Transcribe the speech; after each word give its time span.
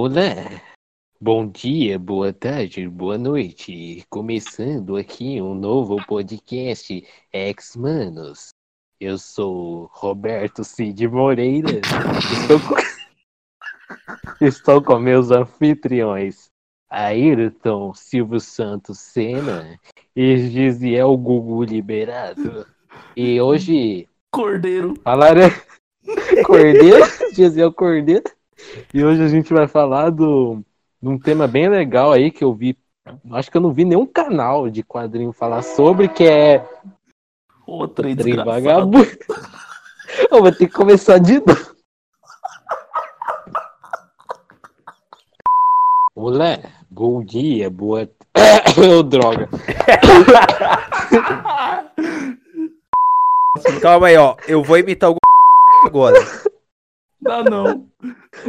Olá, 0.00 0.62
bom 1.20 1.44
dia, 1.44 1.98
boa 1.98 2.32
tarde, 2.32 2.88
boa 2.88 3.18
noite. 3.18 4.04
Começando 4.08 4.96
aqui 4.96 5.42
um 5.42 5.56
novo 5.56 5.96
podcast 6.06 7.04
Ex-Manos. 7.32 8.50
Eu 9.00 9.18
sou 9.18 9.90
Roberto 9.92 10.62
Cid 10.62 11.08
Moreira. 11.08 11.80
Estou 12.32 12.60
com... 12.60 12.76
Estou 14.40 14.80
com 14.80 15.00
meus 15.00 15.32
anfitriões 15.32 16.46
Ayrton 16.88 17.92
Silvio 17.92 18.38
Santos 18.38 19.00
Senna 19.00 19.80
e 20.14 20.48
Gisiel 20.48 21.16
Gugu 21.16 21.64
Liberado. 21.64 22.64
E 23.16 23.40
hoje 23.40 24.08
Cordeiro. 24.30 24.94
falarei 25.02 25.50
Cordeiro, 26.46 27.04
Gisiel 27.34 27.72
Cordeiro. 27.72 28.37
E 28.92 29.04
hoje 29.04 29.22
a 29.22 29.28
gente 29.28 29.52
vai 29.52 29.68
falar 29.68 30.10
do, 30.10 30.62
de 31.02 31.08
um 31.08 31.18
tema 31.18 31.46
bem 31.46 31.68
legal 31.68 32.12
aí 32.12 32.30
que 32.30 32.44
eu 32.44 32.54
vi. 32.54 32.76
Acho 33.32 33.50
que 33.50 33.56
eu 33.56 33.60
não 33.60 33.72
vi 33.72 33.84
nenhum 33.84 34.06
canal 34.06 34.68
de 34.68 34.82
quadrinho 34.82 35.32
falar 35.32 35.62
sobre, 35.62 36.08
que 36.08 36.24
é 36.24 36.64
Ô, 37.66 37.86
trem. 37.86 38.16
Vagabundo. 38.16 39.06
Eu 40.30 40.40
vou 40.40 40.50
ter 40.50 40.66
que 40.66 40.72
começar 40.72 41.18
de 41.18 41.38
novo. 41.38 41.76
Olá, 46.14 46.58
bom 46.90 47.22
dia, 47.22 47.70
boa. 47.70 48.08
Ô, 48.98 49.02
droga. 49.02 49.48
Calma 53.80 54.08
aí, 54.08 54.16
ó. 54.16 54.36
Eu 54.46 54.62
vou 54.62 54.78
imitar 54.78 55.10
o 55.10 55.16
agora. 55.84 56.16
Dá 57.20 57.42
não. 57.42 57.86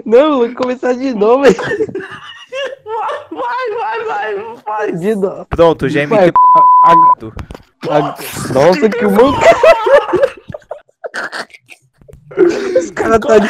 Não, 0.06 0.38
vou 0.40 0.54
começar 0.56 0.94
de 0.94 1.14
novo. 1.14 1.44
Vai, 3.32 3.70
vai, 3.80 4.06
vai, 4.06 4.36
vai. 4.66 4.92
De 4.94 5.16
novo. 5.16 5.46
Pronto, 5.46 5.90
já 5.90 6.06
Vai, 6.06 6.28
imitei. 6.28 6.42
a- 6.86 7.98
a- 7.98 8.16
Nossa, 8.54 8.90
que 8.90 9.06
mancada. 9.06 9.56
Os 12.78 12.92
caras 12.92 13.20
tá 13.20 13.38
de... 13.40 13.48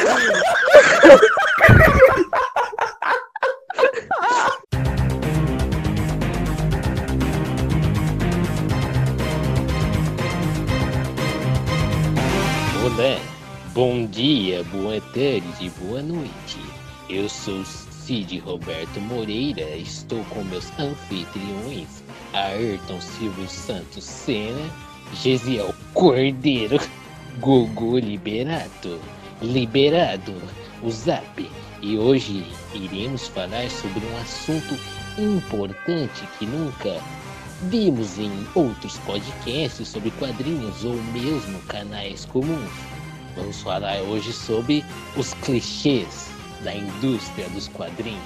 Olá, 12.84 13.20
bom 13.80 14.06
dia, 14.08 14.62
boa 14.74 15.00
tarde, 15.00 15.72
boa 15.80 16.02
noite. 16.02 16.60
Eu 17.10 17.30
sou 17.30 17.64
Cid 17.64 18.38
Roberto 18.40 19.00
Moreira, 19.00 19.74
estou 19.78 20.22
com 20.26 20.44
meus 20.44 20.70
anfitriões 20.78 22.04
Ayrton 22.34 23.00
Silvio 23.00 23.48
Santos 23.48 24.04
Senna, 24.04 24.70
Gesiel 25.14 25.74
Cordeiro, 25.94 26.78
Gugu 27.40 28.00
Liberato, 28.00 29.00
Liberado, 29.42 30.36
o 30.84 30.92
Zap. 30.92 31.50
E 31.82 31.98
hoje 31.98 32.46
iremos 32.74 33.30
falar 33.30 33.70
sobre 33.70 34.06
um 34.06 34.18
assunto 34.18 34.78
importante 35.18 36.28
que 36.38 36.46
nunca 36.46 37.02
vimos 37.70 38.20
em 38.20 38.46
outros 38.56 38.98
podcasts 39.06 39.88
sobre 39.88 40.12
quadrinhos 40.12 40.84
ou 40.84 41.02
mesmo 41.14 41.60
canais 41.62 42.26
comuns. 42.26 42.99
Vamos 43.40 43.62
falar 43.62 44.02
hoje 44.02 44.34
sobre 44.34 44.84
os 45.16 45.34
clichês 45.36 46.30
da 46.62 46.76
indústria 46.76 47.48
dos 47.50 47.70
quadrinhos. 47.70 48.22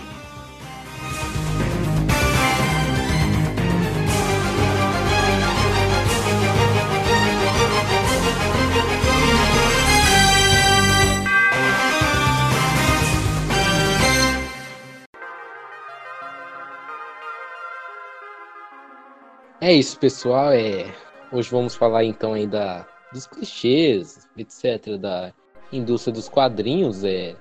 É 19.61 19.71
isso, 19.71 19.97
pessoal. 19.99 20.51
É... 20.51 20.93
Hoje 21.31 21.49
vamos 21.49 21.75
falar 21.75 22.03
então 22.03 22.33
ainda 22.33 22.85
dos 23.13 23.27
clichês, 23.27 24.27
etc., 24.37 24.97
da 24.97 25.33
indústria 25.71 26.13
dos 26.13 26.27
quadrinhos. 26.27 27.03
É 27.03 27.35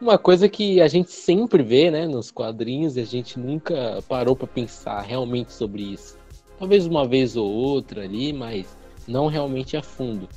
uma 0.00 0.18
coisa 0.18 0.48
que 0.48 0.80
a 0.80 0.88
gente 0.88 1.10
sempre 1.10 1.62
vê 1.62 1.90
né, 1.90 2.06
nos 2.06 2.30
quadrinhos 2.30 2.96
e 2.96 3.00
a 3.00 3.06
gente 3.06 3.38
nunca 3.38 4.02
parou 4.08 4.34
para 4.34 4.46
pensar 4.46 5.00
realmente 5.00 5.52
sobre 5.52 5.82
isso. 5.82 6.18
Talvez 6.58 6.86
uma 6.86 7.06
vez 7.06 7.36
ou 7.36 7.50
outra 7.50 8.02
ali, 8.02 8.32
mas 8.32 8.66
não 9.06 9.26
realmente 9.26 9.76
a 9.76 9.82
fundo. 9.82 10.28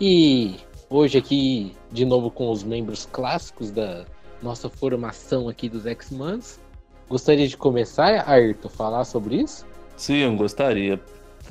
E 0.00 0.56
hoje 0.90 1.18
aqui, 1.18 1.72
de 1.90 2.04
novo 2.04 2.30
com 2.30 2.50
os 2.50 2.64
membros 2.64 3.06
clássicos 3.10 3.70
da 3.70 4.04
nossa 4.42 4.68
formação 4.68 5.48
aqui 5.48 5.68
dos 5.68 5.86
X-Mans. 5.86 6.60
Gostaria 7.08 7.46
de 7.46 7.56
começar, 7.56 8.28
Ayrton, 8.28 8.68
falar 8.68 9.04
sobre 9.04 9.36
isso? 9.36 9.66
Sim, 9.96 10.36
gostaria. 10.36 11.00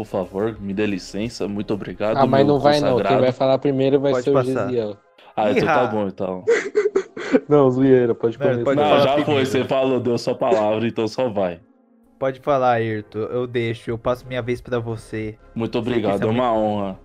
Por 0.03 0.07
favor, 0.09 0.57
me 0.59 0.73
dê 0.73 0.85
licença. 0.85 1.47
Muito 1.47 1.73
obrigado. 1.73 2.17
Ah, 2.17 2.25
mas 2.25 2.43
meu 2.45 2.55
não 2.55 2.59
vai 2.59 2.79
não. 2.79 2.87
Quem 2.87 2.91
consagrado. 2.97 3.21
vai 3.21 3.31
falar 3.31 3.57
primeiro 3.59 3.99
vai 3.99 4.11
Pode 4.13 4.23
ser 4.23 4.29
o 4.31 4.33
passar. 4.33 4.67
Gisiel. 4.67 4.97
Ah, 5.35 5.51
então 5.51 5.65
tá 5.65 5.85
bom, 5.87 6.07
então. 6.07 6.43
Não, 7.47 7.69
zoeira, 7.71 8.13
pode 8.13 8.37
Não, 8.37 8.45
começar. 8.45 8.63
pode 8.63 8.79
Não, 8.81 8.99
já 8.99 9.13
foi, 9.13 9.23
primeiro. 9.23 9.45
você 9.45 9.63
falou, 9.63 9.99
deu 9.99 10.17
sua 10.17 10.35
palavra, 10.35 10.85
então 10.87 11.07
só 11.07 11.29
vai. 11.29 11.59
Pode 12.19 12.39
falar, 12.41 12.73
Ayrton. 12.73 13.19
Eu 13.19 13.47
deixo. 13.47 13.89
Eu 13.89 13.97
passo 13.97 14.27
minha 14.27 14.41
vez 14.41 14.59
pra 14.59 14.79
você. 14.79 15.37
Muito 15.55 15.77
obrigado, 15.79 16.23
é 16.23 16.27
é 16.27 16.29
uma 16.29 16.53
honra. 16.53 16.99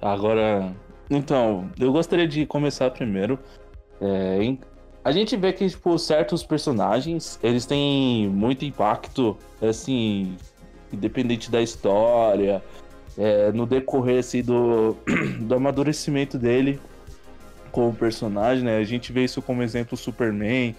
Agora, 0.00 0.72
então, 1.10 1.68
eu 1.80 1.90
gostaria 1.92 2.26
de 2.28 2.46
começar 2.46 2.90
primeiro. 2.90 3.38
É, 4.00 4.42
em- 4.42 4.60
a 5.04 5.10
gente 5.10 5.36
vê 5.36 5.52
que, 5.52 5.68
tipo, 5.68 5.98
certos 5.98 6.44
personagens, 6.44 7.38
eles 7.42 7.66
têm 7.66 8.28
muito 8.28 8.64
impacto, 8.64 9.36
assim, 9.60 10.36
independente 10.92 11.50
da 11.50 11.62
história, 11.62 12.62
é, 13.16 13.52
no 13.52 13.66
decorrer, 13.66 14.20
assim, 14.20 14.42
do, 14.42 14.96
do 15.40 15.54
amadurecimento 15.54 16.38
dele 16.38 16.80
como 17.70 17.94
personagem, 17.94 18.64
né? 18.64 18.76
A 18.76 18.84
gente 18.84 19.12
vê 19.12 19.24
isso 19.24 19.40
como 19.40 19.62
exemplo 19.62 19.96
Superman, 19.96 20.76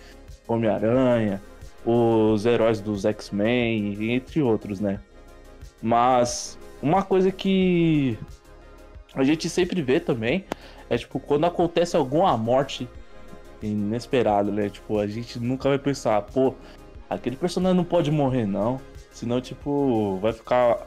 Homem-Aranha, 0.48 1.42
os 1.86 2.46
heróis 2.46 2.80
dos 2.80 3.06
X-Men, 3.06 4.14
entre 4.14 4.42
outros, 4.42 4.80
né? 4.80 5.00
Mas 5.82 6.58
uma 6.82 7.04
coisa 7.04 7.32
que 7.32 8.18
a 9.16 9.24
gente 9.24 9.50
sempre 9.50 9.82
vê 9.82 10.00
também 10.00 10.46
é 10.90 10.98
tipo 10.98 11.20
quando 11.20 11.46
acontece 11.46 11.96
alguma 11.96 12.36
morte 12.38 12.88
inesperada, 13.62 14.52
né? 14.52 14.70
Tipo, 14.70 15.00
a 15.00 15.08
gente 15.08 15.40
nunca 15.40 15.70
vai 15.70 15.80
pensar, 15.80 16.22
pô, 16.22 16.54
aquele 17.10 17.36
personagem 17.36 17.78
não 17.78 17.84
pode 17.84 18.12
morrer 18.12 18.46
não, 18.46 18.80
senão 19.14 19.40
tipo 19.40 20.18
vai 20.22 20.34
ficar 20.34 20.86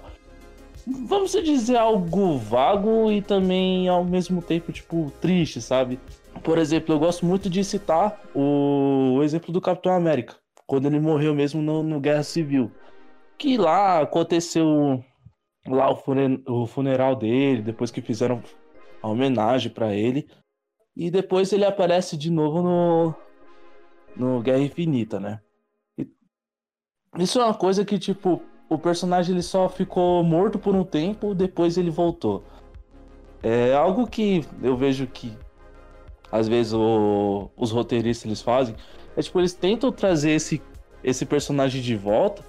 vamos 0.86 1.32
dizer 1.32 1.76
algo 1.76 2.36
vago 2.36 3.10
e 3.10 3.22
também 3.22 3.88
ao 3.88 4.04
mesmo 4.04 4.42
tempo 4.42 4.70
tipo 4.72 5.10
triste, 5.20 5.60
sabe? 5.60 5.98
Por 6.44 6.58
exemplo, 6.58 6.94
eu 6.94 6.98
gosto 6.98 7.24
muito 7.24 7.48
de 7.48 7.64
citar 7.64 8.20
o, 8.34 9.14
o 9.16 9.22
exemplo 9.22 9.50
do 9.52 9.60
Capitão 9.60 9.92
América, 9.92 10.36
quando 10.66 10.86
ele 10.86 11.00
morreu 11.00 11.34
mesmo 11.34 11.62
no, 11.62 11.82
no 11.82 11.98
Guerra 11.98 12.22
Civil. 12.22 12.70
Que 13.38 13.56
lá 13.56 14.00
aconteceu 14.02 15.02
lá 15.66 15.90
o, 15.90 15.96
fune- 15.96 16.42
o 16.46 16.66
funeral 16.66 17.16
dele, 17.16 17.62
depois 17.62 17.90
que 17.90 18.00
fizeram 18.02 18.42
a 19.02 19.08
homenagem 19.08 19.72
pra 19.72 19.94
ele. 19.94 20.28
E 20.94 21.10
depois 21.10 21.52
ele 21.52 21.64
aparece 21.64 22.16
de 22.16 22.30
novo 22.30 22.62
no, 22.62 23.14
no 24.14 24.40
Guerra 24.42 24.60
Infinita, 24.60 25.18
né? 25.18 25.40
Isso 27.18 27.40
é 27.40 27.44
uma 27.44 27.54
coisa 27.54 27.84
que, 27.84 27.98
tipo, 27.98 28.42
o 28.68 28.78
personagem 28.78 29.34
ele 29.34 29.42
só 29.42 29.68
ficou 29.68 30.22
morto 30.22 30.58
por 30.58 30.74
um 30.74 30.84
tempo, 30.84 31.34
depois 31.34 31.76
ele 31.78 31.90
voltou. 31.90 32.42
É 33.42 33.74
algo 33.74 34.06
que 34.06 34.44
eu 34.62 34.76
vejo 34.76 35.06
que 35.06 35.32
às 36.32 36.48
vezes 36.48 36.72
o- 36.72 37.48
os 37.56 37.70
roteiristas 37.70 38.26
eles 38.26 38.42
fazem, 38.42 38.74
é 39.16 39.22
tipo, 39.22 39.38
eles 39.38 39.54
tentam 39.54 39.92
trazer 39.92 40.32
esse, 40.32 40.60
esse 41.02 41.24
personagem 41.24 41.80
de 41.80 41.94
volta, 41.96 42.42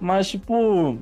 mas 0.00 0.28
tipo, 0.30 0.96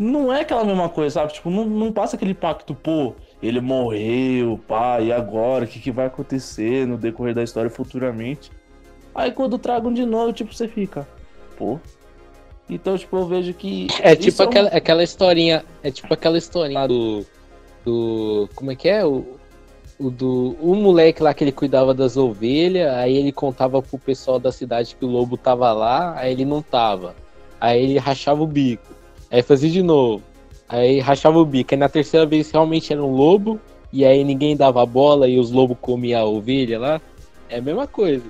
não 0.00 0.32
é 0.32 0.40
aquela 0.40 0.64
mesma 0.64 0.88
coisa, 0.88 1.14
sabe? 1.20 1.34
Tipo, 1.34 1.50
não, 1.50 1.66
não 1.66 1.92
passa 1.92 2.16
aquele 2.16 2.30
impacto, 2.32 2.74
pô, 2.74 3.14
ele 3.42 3.60
morreu, 3.60 4.58
pá, 4.66 5.00
e 5.00 5.12
agora? 5.12 5.64
O 5.66 5.68
que, 5.68 5.78
que 5.78 5.90
vai 5.92 6.06
acontecer 6.06 6.86
no 6.86 6.96
decorrer 6.96 7.34
da 7.34 7.42
história 7.42 7.70
futuramente? 7.70 8.50
Aí 9.14 9.30
quando 9.32 9.58
tragam 9.58 9.92
de 9.92 10.04
novo, 10.06 10.32
tipo, 10.32 10.54
você 10.54 10.66
fica, 10.66 11.06
pô. 11.58 11.78
Então, 12.68 12.98
tipo, 12.98 13.16
eu 13.16 13.26
vejo 13.26 13.54
que. 13.54 13.86
É 14.00 14.16
tipo 14.16 14.42
um- 14.42 14.46
aquela, 14.46 14.68
aquela 14.70 15.02
historinha. 15.02 15.64
É 15.82 15.90
tipo 15.90 16.12
aquela 16.12 16.36
historinha 16.38 16.80
lá 16.80 16.86
do. 16.86 17.24
Do. 17.84 18.48
Como 18.54 18.70
é 18.72 18.76
que 18.76 18.88
é? 18.88 19.04
O, 19.04 19.24
o 19.98 20.10
do 20.10 20.56
o 20.60 20.74
moleque 20.74 21.22
lá 21.22 21.32
que 21.32 21.44
ele 21.44 21.52
cuidava 21.52 21.94
das 21.94 22.16
ovelhas, 22.16 22.92
aí 22.94 23.16
ele 23.16 23.32
contava 23.32 23.80
pro 23.80 23.98
pessoal 23.98 24.38
da 24.38 24.50
cidade 24.52 24.96
que 24.98 25.04
o 25.04 25.08
lobo 25.08 25.36
tava 25.36 25.72
lá, 25.72 26.14
aí 26.18 26.32
ele 26.32 26.44
não 26.44 26.60
tava. 26.60 27.14
Aí 27.60 27.82
ele 27.82 27.98
rachava 27.98 28.42
o 28.42 28.46
bico. 28.46 28.94
Aí 29.30 29.42
fazia 29.42 29.70
de 29.70 29.82
novo. 29.82 30.22
Aí 30.68 30.98
rachava 30.98 31.38
o 31.38 31.44
bico. 31.44 31.72
Aí 31.72 31.78
na 31.78 31.88
terceira 31.88 32.26
vez 32.26 32.50
realmente 32.50 32.92
era 32.92 33.02
um 33.02 33.12
lobo, 33.14 33.60
e 33.92 34.04
aí 34.04 34.24
ninguém 34.24 34.56
dava 34.56 34.84
bola 34.84 35.28
e 35.28 35.38
os 35.38 35.50
lobos 35.52 35.76
comiam 35.80 36.20
a 36.20 36.24
ovelha 36.24 36.78
lá. 36.78 37.00
É 37.48 37.58
a 37.58 37.62
mesma 37.62 37.86
coisa. 37.86 38.24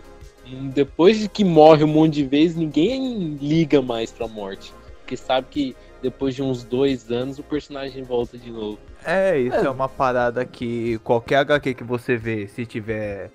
Depois 0.73 1.19
de 1.19 1.29
que 1.29 1.45
morre 1.45 1.85
um 1.85 1.89
monte 1.89 2.15
de 2.15 2.25
vezes, 2.25 2.57
ninguém 2.57 3.35
liga 3.41 3.83
mais 3.83 4.13
pra 4.13 4.29
morte. 4.29 4.73
Porque 4.99 5.17
sabe 5.17 5.47
que 5.51 5.77
depois 6.03 6.35
de 6.35 6.43
uns 6.43 6.63
dois 6.63 7.11
anos 7.11 7.39
o 7.39 7.43
personagem 7.43 8.03
volta 8.03 8.39
de 8.39 8.51
novo. 8.51 8.79
É, 9.05 9.39
isso 9.39 9.57
é. 9.57 9.65
é 9.65 9.71
uma 9.71 9.89
parada 9.89 10.45
que 10.45 10.99
qualquer 10.99 11.37
HQ 11.39 11.75
que 11.75 11.85
você 11.85 12.17
vê, 12.17 12.47
se 12.47 12.67
tiver 12.67 13.31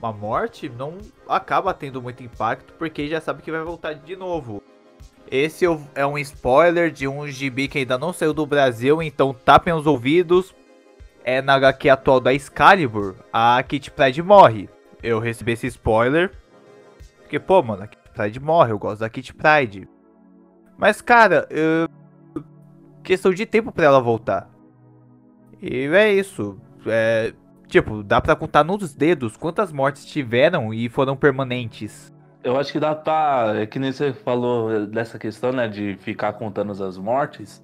uma 0.00 0.12
morte, 0.12 0.68
não 0.68 0.98
acaba 1.28 1.74
tendo 1.74 2.00
muito 2.00 2.22
impacto, 2.22 2.72
porque 2.74 3.08
já 3.08 3.20
sabe 3.20 3.42
que 3.42 3.50
vai 3.50 3.62
voltar 3.62 3.94
de 3.94 4.16
novo. 4.16 4.62
Esse 5.30 5.66
é 5.94 6.06
um 6.06 6.16
spoiler 6.18 6.90
de 6.90 7.06
um 7.06 7.26
gibi 7.28 7.68
que 7.68 7.78
ainda 7.78 7.98
não 7.98 8.12
saiu 8.12 8.32
do 8.32 8.46
Brasil, 8.46 9.02
então 9.02 9.34
tapem 9.34 9.74
os 9.74 9.86
ouvidos. 9.86 10.54
É 11.22 11.42
na 11.42 11.54
HQ 11.54 11.90
atual 11.90 12.20
da 12.20 12.32
Excalibur, 12.32 13.16
a 13.30 13.62
Kit 13.62 13.90
Pride 13.90 14.22
morre. 14.22 14.70
Eu 15.02 15.18
recebi 15.18 15.52
esse 15.52 15.66
spoiler. 15.66 16.32
Porque, 17.28 17.38
pô, 17.38 17.62
mano, 17.62 17.82
a 17.82 17.86
Kit 17.86 18.10
Pride 18.14 18.40
morre, 18.40 18.72
eu 18.72 18.78
gosto 18.78 19.00
da 19.00 19.10
Kit 19.10 19.34
Pride. 19.34 19.86
Mas, 20.78 21.02
cara, 21.02 21.46
eu... 21.50 21.86
questão 23.04 23.34
de 23.34 23.44
tempo 23.44 23.70
para 23.70 23.84
ela 23.84 24.00
voltar. 24.00 24.48
E 25.60 25.84
é 25.88 26.10
isso. 26.10 26.58
É, 26.86 27.34
tipo, 27.66 28.02
dá 28.02 28.18
pra 28.18 28.34
contar 28.34 28.64
nos 28.64 28.94
dedos 28.94 29.36
quantas 29.36 29.70
mortes 29.70 30.06
tiveram 30.06 30.72
e 30.72 30.88
foram 30.88 31.14
permanentes. 31.14 32.10
Eu 32.42 32.56
acho 32.56 32.72
que 32.72 32.80
dá 32.80 32.94
pra. 32.94 33.52
É 33.56 33.66
que 33.66 33.78
nem 33.78 33.92
você 33.92 34.14
falou 34.14 34.86
dessa 34.86 35.18
questão, 35.18 35.52
né? 35.52 35.68
De 35.68 35.98
ficar 35.98 36.32
contando 36.32 36.72
as 36.82 36.96
mortes. 36.96 37.60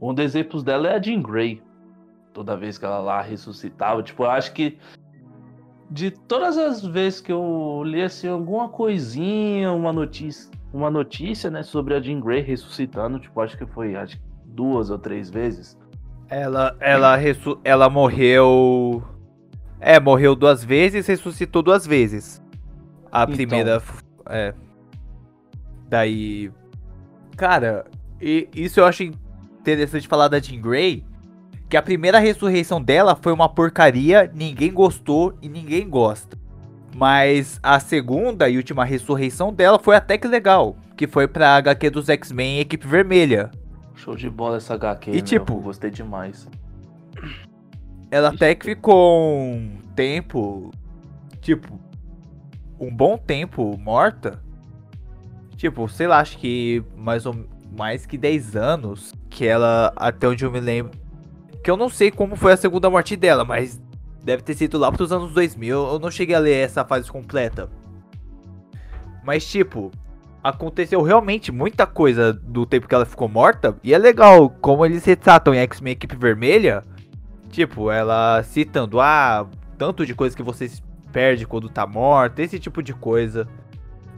Um 0.00 0.14
dos 0.14 0.24
exemplos 0.24 0.62
dela 0.62 0.86
é 0.86 0.94
a 0.94 1.02
Jean 1.02 1.20
Grey. 1.20 1.60
Toda 2.32 2.56
vez 2.56 2.78
que 2.78 2.84
ela 2.84 3.00
lá 3.00 3.20
ressuscitava. 3.20 4.04
Tipo, 4.04 4.22
eu 4.22 4.30
acho 4.30 4.52
que. 4.52 4.78
De 5.90 6.10
todas 6.10 6.56
as 6.56 6.84
vezes 6.84 7.20
que 7.20 7.32
eu 7.32 7.82
li 7.84 8.00
assim, 8.00 8.28
alguma 8.28 8.68
coisinha, 8.68 9.72
uma 9.72 9.92
notícia, 9.92 10.50
uma 10.72 10.88
notícia, 10.88 11.50
né, 11.50 11.64
sobre 11.64 11.94
a 11.94 12.00
Jean 12.00 12.20
Grey 12.20 12.42
ressuscitando, 12.42 13.18
tipo, 13.18 13.40
acho 13.40 13.58
que 13.58 13.66
foi 13.66 13.96
acho, 13.96 14.16
duas 14.44 14.88
ou 14.90 14.98
três 14.98 15.30
vezes. 15.30 15.76
Ela, 16.28 16.76
ela, 16.78 17.16
ressu 17.16 17.58
ela 17.64 17.90
morreu. 17.90 19.02
É, 19.80 19.98
morreu 19.98 20.36
duas 20.36 20.62
vezes 20.62 21.06
ressuscitou 21.06 21.62
duas 21.62 21.84
vezes. 21.86 22.40
A 23.10 23.24
então. 23.24 23.34
primeira. 23.34 23.82
É. 24.28 24.54
Daí. 25.88 26.52
Cara, 27.36 27.84
e 28.20 28.48
isso 28.54 28.78
eu 28.78 28.84
acho 28.84 29.02
interessante 29.02 30.06
falar 30.06 30.28
da 30.28 30.38
Jean 30.38 30.60
Grey. 30.60 31.04
Que 31.70 31.76
a 31.76 31.82
primeira 31.82 32.18
ressurreição 32.18 32.82
dela 32.82 33.14
foi 33.14 33.32
uma 33.32 33.48
porcaria, 33.48 34.28
ninguém 34.34 34.72
gostou 34.72 35.38
e 35.40 35.48
ninguém 35.48 35.88
gosta. 35.88 36.36
Mas 36.96 37.60
a 37.62 37.78
segunda 37.78 38.48
e 38.48 38.56
última 38.56 38.84
ressurreição 38.84 39.52
dela 39.52 39.78
foi 39.78 39.94
até 39.94 40.18
que 40.18 40.26
legal. 40.26 40.76
Que 40.96 41.06
foi 41.06 41.28
pra 41.28 41.54
HQ 41.54 41.90
dos 41.90 42.08
X-Men 42.08 42.58
Equipe 42.58 42.88
Vermelha. 42.88 43.52
Show 43.94 44.16
de 44.16 44.28
bola 44.28 44.56
essa 44.56 44.74
HQ, 44.74 45.10
E 45.10 45.14
meu, 45.14 45.22
tipo, 45.22 45.54
gostei 45.60 45.90
demais. 45.90 46.48
Ela 48.10 48.30
até 48.30 48.52
que 48.56 48.64
ficou 48.64 49.40
um 49.40 49.78
tempo, 49.94 50.72
tipo, 51.40 51.78
um 52.80 52.92
bom 52.92 53.16
tempo 53.16 53.78
morta. 53.78 54.42
Tipo, 55.56 55.88
sei 55.88 56.08
lá, 56.08 56.18
acho 56.18 56.36
que 56.36 56.82
mais 56.96 57.26
ou 57.26 57.46
mais 57.78 58.06
que 58.06 58.18
10 58.18 58.56
anos 58.56 59.14
que 59.28 59.46
ela, 59.46 59.92
até 59.94 60.26
onde 60.26 60.44
eu 60.44 60.50
me 60.50 60.58
lembro, 60.58 60.98
que 61.62 61.70
eu 61.70 61.76
não 61.76 61.88
sei 61.88 62.10
como 62.10 62.36
foi 62.36 62.52
a 62.52 62.56
segunda 62.56 62.88
morte 62.88 63.16
dela, 63.16 63.44
mas 63.44 63.80
deve 64.22 64.42
ter 64.42 64.54
sido 64.54 64.78
lá 64.78 64.90
pros 64.90 65.12
anos 65.12 65.32
2000. 65.32 65.92
Eu 65.92 65.98
não 65.98 66.10
cheguei 66.10 66.34
a 66.34 66.38
ler 66.38 66.64
essa 66.64 66.84
fase 66.84 67.10
completa. 67.10 67.68
Mas 69.24 69.44
tipo, 69.44 69.90
aconteceu 70.42 71.02
realmente 71.02 71.52
muita 71.52 71.86
coisa 71.86 72.32
do 72.32 72.64
tempo 72.64 72.88
que 72.88 72.94
ela 72.94 73.04
ficou 73.04 73.28
morta. 73.28 73.76
E 73.82 73.92
é 73.92 73.98
legal 73.98 74.50
como 74.60 74.84
eles 74.84 75.04
retratam 75.04 75.54
em 75.54 75.58
X-Men 75.58 75.92
Equipe 75.92 76.16
Vermelha. 76.16 76.82
Tipo, 77.50 77.90
ela 77.90 78.42
citando, 78.42 79.00
ah, 79.00 79.46
tanto 79.76 80.06
de 80.06 80.14
coisa 80.14 80.36
que 80.36 80.42
você 80.42 80.70
perde 81.12 81.46
quando 81.46 81.68
tá 81.68 81.86
morta, 81.86 82.42
esse 82.42 82.58
tipo 82.58 82.82
de 82.82 82.94
coisa. 82.94 83.46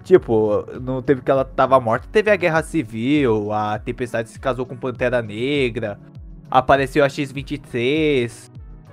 Tipo, 0.05 0.67
no 0.81 1.01
tempo 1.01 1.23
que 1.23 1.31
ela 1.31 1.45
tava 1.45 1.79
morta, 1.81 2.09
teve 2.11 2.31
a 2.31 2.37
Guerra 2.37 2.63
Civil, 2.63 3.53
a 3.53 3.79
Tempestade 3.79 4.29
se 4.29 4.39
casou 4.39 4.67
com 4.67 4.77
Pantera 4.77 5.23
Negra, 5.23 5.99
apareceu 6.53 7.03
a 7.03 7.09
X-23, 7.09 8.51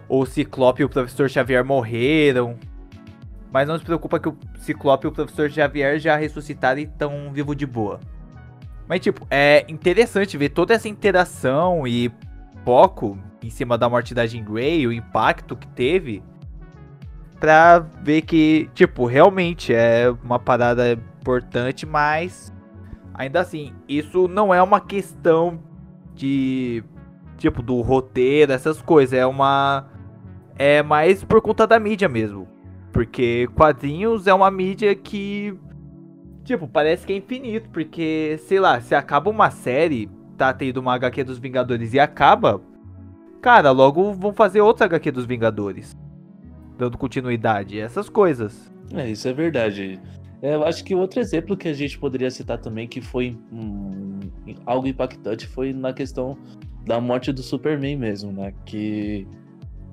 o 0.07 0.25
Ciclope 0.25 0.81
e 0.81 0.85
o 0.85 0.89
Professor 0.89 1.29
Xavier 1.29 1.65
morreram. 1.65 2.57
Mas 3.51 3.67
não 3.67 3.77
se 3.77 3.83
preocupa 3.83 4.17
que 4.17 4.29
o 4.29 4.37
Ciclope 4.59 5.05
e 5.05 5.09
o 5.09 5.11
Professor 5.11 5.51
Xavier 5.51 5.99
já 5.99 6.15
ressuscitaram 6.15 6.79
e 6.79 6.83
estão 6.83 7.33
vivos 7.33 7.57
de 7.57 7.65
boa. 7.65 7.99
Mas, 8.87 9.01
tipo, 9.01 9.27
é 9.29 9.65
interessante 9.67 10.37
ver 10.37 10.49
toda 10.49 10.73
essa 10.73 10.87
interação 10.87 11.85
e 11.85 12.09
foco 12.63 13.17
em 13.43 13.49
cima 13.49 13.77
da 13.77 13.89
morte 13.89 14.13
da 14.13 14.25
Jean 14.25 14.43
Grey, 14.43 14.87
o 14.87 14.93
impacto 14.93 15.55
que 15.57 15.67
teve. 15.67 16.23
Pra 17.41 17.79
ver 17.79 18.21
que, 18.21 18.69
tipo, 18.73 19.05
realmente 19.05 19.73
é 19.73 20.09
uma 20.23 20.39
parada 20.39 20.93
importante, 20.93 21.85
mas 21.85 22.53
ainda 23.13 23.41
assim, 23.41 23.73
isso 23.87 24.27
não 24.27 24.53
é 24.53 24.61
uma 24.61 24.79
questão 24.79 25.59
de 26.19 26.83
tipo 27.39 27.63
do 27.63 27.81
roteiro, 27.81 28.51
essas 28.51 28.81
coisas, 28.81 29.17
é 29.17 29.25
uma 29.25 29.87
é 30.59 30.83
mais 30.83 31.23
por 31.23 31.41
conta 31.41 31.65
da 31.65 31.79
mídia 31.79 32.09
mesmo. 32.09 32.45
Porque 32.91 33.47
quadrinhos 33.55 34.27
é 34.27 34.33
uma 34.33 34.51
mídia 34.51 34.93
que. 34.93 35.57
Tipo, 36.43 36.67
parece 36.67 37.07
que 37.07 37.13
é 37.13 37.15
infinito. 37.15 37.69
Porque, 37.69 38.37
sei 38.45 38.59
lá, 38.59 38.81
se 38.81 38.93
acaba 38.93 39.29
uma 39.29 39.49
série, 39.49 40.09
tá 40.37 40.53
tendo 40.53 40.77
uma 40.77 40.93
HQ 40.95 41.23
dos 41.23 41.39
Vingadores 41.39 41.93
e 41.93 41.99
acaba. 41.99 42.61
Cara, 43.41 43.71
logo 43.71 44.13
vão 44.13 44.33
fazer 44.33 44.59
outra 44.59 44.85
HQ 44.85 45.11
dos 45.11 45.25
Vingadores. 45.25 45.95
Dando 46.77 46.97
continuidade, 46.97 47.79
essas 47.79 48.09
coisas. 48.09 48.69
É, 48.93 49.09
isso 49.09 49.27
é 49.29 49.33
verdade. 49.33 49.99
É, 50.41 50.55
eu 50.55 50.65
acho 50.65 50.83
que 50.83 50.93
outro 50.93 51.19
exemplo 51.19 51.55
que 51.55 51.69
a 51.69 51.73
gente 51.73 51.97
poderia 51.97 52.31
citar 52.31 52.57
também, 52.57 52.87
que 52.87 52.99
foi 52.99 53.37
algo 54.65 54.87
impactante, 54.87 55.47
foi 55.47 55.71
na 55.71 55.93
questão 55.93 56.37
da 56.85 56.99
morte 56.99 57.31
do 57.31 57.41
Superman 57.41 57.97
mesmo, 57.97 58.31
né? 58.31 58.53
Que 58.65 59.27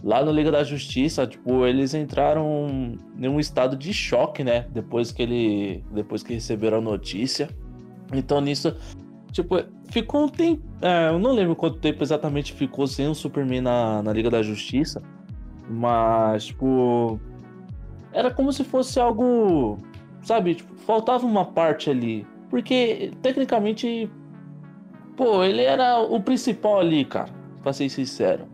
lá 0.02 0.24
no 0.24 0.30
Liga 0.30 0.50
da 0.50 0.62
Justiça, 0.62 1.26
tipo, 1.26 1.66
eles 1.66 1.94
entraram 1.94 2.96
em 3.18 3.28
um 3.28 3.40
estado 3.40 3.76
de 3.76 3.92
choque, 3.92 4.44
né? 4.44 4.66
Depois 4.70 5.10
que 5.12 5.22
ele. 5.22 5.84
Depois 5.90 6.22
que 6.22 6.34
receberam 6.34 6.78
a 6.78 6.80
notícia. 6.80 7.48
Então 8.12 8.40
nisso, 8.40 8.76
tipo, 9.32 9.56
ficou 9.90 10.24
um 10.24 10.28
tempo. 10.28 10.62
É, 10.80 11.08
eu 11.08 11.18
não 11.18 11.32
lembro 11.32 11.56
quanto 11.56 11.78
tempo 11.78 12.02
exatamente 12.02 12.52
ficou 12.52 12.86
sem 12.86 13.08
o 13.08 13.14
Superman 13.14 13.62
na, 13.62 14.02
na 14.02 14.12
Liga 14.12 14.30
da 14.30 14.42
Justiça. 14.42 15.02
Mas, 15.68 16.46
tipo. 16.46 17.20
Era 18.12 18.30
como 18.30 18.52
se 18.52 18.64
fosse 18.64 19.00
algo. 19.00 19.78
Sabe, 20.22 20.54
tipo, 20.54 20.74
faltava 20.76 21.26
uma 21.26 21.44
parte 21.44 21.90
ali. 21.90 22.26
Porque, 22.48 23.10
tecnicamente. 23.22 24.08
Pô, 25.16 25.42
ele 25.42 25.62
era 25.62 25.98
o 25.98 26.20
principal 26.20 26.80
ali, 26.80 27.04
cara. 27.04 27.30
Pra 27.62 27.72
ser 27.72 27.88
sincero. 27.88 28.46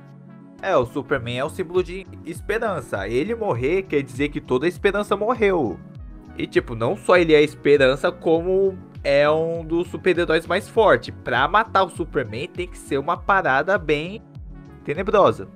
É, 0.62 0.76
o 0.76 0.86
Superman 0.86 1.38
é 1.38 1.44
o 1.44 1.50
símbolo 1.50 1.82
de 1.82 2.06
esperança. 2.24 3.08
Ele 3.08 3.34
morrer 3.34 3.82
quer 3.82 4.00
dizer 4.02 4.28
que 4.28 4.40
toda 4.40 4.64
a 4.64 4.68
esperança 4.68 5.16
morreu. 5.16 5.76
E 6.38 6.46
tipo, 6.46 6.76
não 6.76 6.96
só 6.96 7.16
ele 7.16 7.34
é 7.34 7.38
a 7.38 7.42
esperança, 7.42 8.12
como 8.12 8.78
é 9.02 9.28
um 9.28 9.64
dos 9.64 9.88
super-heróis 9.88 10.46
mais 10.46 10.68
fortes. 10.68 11.12
Pra 11.24 11.48
matar 11.48 11.82
o 11.82 11.90
Superman 11.90 12.48
tem 12.48 12.68
que 12.68 12.78
ser 12.78 12.98
uma 12.98 13.16
parada 13.16 13.76
bem 13.76 14.22
tenebrosa. 14.84 15.48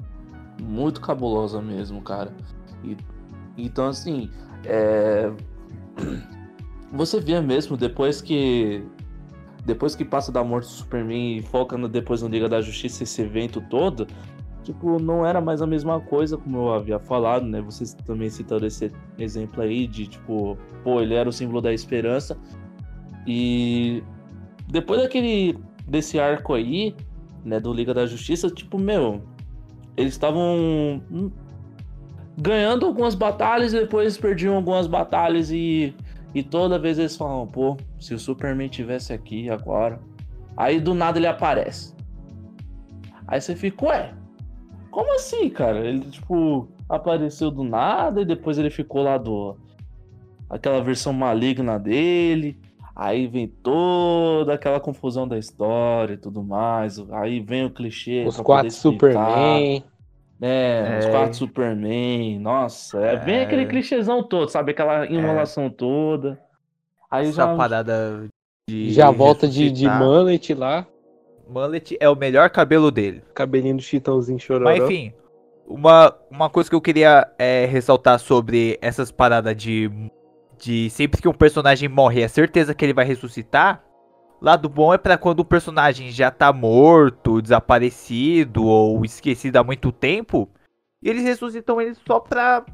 Muito 0.61 1.01
cabulosa 1.01 1.63
mesmo, 1.63 2.03
cara. 2.03 2.35
E, 2.83 2.97
então 3.57 3.87
assim, 3.87 4.29
é... 4.65 5.31
você 6.93 7.21
vê 7.21 7.41
mesmo 7.41 7.77
depois 7.77 8.21
que 8.21 8.85
depois 9.67 9.97
que 9.97 10.05
passa 10.05 10.31
da 10.31 10.45
morte 10.45 10.67
do 10.67 10.71
Superman 10.73 11.39
e 11.39 11.43
foca 11.43 11.77
no, 11.77 11.89
depois 11.89 12.23
no 12.23 12.29
Liga 12.29 12.49
da 12.49 12.61
Justiça 12.61 13.03
esse 13.03 13.21
evento 13.21 13.61
todo, 13.69 14.07
tipo, 14.63 15.01
não 15.01 15.27
era 15.27 15.41
mais 15.41 15.61
a 15.61 15.67
mesma 15.67 16.01
coisa, 16.01 16.39
como 16.39 16.57
eu 16.59 16.73
havia 16.73 17.01
falado, 17.01 17.45
né? 17.45 17.61
Vocês 17.61 17.93
também 17.93 18.31
citaram 18.31 18.65
esse 18.65 18.93
exemplo 19.19 19.61
aí 19.61 19.89
de, 19.89 20.07
tipo, 20.07 20.57
pô, 20.85 21.01
ele 21.01 21.15
era 21.15 21.29
o 21.29 21.33
símbolo 21.33 21.61
da 21.61 21.73
esperança. 21.75 22.39
E 23.27 24.05
depois 24.69 25.03
daquele 25.03 25.59
desse 25.87 26.19
arco 26.19 26.55
aí, 26.55 26.95
né, 27.45 27.59
do 27.59 27.73
Liga 27.73 27.93
da 27.93 28.07
Justiça, 28.07 28.49
tipo, 28.49 28.79
meu, 28.79 29.21
eles 29.97 30.13
estavam 30.13 31.03
ganhando 32.39 32.87
algumas 32.87 33.17
batalhas 33.17 33.73
e 33.73 33.81
depois 33.81 34.17
perdiam 34.17 34.55
algumas 34.55 34.87
batalhas 34.87 35.51
e, 35.51 35.93
e 36.37 36.43
toda 36.43 36.79
vez 36.79 36.99
eles 36.99 37.17
falam, 37.17 37.47
pô, 37.47 37.79
se 37.99 38.13
o 38.13 38.19
Superman 38.19 38.69
tivesse 38.69 39.11
aqui 39.11 39.49
agora. 39.49 39.99
Aí 40.55 40.79
do 40.79 40.93
nada 40.93 41.19
ele 41.19 41.27
aparece. 41.27 41.95
Aí 43.27 43.41
você 43.41 43.57
fica, 43.57 43.87
ué, 43.87 44.13
como 44.91 45.15
assim, 45.15 45.49
cara? 45.49 45.79
Ele, 45.79 46.01
tipo, 46.11 46.69
apareceu 46.87 47.51
do 47.51 47.65
nada 47.65 48.21
e 48.21 48.27
depois 48.27 48.59
ele 48.59 48.69
ficou 48.69 49.03
lá 49.03 49.17
do. 49.17 49.57
aquela 50.51 50.83
versão 50.83 51.11
maligna 51.11 51.79
dele. 51.79 52.61
Aí 52.95 53.27
vem 53.27 53.49
toda 53.49 54.53
aquela 54.53 54.79
confusão 54.79 55.27
da 55.27 55.39
história 55.39 56.13
e 56.13 56.19
tudo 56.19 56.43
mais. 56.43 56.99
Aí 57.13 57.41
vem 57.41 57.65
o 57.65 57.71
clichê. 57.71 58.27
Os 58.27 58.37
quatro 58.37 58.69
poder 58.69 58.69
explicar. 58.69 59.59
É, 60.41 60.97
os 60.99 61.07
É. 61.07 61.11
quatro 61.11 61.35
Superman. 61.35 62.39
Nossa, 62.39 62.99
é, 63.01 63.17
bem 63.17 63.37
É. 63.37 63.43
aquele 63.43 63.67
clichêzão 63.67 64.23
todo, 64.23 64.49
sabe? 64.51 64.73
Aquela 64.73 65.07
enrolação 65.07 65.71
toda. 65.71 66.39
Aí 67.11 67.29
Essa 67.29 67.47
já. 67.47 67.57
parada 67.57 68.29
de. 68.69 68.93
Já 68.93 69.11
volta 69.11 69.49
de, 69.49 69.71
de 69.71 69.89
mullet 69.89 70.53
lá. 70.55 70.87
Mullet 71.49 71.97
é 72.01 72.09
o 72.09 72.17
melhor 72.17 72.51
cabelo 72.51 72.91
dele. 72.91 73.23
Cabelinho 73.35 73.77
do 73.77 73.83
Chitãozinho 73.83 74.39
chororó. 74.39 74.65
Mas 74.65 74.83
enfim, 74.83 75.13
uma, 75.67 76.15
uma 76.31 76.51
coisa 76.51 76.69
que 76.69 76.75
eu 76.77 76.81
queria 76.81 77.27
é, 77.39 77.65
ressaltar 77.67 78.19
sobre 78.19 78.77
essas 78.83 79.11
paradas 79.13 79.57
de, 79.57 79.91
de 80.59 80.91
sempre 80.91 81.23
que 81.23 81.29
um 81.29 81.33
personagem 81.33 81.89
morre, 81.89 82.23
é 82.23 82.29
certeza 82.29 82.75
que 82.75 82.85
ele 82.85 82.93
vai 82.93 83.05
ressuscitar. 83.05 83.83
Lado 84.41 84.69
bom 84.69 84.93
é 84.93 84.99
pra 84.99 85.17
quando 85.17 85.41
o 85.41 85.45
personagem 85.45 86.11
já 86.11 86.31
tá 86.31 86.53
morto, 86.53 87.41
desaparecido 87.41 88.65
ou 88.65 89.05
esquecido 89.05 89.57
há 89.57 89.65
muito 89.65 89.91
tempo. 89.91 90.49
E 91.03 91.09
eles 91.09 91.25
ressuscitam 91.25 91.81
ele 91.81 91.95
só 92.07 92.21
pra, 92.21 92.65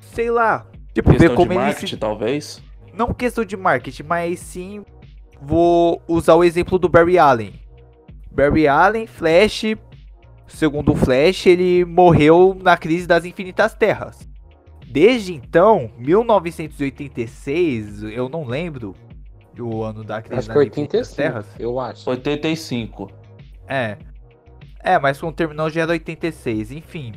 sei 0.00 0.30
lá, 0.30 0.66
tipo, 0.94 1.10
ver 1.10 1.18
Questão 1.18 1.30
de 1.30 1.36
como 1.36 1.52
ele 1.52 1.60
marketing, 1.60 1.94
se... 1.94 2.00
talvez. 2.00 2.62
Não 2.94 3.12
questão 3.14 3.44
de 3.44 3.56
marketing, 3.56 4.04
mas 4.04 4.40
sim 4.40 4.84
vou 5.40 6.02
usar 6.08 6.34
o 6.34 6.42
exemplo 6.44 6.78
do 6.78 6.88
Barry 6.88 7.18
Allen. 7.18 7.52
Barry 8.30 8.68
Allen, 8.68 9.06
Flash, 9.06 9.64
segundo 10.46 10.92
o 10.92 10.96
Flash, 10.96 11.46
ele 11.46 11.84
morreu 11.84 12.56
na 12.60 12.76
crise 12.76 13.06
das 13.06 13.24
infinitas 13.24 13.74
terras. 13.74 14.28
Desde 14.86 15.34
então, 15.34 15.90
1986, 15.98 18.02
eu 18.04 18.28
não 18.28 18.44
lembro 18.44 18.94
o 19.58 19.82
ano 19.82 20.04
da 20.04 20.20
crise 20.22 20.38
Acho 20.38 20.48
que 20.50 20.54
das 20.54 20.66
infinitas 20.66 21.08
85, 21.10 21.16
terras. 21.16 21.46
eu 21.58 21.80
acho. 21.80 22.08
85. 22.10 23.10
É. 23.68 23.96
É, 24.82 24.98
mas 24.98 25.20
quando 25.20 25.34
terminou 25.34 25.68
já 25.70 25.82
era 25.82 25.92
86, 25.92 26.72
enfim. 26.72 27.12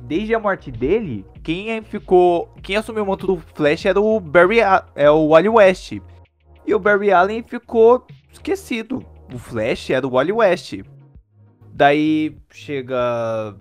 Desde 0.00 0.34
a 0.34 0.38
morte 0.38 0.70
dele, 0.70 1.26
quem 1.42 1.82
ficou. 1.82 2.48
Quem 2.62 2.76
assumiu 2.76 3.02
o 3.02 3.06
manto 3.06 3.26
do 3.26 3.36
Flash 3.54 3.86
era 3.86 4.00
o 4.00 4.20
Barry 4.20 4.60
é 4.94 5.10
o 5.10 5.28
Wally 5.30 5.48
West. 5.48 5.98
E 6.66 6.74
o 6.74 6.78
Barry 6.78 7.10
Allen 7.10 7.42
ficou 7.42 8.06
esquecido. 8.30 9.04
O 9.34 9.38
Flash 9.38 9.90
era 9.90 10.06
o 10.06 10.10
Wally 10.10 10.32
West. 10.32 10.74
Daí 11.72 12.36
chega. 12.50 13.56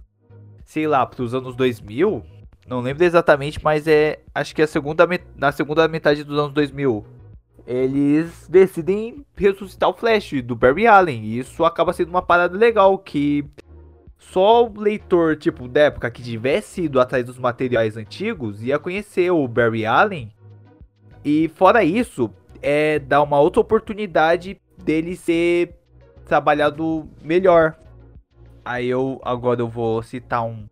Sei 0.65 0.87
lá, 0.87 1.05
pros 1.05 1.33
anos 1.33 1.55
2000. 1.55 2.23
Não 2.67 2.81
lembro 2.81 3.03
exatamente, 3.03 3.59
mas 3.63 3.87
é. 3.87 4.19
Acho 4.35 4.53
que 4.53 4.61
é 4.61 4.65
a 4.65 4.67
segunda, 4.67 5.07
met- 5.07 5.25
na 5.35 5.51
segunda 5.51 5.87
metade 5.87 6.23
dos 6.23 6.37
anos 6.37 6.53
2000 6.53 7.03
eles 7.67 8.47
decidem 8.47 9.25
ressuscitar 9.35 9.89
o 9.89 9.93
Flash 9.93 10.41
do 10.41 10.55
Barry 10.55 10.87
Allen. 10.87 11.21
E 11.25 11.39
isso 11.39 11.65
acaba 11.65 11.91
sendo 11.91 12.09
uma 12.09 12.21
parada 12.21 12.57
legal 12.57 12.97
que 12.97 13.45
só 14.17 14.65
o 14.65 14.79
leitor, 14.79 15.35
tipo, 15.35 15.67
da 15.67 15.81
época 15.81 16.09
que 16.09 16.23
tivesse 16.23 16.83
ido 16.83 16.99
atrás 16.99 17.25
dos 17.25 17.37
materiais 17.37 17.97
antigos 17.97 18.63
ia 18.63 18.79
conhecer 18.79 19.29
o 19.31 19.45
Barry 19.47 19.85
Allen. 19.85 20.31
E 21.25 21.49
fora 21.49 21.83
isso, 21.83 22.31
é 22.61 22.99
dar 22.99 23.21
uma 23.21 23.39
outra 23.39 23.59
oportunidade 23.59 24.59
dele 24.81 25.17
ser 25.17 25.75
trabalhado 26.25 27.05
melhor. 27.21 27.75
Aí 28.63 28.87
eu 28.87 29.19
agora 29.23 29.61
eu 29.61 29.67
vou 29.67 30.01
citar 30.01 30.43
um 30.45 30.67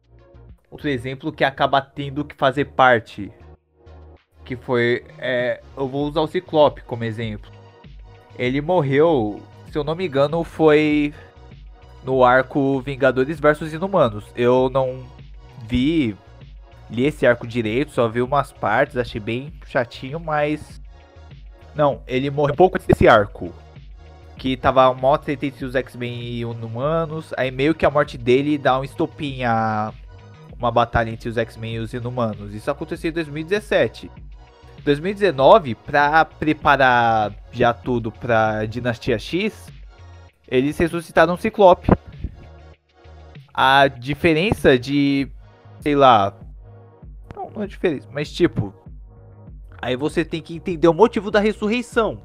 outro 0.72 0.88
exemplo 0.88 1.32
que 1.32 1.44
acaba 1.44 1.82
tendo 1.82 2.24
que 2.24 2.36
fazer 2.36 2.66
parte 2.66 3.32
que 4.46 4.56
foi. 4.56 5.04
é, 5.18 5.62
eu 5.76 5.88
vou 5.88 6.08
usar 6.08 6.22
o 6.22 6.28
Ciclope 6.28 6.82
como 6.84 7.04
exemplo. 7.04 7.52
Ele 8.38 8.62
morreu, 8.62 9.42
se 9.72 9.78
eu 9.78 9.84
não 9.84 9.96
me 9.96 10.06
engano, 10.06 10.44
foi 10.44 11.14
no 12.04 12.24
arco 12.24 12.80
Vingadores 12.82 13.40
versus 13.40 13.74
Inumanos. 13.74 14.26
Eu 14.36 14.70
não 14.70 15.04
vi, 15.68 16.16
li 16.90 17.06
esse 17.06 17.26
arco 17.26 17.48
direito, 17.48 17.92
só 17.92 18.08
vi 18.08 18.22
umas 18.22 18.52
partes, 18.52 18.96
achei 18.96 19.20
bem 19.20 19.52
chatinho, 19.66 20.20
mas. 20.20 20.82
Não, 21.74 22.02
ele 22.08 22.30
morreu 22.30 22.54
um 22.54 22.58
pouco 22.58 22.78
antes 22.78 22.88
desse 22.88 23.08
arco. 23.08 23.52
Que 24.38 24.56
tava 24.56 24.94
mó 24.94 25.18
treta 25.18 25.46
entre 25.46 25.66
os 25.66 25.76
X-Men 25.76 26.14
e 26.22 26.42
Inumanos. 26.42 27.34
Aí 27.38 27.52
meio 27.52 27.74
que 27.74 27.86
a 27.86 27.90
morte 27.90 28.18
dele 28.18 28.58
dá 28.58 28.80
um 28.80 28.84
estopim 28.84 29.44
a 29.44 29.94
uma 30.58 30.72
batalha 30.72 31.10
entre 31.10 31.30
os 31.30 31.38
X-Men 31.38 31.76
e 31.76 31.80
os 31.80 31.94
Inumanos. 31.94 32.54
Isso 32.54 32.70
aconteceu 32.70 33.10
em 33.10 33.14
2017. 33.14 34.12
2019, 34.86 35.74
pra 35.74 36.24
preparar 36.24 37.34
já 37.52 37.74
tudo 37.74 38.12
pra 38.12 38.66
Dinastia 38.66 39.18
X, 39.18 39.68
eles 40.48 40.78
ressuscitaram 40.78 41.34
o 41.34 41.38
Ciclope. 41.38 41.90
A 43.52 43.88
diferença 43.88 44.78
de, 44.78 45.28
sei 45.80 45.96
lá, 45.96 46.38
não, 47.36 47.50
não 47.50 47.64
é 47.64 47.68
diferença, 47.68 48.08
mas 48.12 48.32
tipo, 48.32 48.74
aí 49.82 49.96
você 49.96 50.24
tem 50.24 50.42
que 50.42 50.56
entender 50.56 50.88
o 50.88 50.94
motivo 50.94 51.32
da 51.32 51.40
ressurreição. 51.40 52.22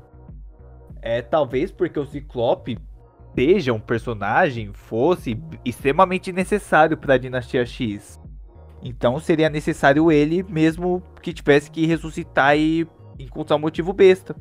É 1.00 1.22
talvez 1.22 1.72
porque 1.72 1.98
o 1.98 2.04
Ciclope 2.04 2.78
seja 3.34 3.72
um 3.72 3.80
personagem, 3.80 4.70
fosse 4.74 5.42
extremamente 5.64 6.30
necessário 6.30 6.98
pra 6.98 7.16
Dinastia 7.16 7.64
X. 7.64 8.19
Então 8.82 9.18
seria 9.20 9.50
necessário 9.50 10.10
ele 10.10 10.42
mesmo 10.42 11.02
que 11.20 11.32
tivesse 11.32 11.70
que 11.70 11.86
ressuscitar 11.86 12.56
e 12.56 12.86
encontrar 13.18 13.56
um 13.56 13.60
motivo 13.60 13.92
besta. 13.92 14.34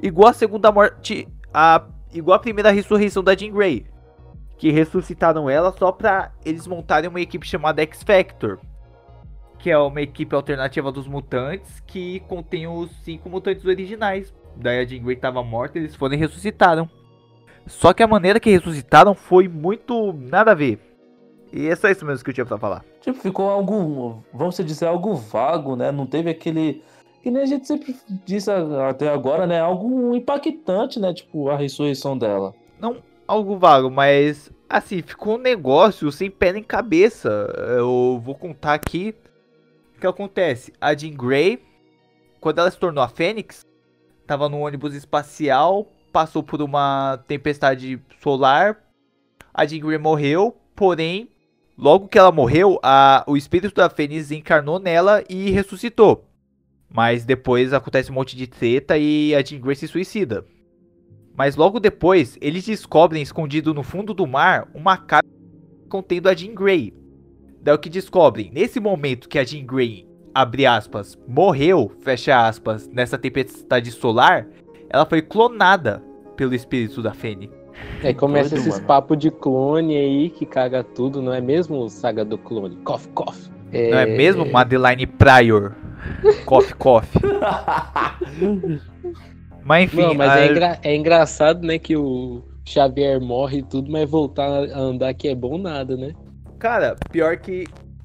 Igual 0.00 0.28
a 0.28 0.34
segunda 0.34 0.70
morte. 0.70 1.28
A, 1.52 1.84
igual 2.12 2.36
a 2.36 2.40
primeira 2.40 2.70
ressurreição 2.70 3.22
da 3.22 3.34
Jean 3.34 3.52
Grey. 3.52 3.86
Que 4.56 4.70
ressuscitaram 4.70 5.50
ela 5.50 5.72
só 5.72 5.92
pra 5.92 6.32
eles 6.44 6.66
montarem 6.66 7.10
uma 7.10 7.20
equipe 7.20 7.46
chamada 7.46 7.82
X 7.82 8.02
Factor. 8.02 8.58
Que 9.58 9.70
é 9.70 9.78
uma 9.78 10.00
equipe 10.00 10.34
alternativa 10.34 10.92
dos 10.92 11.08
mutantes 11.08 11.80
que 11.80 12.20
contém 12.20 12.66
os 12.66 12.90
cinco 13.02 13.28
mutantes 13.28 13.64
originais. 13.64 14.32
Daí 14.54 14.80
a 14.80 14.84
Jean 14.84 15.02
Grey 15.02 15.16
tava 15.16 15.42
morta 15.42 15.78
eles 15.78 15.96
foram 15.96 16.14
e 16.14 16.18
ressuscitaram. 16.18 16.88
Só 17.66 17.92
que 17.92 18.02
a 18.02 18.06
maneira 18.06 18.38
que 18.38 18.50
ressuscitaram 18.50 19.14
foi 19.14 19.48
muito 19.48 20.12
nada 20.12 20.52
a 20.52 20.54
ver. 20.54 20.78
E 21.52 21.66
é 21.66 21.74
só 21.74 21.88
isso 21.88 22.04
mesmo 22.06 22.24
que 22.24 22.30
eu 22.30 22.34
tinha 22.34 22.46
pra 22.46 22.58
falar. 22.58 22.84
Tipo, 23.06 23.20
ficou 23.20 23.48
algo, 23.48 24.24
vamos 24.34 24.56
dizer, 24.56 24.86
algo 24.86 25.14
vago, 25.14 25.76
né? 25.76 25.92
Não 25.92 26.04
teve 26.04 26.28
aquele. 26.28 26.82
Que 27.22 27.30
nem 27.30 27.40
a 27.40 27.46
gente 27.46 27.64
sempre 27.64 27.94
disse 28.24 28.50
até 28.50 29.08
agora, 29.08 29.46
né? 29.46 29.60
Algo 29.60 30.12
impactante, 30.16 30.98
né? 30.98 31.14
Tipo, 31.14 31.48
a 31.48 31.56
ressurreição 31.56 32.18
dela. 32.18 32.52
Não 32.80 32.96
algo 33.28 33.56
vago, 33.58 33.88
mas 33.88 34.50
assim, 34.68 35.02
ficou 35.02 35.36
um 35.36 35.40
negócio 35.40 36.10
sem 36.10 36.28
pé 36.28 36.52
nem 36.52 36.64
cabeça. 36.64 37.28
Eu 37.78 38.20
vou 38.24 38.34
contar 38.34 38.74
aqui 38.74 39.14
o 39.96 40.00
que 40.00 40.06
acontece. 40.06 40.72
A 40.80 40.92
Jean 40.92 41.14
Grey, 41.14 41.62
quando 42.40 42.58
ela 42.58 42.70
se 42.72 42.78
tornou 42.78 43.04
a 43.04 43.08
Fênix, 43.08 43.64
tava 44.26 44.48
no 44.48 44.58
ônibus 44.58 44.94
espacial, 44.94 45.86
passou 46.12 46.42
por 46.42 46.60
uma 46.60 47.22
tempestade 47.28 48.02
solar. 48.20 48.78
A 49.54 49.64
Jean 49.64 49.78
Grey 49.78 49.98
morreu, 49.98 50.56
porém, 50.74 51.30
logo 51.76 52.08
que 52.08 52.18
ela 52.18 52.32
morreu, 52.32 52.78
a, 52.82 53.24
o 53.26 53.36
espírito 53.36 53.74
da 53.74 53.90
Fênix 53.90 54.30
encarnou 54.30 54.78
nela 54.78 55.22
e 55.28 55.50
ressuscitou. 55.50 56.24
Mas 56.88 57.24
depois 57.24 57.72
acontece 57.72 58.10
um 58.10 58.14
monte 58.14 58.36
de 58.36 58.46
treta 58.46 58.96
e 58.96 59.34
a 59.34 59.42
Jean 59.42 59.60
Grey 59.60 59.76
se 59.76 59.88
suicida. 59.88 60.44
Mas 61.36 61.56
logo 61.56 61.78
depois, 61.78 62.38
eles 62.40 62.64
descobrem 62.64 63.22
escondido 63.22 63.74
no 63.74 63.82
fundo 63.82 64.14
do 64.14 64.26
mar 64.26 64.68
uma 64.74 64.96
caixa 64.96 65.28
contendo 65.88 66.28
a 66.28 66.34
Jean 66.34 66.54
Grey. 66.54 66.94
Daí 67.60 67.74
o 67.74 67.78
que 67.78 67.90
descobrem? 67.90 68.50
Nesse 68.52 68.80
momento 68.80 69.28
que 69.28 69.38
a 69.38 69.44
Jean 69.44 69.66
Grey, 69.66 70.06
abre 70.34 70.64
aspas, 70.64 71.18
morreu, 71.26 71.92
fecha 72.00 72.46
aspas, 72.46 72.88
nessa 72.88 73.18
tempestade 73.18 73.90
solar, 73.90 74.46
ela 74.88 75.04
foi 75.04 75.20
clonada 75.20 76.02
pelo 76.36 76.54
espírito 76.54 77.02
da 77.02 77.12
Fênix. 77.12 77.52
Aí 78.02 78.14
começa 78.14 78.50
Doido, 78.50 78.68
esses 78.68 78.80
papos 78.80 79.18
de 79.18 79.30
clone 79.30 79.96
aí 79.96 80.30
que 80.30 80.44
caga 80.46 80.84
tudo, 80.84 81.20
não 81.22 81.32
é 81.32 81.40
mesmo, 81.40 81.88
saga 81.88 82.24
do 82.24 82.36
clone? 82.38 82.76
Cof, 82.84 83.08
cof. 83.08 83.50
Não 83.72 83.98
é 83.98 84.06
mesmo, 84.06 84.44
Madeline 84.46 85.06
Pryor? 85.06 85.74
cof, 86.44 86.72
cof. 86.74 87.08
Mas 89.64 89.84
enfim, 89.84 89.96
Não, 90.02 90.14
mas 90.14 90.30
a- 90.30 90.38
é, 90.40 90.46
engra- 90.48 90.78
é 90.82 90.94
engraçado, 90.96 91.66
né, 91.66 91.78
que 91.78 91.96
o 91.96 92.42
Xavier 92.64 93.20
morre 93.20 93.58
e 93.58 93.62
tudo, 93.62 93.90
mas 93.90 94.08
voltar 94.08 94.44
a 94.48 94.78
andar 94.78 95.12
que 95.14 95.26
é 95.28 95.34
bom 95.34 95.58
nada, 95.58 95.96
né? 95.96 96.12
Cara, 96.58 96.94
pior 97.10 97.36
que 97.38 97.64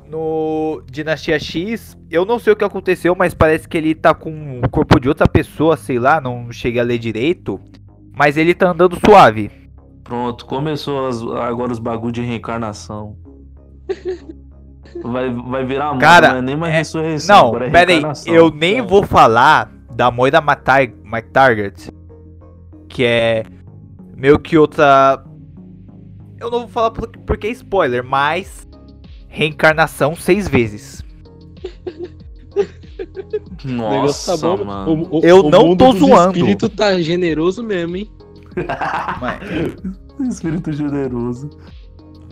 no 0.09 0.81
Dinastia 0.91 1.37
X, 1.39 1.95
eu 2.09 2.25
não 2.25 2.39
sei 2.39 2.53
o 2.53 2.55
que 2.55 2.63
aconteceu, 2.65 3.15
mas 3.15 3.33
parece 3.33 3.67
que 3.67 3.77
ele 3.77 3.93
tá 3.93 4.13
com 4.13 4.59
o 4.63 4.69
corpo 4.69 4.99
de 4.99 5.07
outra 5.07 5.27
pessoa, 5.27 5.77
sei 5.77 5.99
lá, 5.99 6.19
não 6.19 6.51
cheguei 6.51 6.81
a 6.81 6.83
ler 6.83 6.97
direito. 6.97 7.59
Mas 8.13 8.35
ele 8.37 8.53
tá 8.53 8.71
andando 8.71 8.97
suave. 9.05 9.49
Pronto, 10.03 10.45
começou 10.45 11.07
as- 11.07 11.21
agora 11.21 11.71
os 11.71 11.79
bagulho 11.79 12.11
de 12.11 12.21
reencarnação. 12.21 13.15
Vai, 15.03 15.33
vai 15.33 15.65
virar 15.65 15.97
Cara, 15.99 16.29
não 16.31 16.37
é 16.37 16.41
nem 16.41 16.57
mais 16.57 16.73
é- 16.73 16.77
ressurreição. 16.77 17.53
Não, 17.53 17.59
é 17.61 17.69
pera 17.69 17.91
aí, 17.91 18.03
eu 18.25 18.51
nem 18.51 18.81
vou 18.81 19.03
falar 19.03 19.71
da 19.91 20.11
Moira 20.11 20.41
Matar 20.41 20.83
McTarget, 20.83 21.91
que 22.89 23.03
é 23.03 23.43
meio 24.15 24.37
que 24.39 24.57
outra. 24.57 25.23
Eu 26.39 26.49
não 26.49 26.59
vou 26.61 26.67
falar 26.67 26.91
por- 26.91 27.07
porque 27.25 27.47
é 27.47 27.51
spoiler, 27.51 28.03
mas 28.03 28.67
reencarnação 29.27 30.15
seis 30.15 30.47
vezes. 30.47 31.03
O 33.63 33.67
negócio 33.67 33.75
Nossa, 33.75 34.37
tá 34.37 34.57
bom. 34.57 34.65
mano. 34.65 35.07
O- 35.09 35.19
o- 35.19 35.21
Eu 35.23 35.45
o 35.45 35.49
não 35.49 35.75
tô 35.75 35.91
zoando. 35.93 36.33
espírito 36.37 36.67
tá 36.69 36.99
generoso 36.99 37.63
mesmo, 37.63 37.95
hein? 37.95 38.09
Mas, 39.21 40.27
Espírito 40.35 40.71
generoso. 40.71 41.49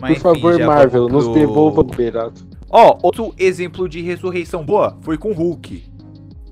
Por 0.00 0.10
enfim, 0.10 0.20
favor, 0.40 0.58
já 0.58 0.66
Marvel, 0.66 1.08
vamos 1.08 1.12
nos 1.12 1.24
pro- 1.24 1.34
devolva 1.34 1.80
o 1.80 1.84
Berato. 1.84 2.46
Ó, 2.70 2.98
outro 3.02 3.34
exemplo 3.38 3.88
de 3.88 4.00
ressurreição 4.00 4.64
boa 4.64 4.96
foi 5.02 5.18
com 5.18 5.30
o 5.30 5.34
Hulk. 5.34 5.84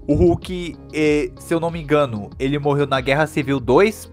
O 0.07 0.15
Hulk, 0.15 0.77
eh, 0.93 1.31
se 1.39 1.55
eu 1.55 1.61
não 1.61 1.71
me 1.71 1.81
engano, 1.81 2.31
ele 2.39 2.59
morreu 2.59 2.87
na 2.87 3.01
Guerra 3.01 3.27
Civil 3.27 3.61
2 3.61 4.11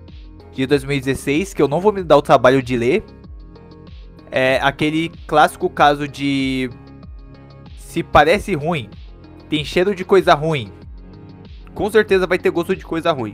de 0.53 0.65
2016, 0.67 1.53
que 1.53 1.61
eu 1.61 1.67
não 1.67 1.79
vou 1.81 1.91
me 1.91 2.03
dar 2.03 2.17
o 2.17 2.21
trabalho 2.21 2.61
de 2.61 2.77
ler. 2.77 3.03
É 4.31 4.59
aquele 4.61 5.09
clássico 5.25 5.69
caso 5.69 6.07
de 6.07 6.69
se 7.77 8.03
parece 8.03 8.53
ruim, 8.55 8.89
tem 9.49 9.63
cheiro 9.63 9.95
de 9.95 10.03
coisa 10.03 10.33
ruim. 10.33 10.69
Com 11.73 11.89
certeza 11.89 12.27
vai 12.27 12.37
ter 12.37 12.49
gosto 12.51 12.75
de 12.75 12.85
coisa 12.85 13.11
ruim. 13.13 13.33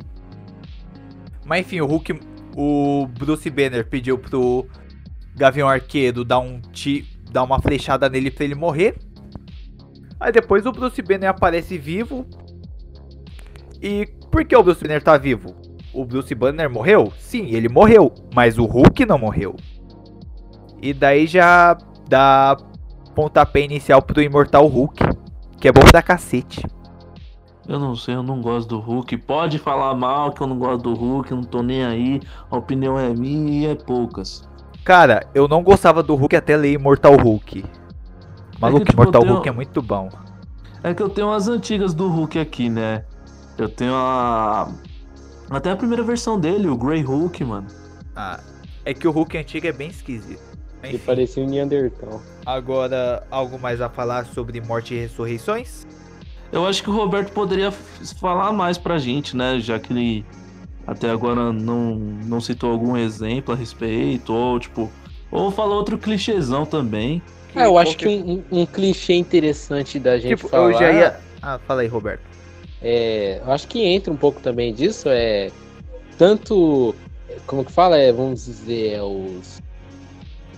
Mas 1.52 1.66
enfim, 1.66 1.82
o 1.82 1.86
Hulk, 1.86 2.18
o 2.56 3.08
Bruce 3.08 3.50
Banner 3.50 3.86
pediu 3.86 4.18
pro 4.18 4.66
Gavião 5.36 5.68
Arqueiro 5.68 6.24
dar 6.24 6.40
um 6.40 6.62
ti, 6.72 7.06
dar 7.30 7.44
uma 7.44 7.62
flechada 7.62 8.10
nele 8.10 8.32
pra 8.32 8.46
ele 8.46 8.56
morrer. 8.56 8.96
Aí 10.18 10.32
depois 10.32 10.66
o 10.66 10.72
Bruce 10.72 11.02
Banner 11.02 11.30
aparece 11.30 11.78
vivo. 11.78 12.26
E 13.82 14.06
por 14.32 14.46
que 14.46 14.56
o 14.56 14.64
Bruce 14.64 14.82
Banner 14.82 15.04
tá 15.04 15.18
vivo? 15.18 15.54
O 15.94 16.06
Bruce 16.06 16.34
Banner 16.34 16.70
morreu? 16.70 17.12
Sim, 17.20 17.48
ele 17.48 17.68
morreu, 17.68 18.14
mas 18.34 18.58
o 18.58 18.64
Hulk 18.64 19.06
não 19.06 19.18
morreu. 19.18 19.58
E 20.82 20.94
daí 20.94 21.28
já 21.28 21.78
dá 22.08 22.56
pontapé 23.14 23.60
inicial 23.60 24.02
pro 24.02 24.22
Imortal 24.22 24.68
Hulk, 24.68 25.04
que 25.60 25.68
é 25.68 25.72
bom 25.74 25.82
pra 25.82 26.02
cacete. 26.02 26.62
Eu 27.68 27.80
não 27.80 27.96
sei, 27.96 28.16
eu 28.16 28.24
não 28.24 28.42
gosto 28.42 28.70
do 28.70 28.80
Hulk. 28.80 29.18
Pode 29.18 29.60
falar 29.60 29.94
mal 29.96 30.32
que 30.32 30.42
eu 30.42 30.48
não 30.48 30.58
gosto 30.58 30.82
do 30.84 30.94
Hulk, 30.94 31.32
não 31.32 31.44
tô 31.44 31.62
nem 31.62 31.86
aí. 31.86 32.22
A 32.50 32.58
opinião 32.58 32.98
é 33.00 33.10
minha 33.14 33.52
e 33.52 33.66
é 33.72 33.76
poucas. 33.76 34.48
Cara, 34.84 35.26
eu 35.34 35.48
não 35.48 35.62
gostava 35.64 36.02
do 36.02 36.16
Hulk 36.16 36.36
até 36.36 36.58
ler 36.58 36.74
Imortal 36.74 37.16
Hulk. 37.16 37.64
Maluco, 38.60 38.86
tipo, 38.86 39.02
Imortal 39.02 39.22
eu 39.22 39.26
tenho- 39.26 39.34
Hulk 39.36 39.50
é 39.50 39.52
muito 39.52 39.82
bom. 39.82 40.10
É 40.84 40.94
que 40.94 41.02
eu 41.04 41.10
tenho 41.10 41.32
as 41.32 41.48
antigas 41.48 41.94
do 41.94 42.08
Hulk 42.10 42.40
aqui, 42.40 42.68
né? 42.70 43.06
Eu 43.58 43.70
tenho 43.70 43.94
a. 43.94 44.68
Até 45.50 45.70
a 45.70 45.76
primeira 45.76 46.02
versão 46.02 46.40
dele, 46.40 46.68
o 46.68 46.76
Grey 46.76 47.02
Hulk, 47.04 47.44
mano. 47.44 47.68
Ah, 48.16 48.40
é 48.84 48.94
que 48.94 49.08
o 49.08 49.12
Hulk 49.12 49.38
antigo 49.38 49.68
é 49.68 49.72
bem 49.72 49.90
esquisito. 49.90 50.42
Ele 50.82 50.96
Enfim. 50.96 51.06
parecia 51.06 51.44
um 51.44 51.48
Neandertal. 51.48 52.20
Agora, 52.44 53.22
algo 53.30 53.60
mais 53.60 53.82
a 53.82 53.90
falar 53.90 54.26
sobre 54.26 54.60
morte 54.62 54.96
e 54.96 55.00
ressurreições? 55.02 55.86
Eu 56.52 56.66
acho 56.68 56.84
que 56.84 56.90
o 56.90 56.94
Roberto 56.94 57.34
poderia 57.34 57.72
falar 58.20 58.52
mais 58.52 58.78
pra 58.78 58.98
gente, 58.98 59.36
né? 59.36 59.60
Já 59.60 59.80
que 59.80 59.94
ele 59.94 60.26
até 60.86 61.10
agora 61.10 61.54
não, 61.54 61.96
não 61.96 62.42
citou 62.42 62.72
algum 62.72 62.98
exemplo 62.98 63.54
a 63.54 63.58
respeito, 63.58 64.34
ou 64.34 64.60
tipo. 64.60 64.94
Ou 65.32 65.52
falou 65.52 65.78
outro 65.78 65.98
clichêzão 65.98 66.66
também. 66.66 67.24
Ah, 67.56 67.66
eu 67.66 67.78
acho 67.78 67.98
que 67.98 68.08
um, 68.08 68.32
um- 68.40 68.46
um 68.62 68.66
clichê 68.66 69.14
interessante 69.14 70.00
da 70.00 70.18
gente 70.20 70.40
Tipo, 70.40 70.50
falar. 70.50 70.70
eu 70.70 70.74
já 70.74 70.92
ia. 70.92 71.22
Ah, 71.42 71.60
fala 71.60 71.82
aí, 71.82 71.88
Roberto. 71.88 72.30
É, 72.82 73.40
eu 73.40 73.52
acho 73.52 73.68
que 73.68 73.80
entra 73.80 74.12
um 74.12 74.18
pouco 74.18 74.42
também 74.42 74.74
disso, 74.74 75.08
é 75.10 75.52
tanto, 76.18 76.96
como 77.48 77.66
que 77.66 77.72
fala, 77.72 77.98
é, 77.98 78.12
vamos 78.14 78.46
dizer, 78.46 78.94
é 78.94 79.04
os 79.04 79.62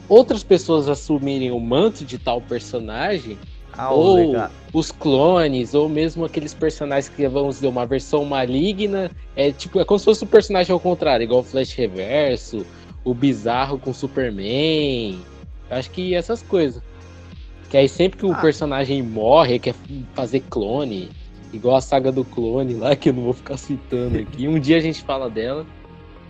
outras 0.08 0.44
pessoas 0.44 0.88
assumirem 0.90 1.52
o 1.52 1.60
manto 1.60 2.06
de 2.06 2.18
tal 2.18 2.42
personagem, 2.42 3.40
Ah, 3.78 3.92
ou 3.92 4.16
legal. 4.16 4.52
os 4.74 4.92
clones, 4.92 5.74
ou 5.74 5.90
mesmo 5.90 6.26
aqueles 6.26 6.54
personagens 6.54 7.10
que 7.10 7.28
vamos 7.28 7.56
dizer 7.56 7.68
uma 7.68 7.86
versão 7.86 8.24
maligna, 8.26 9.10
é 9.36 9.52
tipo, 9.52 9.80
é 9.80 9.86
como 9.86 9.98
se 10.00 10.06
fosse 10.06 10.24
o 10.24 10.28
personagem 10.28 10.72
ao 10.72 10.80
contrário, 10.80 11.24
igual 11.24 11.40
o 11.42 11.44
Flash 11.44 11.74
Reverso, 11.74 12.66
o 13.04 13.14
Bizarro 13.14 13.78
com 13.80 13.94
Superman, 13.94 15.20
eu 15.70 15.78
acho 15.78 15.90
que 15.92 16.14
essas 16.14 16.42
coisas. 16.42 16.82
Que 17.70 17.78
aí 17.78 17.90
sempre 17.90 18.20
que 18.20 18.26
o 18.26 18.32
Ah. 18.34 18.36
personagem 18.36 19.02
morre, 19.02 19.58
quer 19.58 19.74
fazer 20.14 20.42
clone, 20.42 21.10
igual 21.52 21.76
a 21.78 21.82
saga 21.82 22.12
do 22.12 22.24
clone 22.24 22.76
lá, 22.76 22.96
que 22.96 23.10
eu 23.10 23.14
não 23.14 23.24
vou 23.24 23.34
ficar 23.34 23.58
citando 23.58 24.20
aqui. 24.20 24.48
Um 24.48 24.60
dia 24.60 24.78
a 24.78 24.80
gente 24.80 25.02
fala 25.02 25.30
dela. 25.30 25.66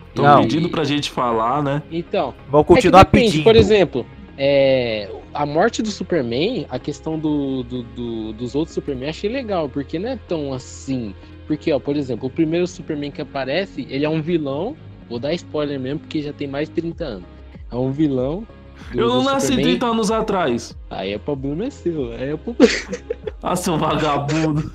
Estão 0.09 0.41
pedindo 0.41 0.69
pra 0.69 0.83
gente 0.83 1.09
falar, 1.09 1.61
né? 1.63 1.81
Então, 1.91 2.33
Vamos 2.47 2.65
é 2.65 2.67
que 2.67 2.73
continuar 2.75 3.03
depende, 3.03 3.25
pedindo. 3.25 3.43
por 3.43 3.55
exemplo, 3.55 4.05
é, 4.37 5.09
a 5.33 5.45
morte 5.45 5.81
do 5.81 5.89
Superman, 5.91 6.65
a 6.69 6.77
questão 6.79 7.17
do, 7.17 7.63
do- 7.63 7.83
do- 7.83 8.33
dos 8.33 8.55
outros 8.55 8.73
Superman, 8.75 9.09
achei 9.09 9.29
legal, 9.29 9.67
porque 9.69 9.97
não 9.99 10.09
é 10.09 10.19
tão 10.27 10.53
assim. 10.53 11.13
Porque, 11.47 11.71
ó, 11.71 11.79
por 11.79 11.95
exemplo, 11.97 12.27
o 12.27 12.29
primeiro 12.31 12.65
Superman 12.67 13.11
que 13.11 13.21
aparece, 13.21 13.85
ele 13.89 14.05
é 14.05 14.09
um 14.09 14.21
vilão. 14.21 14.75
Vou 15.09 15.19
dar 15.19 15.33
spoiler 15.33 15.79
mesmo, 15.79 15.99
porque 15.99 16.21
já 16.21 16.31
tem 16.33 16.47
mais 16.47 16.69
de 16.69 16.75
30 16.75 17.03
anos. 17.05 17.25
É 17.71 17.75
um 17.75 17.91
vilão. 17.91 18.47
do- 18.91 18.99
Eu 18.99 19.07
não 19.07 19.23
nasci 19.23 19.47
Superman. 19.47 19.71
30 19.71 19.85
anos 19.87 20.11
atrás. 20.11 20.77
Aí 20.89 21.11
é 21.13 21.17
problema 21.17 21.65
é 21.65 21.69
seu. 21.69 22.11
Aí 22.13 22.29
é 22.29 22.37
problema 22.37 22.71
Ah, 23.43 23.55
seu 23.55 23.77
vagabundo. 23.77 24.71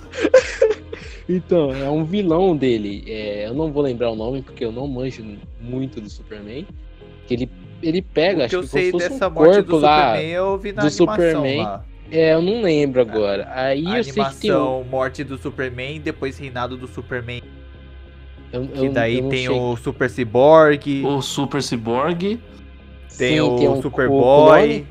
Então, 1.28 1.72
é 1.72 1.88
um 1.90 2.04
vilão 2.04 2.56
dele. 2.56 3.04
É, 3.06 3.46
eu 3.48 3.54
não 3.54 3.70
vou 3.70 3.82
lembrar 3.82 4.10
o 4.10 4.16
nome 4.16 4.40
porque 4.42 4.64
eu 4.64 4.72
não 4.72 4.86
manjo 4.86 5.24
muito 5.60 6.00
do 6.00 6.08
Superman. 6.08 6.66
Que 7.26 7.34
ele, 7.34 7.50
ele 7.82 8.02
pega, 8.02 8.40
O 8.40 8.44
acho 8.44 8.50
que 8.50 8.56
eu 8.56 8.60
que 8.62 8.68
sei 8.68 8.92
dessa 8.92 9.28
um 9.28 9.30
morte 9.32 9.62
do 9.62 9.78
lá. 9.78 10.06
Superman 10.12 10.30
eu 10.32 10.58
vi 10.58 10.72
na 10.72 10.82
do 10.82 10.86
animação 10.88 11.06
Superman. 11.06 11.62
lá. 11.62 11.84
É, 12.10 12.32
eu 12.34 12.42
não 12.42 12.62
lembro 12.62 13.00
agora. 13.02 13.48
Aí 13.52 13.86
A 13.86 13.98
eu 13.98 14.04
sei 14.04 14.12
que 14.24 14.36
tem 14.36 14.50
um. 14.50 14.54
animação 14.54 14.84
Morte 14.90 15.22
do 15.24 15.36
Superman, 15.36 16.00
depois 16.00 16.38
Reinado 16.38 16.76
do 16.76 16.88
Superman. 16.88 17.42
Eu, 18.50 18.66
Que 18.66 18.86
eu- 18.86 18.92
daí 18.92 19.16
eu 19.18 19.22
não 19.24 19.30
tem 19.30 19.46
sei. 19.46 19.58
o 19.58 19.76
Super 19.76 20.08
Cyborg, 20.08 21.04
O 21.04 21.20
Super 21.20 21.62
Cyborg. 21.62 22.40
tem 23.18 23.34
Sim, 23.34 23.40
o 23.40 23.56
tem 23.58 23.68
um- 23.68 23.82
Superboy. 23.82 24.18
o 24.18 24.46
clone, 24.56 24.86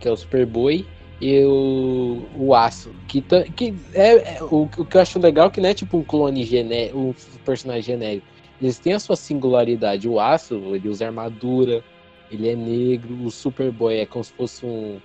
que 0.00 0.08
é 0.08 0.10
o 0.10 0.16
Superboy, 0.16 0.84
e 1.20 1.44
o, 1.44 2.24
o 2.36 2.54
Aço. 2.54 2.90
Que, 3.06 3.22
que 3.54 3.74
é, 3.94 4.36
é- 4.38 4.42
o, 4.42 4.68
o 4.76 4.84
que 4.84 4.96
eu 4.96 5.00
acho 5.00 5.20
legal 5.20 5.46
é 5.46 5.50
que 5.50 5.60
não 5.60 5.68
é 5.68 5.74
tipo 5.74 5.98
um 5.98 6.02
clone 6.02 6.42
genérico, 6.44 6.98
um 6.98 7.14
personagem 7.44 7.82
genérico. 7.82 8.26
Eles 8.60 8.78
têm 8.78 8.92
a 8.94 8.98
sua 8.98 9.14
singularidade. 9.16 10.08
O 10.08 10.18
Aço, 10.18 10.54
ele 10.74 10.88
usa 10.88 11.06
armadura, 11.06 11.82
ele 12.30 12.48
é 12.48 12.54
negro. 12.56 13.24
O 13.24 13.30
Superboy 13.30 13.96
é 13.98 14.06
como 14.06 14.24
se 14.24 14.32
fosse 14.32 14.64
um, 14.64 14.98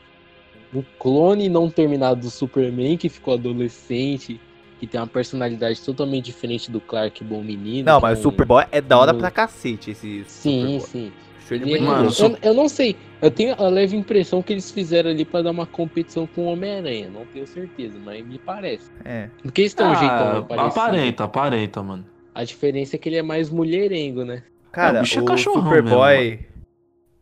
um 0.74 0.84
clone 1.00 1.50
não 1.50 1.70
terminado 1.70 2.22
do 2.22 2.30
Superman 2.30 2.98
que 2.98 3.10
ficou 3.10 3.34
adolescente, 3.34 4.40
que 4.80 4.86
tem 4.88 5.00
uma 5.00 5.08
personalidade 5.08 5.82
totalmente 5.82 6.26
diferente 6.26 6.70
do 6.70 6.80
Clark 6.82 7.24
Bom 7.24 7.42
Menino. 7.42 7.86
Não, 7.86 7.98
é 7.98 8.02
mas 8.02 8.18
o 8.18 8.20
um- 8.20 8.24
Superboy 8.32 8.66
é 8.72 8.82
da 8.82 8.98
hora 8.98 9.14
um- 9.14 9.18
pra 9.18 9.32
cacete 9.32 9.92
esse 9.92 10.24
Sim, 10.28 10.80
Superboy. 10.80 10.80
sim. 10.82 11.12
Ele- 11.52 11.78
bola. 11.78 11.98
Mano, 12.02 12.10
eu, 12.20 12.38
eu 12.42 12.54
não 12.56 12.68
sei. 12.68 12.96
Eu 13.22 13.30
tenho 13.30 13.54
a 13.62 13.70
leve 13.70 13.96
impressão 13.96 14.42
que 14.42 14.52
eles 14.52 14.72
fizeram 14.72 15.12
ali 15.12 15.24
pra 15.24 15.44
dar 15.44 15.52
uma 15.52 15.68
competição 15.68 16.26
com 16.26 16.42
o 16.42 16.46
Homem-Aranha. 16.52 17.08
Não 17.08 17.24
tenho 17.28 17.46
certeza, 17.46 18.00
mas 18.04 18.26
me 18.26 18.40
parece. 18.40 18.90
É. 19.04 19.30
Porque 19.44 19.62
eles 19.62 19.76
um 19.80 19.96
jeitão 19.96 20.28
Ah, 20.28 20.32
meio 20.34 20.46
parecido. 20.46 20.80
aparenta, 20.82 21.24
aparenta, 21.24 21.84
mano. 21.84 22.06
A 22.34 22.44
diferença 22.44 22.96
é 22.96 23.00
que 23.00 23.08
ele 23.10 23.18
é 23.18 23.22
mais 23.22 23.52
mulherengo, 23.52 24.26
né? 24.26 24.42
Cara, 24.72 24.98
É, 24.98 25.02
o 25.02 25.06
é 25.06 25.34
o 25.34 25.38
Superboy 25.38 26.40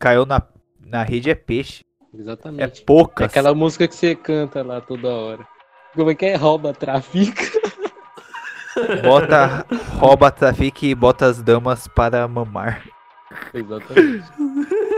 caiu 0.04 0.26
na, 0.26 0.42
na 0.86 1.02
rede 1.02 1.30
é 1.30 1.36
peixe. 1.36 1.82
É 2.14 2.20
Exatamente. 2.20 2.82
É 2.82 2.86
poucas. 2.86 3.28
aquela 3.28 3.56
música 3.56 3.88
que 3.88 3.96
você 3.96 4.14
canta 4.14 4.62
lá 4.62 4.82
toda 4.82 5.08
hora. 5.08 5.48
Como 5.96 6.12
é 6.12 6.16
que 6.16 6.26
é? 6.26 6.36
Rouba, 6.36 6.74
trafica. 6.74 7.42
Bota, 9.02 9.66
rouba, 9.98 10.30
trafica 10.30 10.86
e 10.86 10.94
bota 10.94 11.28
as 11.28 11.42
damas 11.42 11.88
para 11.88 12.28
mamar. 12.28 12.84
Exatamente. 13.54 14.26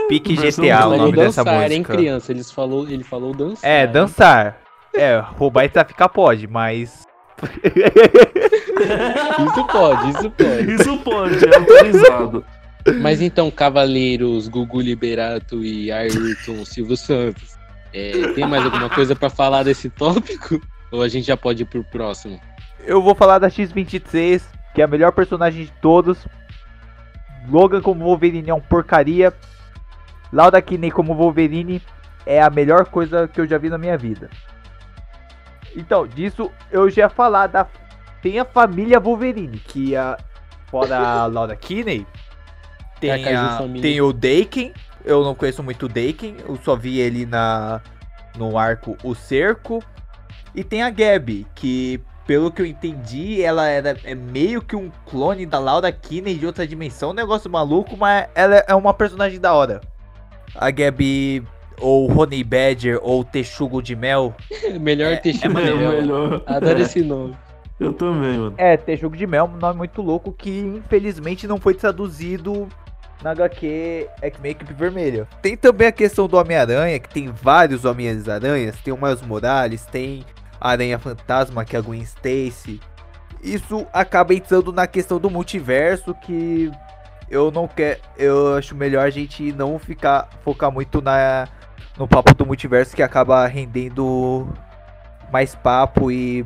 Pique 0.08 0.34
GTA, 0.34 0.88
o 0.88 0.96
nome 0.96 1.12
dessa 1.12 1.44
dançar, 1.44 1.70
hein, 1.70 1.78
música. 1.78 1.94
criança? 1.94 2.32
Eles 2.32 2.50
falou, 2.50 2.88
ele 2.88 3.04
falou 3.04 3.32
dançar. 3.32 3.70
É, 3.70 3.84
hein? 3.84 3.92
dançar. 3.92 4.60
É, 4.94 5.18
roubar 5.18 5.64
e 5.64 5.68
traficar 5.68 6.08
pode, 6.08 6.48
mas. 6.48 7.06
Isso 9.38 9.66
pode, 9.66 10.10
isso 10.10 10.30
pode. 10.30 10.72
Isso 10.72 10.98
pode, 10.98 11.44
é 11.44 11.56
autorizado. 11.56 12.44
Mas 13.00 13.20
então, 13.20 13.50
Cavaleiros, 13.50 14.48
Gugu 14.48 14.80
Liberato 14.80 15.64
e 15.64 15.90
Ayrton 15.90 16.64
Silvio 16.64 16.96
Santos. 16.96 17.56
É, 17.92 18.32
tem 18.34 18.46
mais 18.46 18.64
alguma 18.64 18.90
coisa 18.90 19.16
pra 19.16 19.30
falar 19.30 19.62
desse 19.62 19.88
tópico? 19.90 20.60
Ou 20.92 21.02
a 21.02 21.08
gente 21.08 21.26
já 21.26 21.36
pode 21.36 21.62
ir 21.62 21.66
pro 21.66 21.82
próximo? 21.84 22.40
Eu 22.84 23.02
vou 23.02 23.14
falar 23.14 23.38
da 23.38 23.50
X-26, 23.50 24.42
que 24.74 24.80
é 24.80 24.84
a 24.84 24.88
melhor 24.88 25.12
personagem 25.12 25.64
de 25.64 25.72
todos. 25.80 26.26
Logan 27.48 27.80
como 27.80 28.04
Wolverine 28.04 28.50
é 28.50 28.54
um 28.54 28.60
porcaria. 28.60 29.32
Lauda 30.32 30.60
Kinney 30.60 30.90
como 30.90 31.14
Wolverine 31.14 31.82
é 32.24 32.42
a 32.42 32.50
melhor 32.50 32.86
coisa 32.86 33.28
que 33.28 33.40
eu 33.40 33.46
já 33.46 33.58
vi 33.58 33.68
na 33.68 33.78
minha 33.78 33.96
vida. 33.96 34.28
Então, 35.74 36.06
disso 36.06 36.50
eu 36.70 36.88
já 36.90 37.02
ia 37.02 37.08
falar 37.08 37.46
da. 37.46 37.66
Tem 38.22 38.38
a 38.38 38.44
família 38.44 39.00
Wolverine, 39.00 39.58
que 39.58 39.94
a. 39.96 40.16
Fora 40.68 40.98
a 40.98 41.26
Laura 41.26 41.54
Kinney, 41.54 42.04
tem, 43.00 43.10
É 43.10 43.34
a 43.36 43.62
tem 43.80 44.00
o 44.00 44.12
Daken. 44.12 44.72
Eu 45.04 45.22
não 45.22 45.34
conheço 45.34 45.62
muito 45.62 45.86
o 45.86 45.88
Daken, 45.88 46.36
eu 46.48 46.58
só 46.64 46.74
vi 46.74 46.98
ele 46.98 47.24
na 47.24 47.80
no 48.36 48.58
arco 48.58 48.96
O 49.02 49.14
Cerco. 49.14 49.82
E 50.54 50.64
tem 50.64 50.82
a 50.82 50.90
Gabi, 50.90 51.46
que 51.54 52.00
pelo 52.26 52.50
que 52.50 52.60
eu 52.60 52.66
entendi, 52.66 53.40
ela 53.42 53.68
era 53.68 53.96
é 54.04 54.14
meio 54.14 54.60
que 54.60 54.74
um 54.74 54.90
clone 55.06 55.46
da 55.46 55.58
Laura 55.58 55.92
Kinney 55.92 56.34
de 56.34 56.46
outra 56.46 56.66
dimensão, 56.66 57.10
um 57.10 57.14
negócio 57.14 57.48
maluco, 57.48 57.96
mas 57.96 58.26
ela 58.34 58.64
é 58.66 58.74
uma 58.74 58.92
personagem 58.92 59.38
da 59.38 59.54
hora. 59.54 59.80
A 60.54 60.70
Gabi, 60.70 61.44
ou 61.80 62.10
Honey 62.10 62.42
Badger, 62.42 62.98
ou 63.02 63.22
Texugo 63.22 63.80
de 63.82 63.94
Mel. 63.94 64.34
Melhor 64.80 65.12
É, 65.12 65.16
ter 65.16 65.36
é 65.44 65.48
maneiro. 65.48 65.78
Mel. 65.78 65.90
melhor. 65.92 66.42
Adoro 66.46 66.80
esse 66.80 67.02
nome. 67.02 67.36
Eu 67.78 67.92
também, 67.92 68.38
mano. 68.38 68.54
É, 68.56 68.76
Texugo 68.76 69.16
de 69.16 69.26
Mel 69.26 69.44
é 69.44 69.56
um 69.56 69.58
nome 69.60 69.76
muito 69.76 70.00
louco 70.00 70.32
que 70.32 70.60
infelizmente 70.60 71.46
não 71.46 71.60
foi 71.60 71.74
traduzido 71.74 72.66
na 73.22 73.30
HQ 73.30 74.08
X-Men 74.22 74.52
Equipe 74.52 74.74
Vermelha. 74.74 75.28
Tem 75.42 75.56
também 75.56 75.88
a 75.88 75.92
questão 75.92 76.28
do 76.28 76.36
Homem-Aranha, 76.36 76.98
que 76.98 77.08
tem 77.08 77.28
vários 77.28 77.84
Homens-Aranhas, 77.84 78.76
tem 78.82 78.92
o 78.92 78.96
Miles 78.96 79.22
Morales, 79.22 79.84
tem 79.86 80.24
a 80.60 80.70
Aranha 80.70 80.98
Fantasma, 80.98 81.64
que 81.64 81.76
é 81.76 81.78
a 81.78 81.82
Gwen 81.82 82.02
Stacy. 82.02 82.80
Isso 83.42 83.86
acaba 83.92 84.34
entrando 84.34 84.72
na 84.72 84.86
questão 84.86 85.18
do 85.18 85.30
multiverso, 85.30 86.14
que 86.14 86.70
eu 87.30 87.50
não 87.50 87.68
quero. 87.68 88.00
Eu 88.16 88.56
acho 88.56 88.74
melhor 88.74 89.04
a 89.06 89.10
gente 89.10 89.52
não 89.52 89.78
ficar 89.78 90.28
focar 90.44 90.70
muito 90.70 91.00
na 91.00 91.48
no 91.96 92.06
papo 92.06 92.34
do 92.34 92.44
multiverso, 92.44 92.94
que 92.94 93.02
acaba 93.02 93.46
rendendo 93.46 94.46
mais 95.32 95.54
papo 95.54 96.10
e 96.10 96.44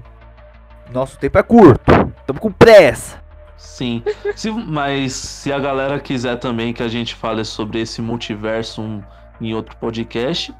nosso 0.92 1.18
tempo 1.18 1.38
é 1.38 1.42
curto. 1.42 1.92
Tamo 2.26 2.40
com 2.40 2.52
pressa. 2.52 3.20
Sim. 3.60 4.02
Se- 4.34 4.50
mas 4.50 5.12
se 5.12 5.52
a 5.52 5.58
galera 5.58 6.00
quiser 6.00 6.36
também 6.38 6.72
que 6.72 6.82
a 6.82 6.88
gente 6.88 7.14
fale 7.14 7.44
sobre 7.44 7.80
esse 7.80 8.00
multiverso 8.00 8.80
um- 8.80 9.02
em 9.40 9.54
outro 9.54 9.76
podcast, 9.76 10.52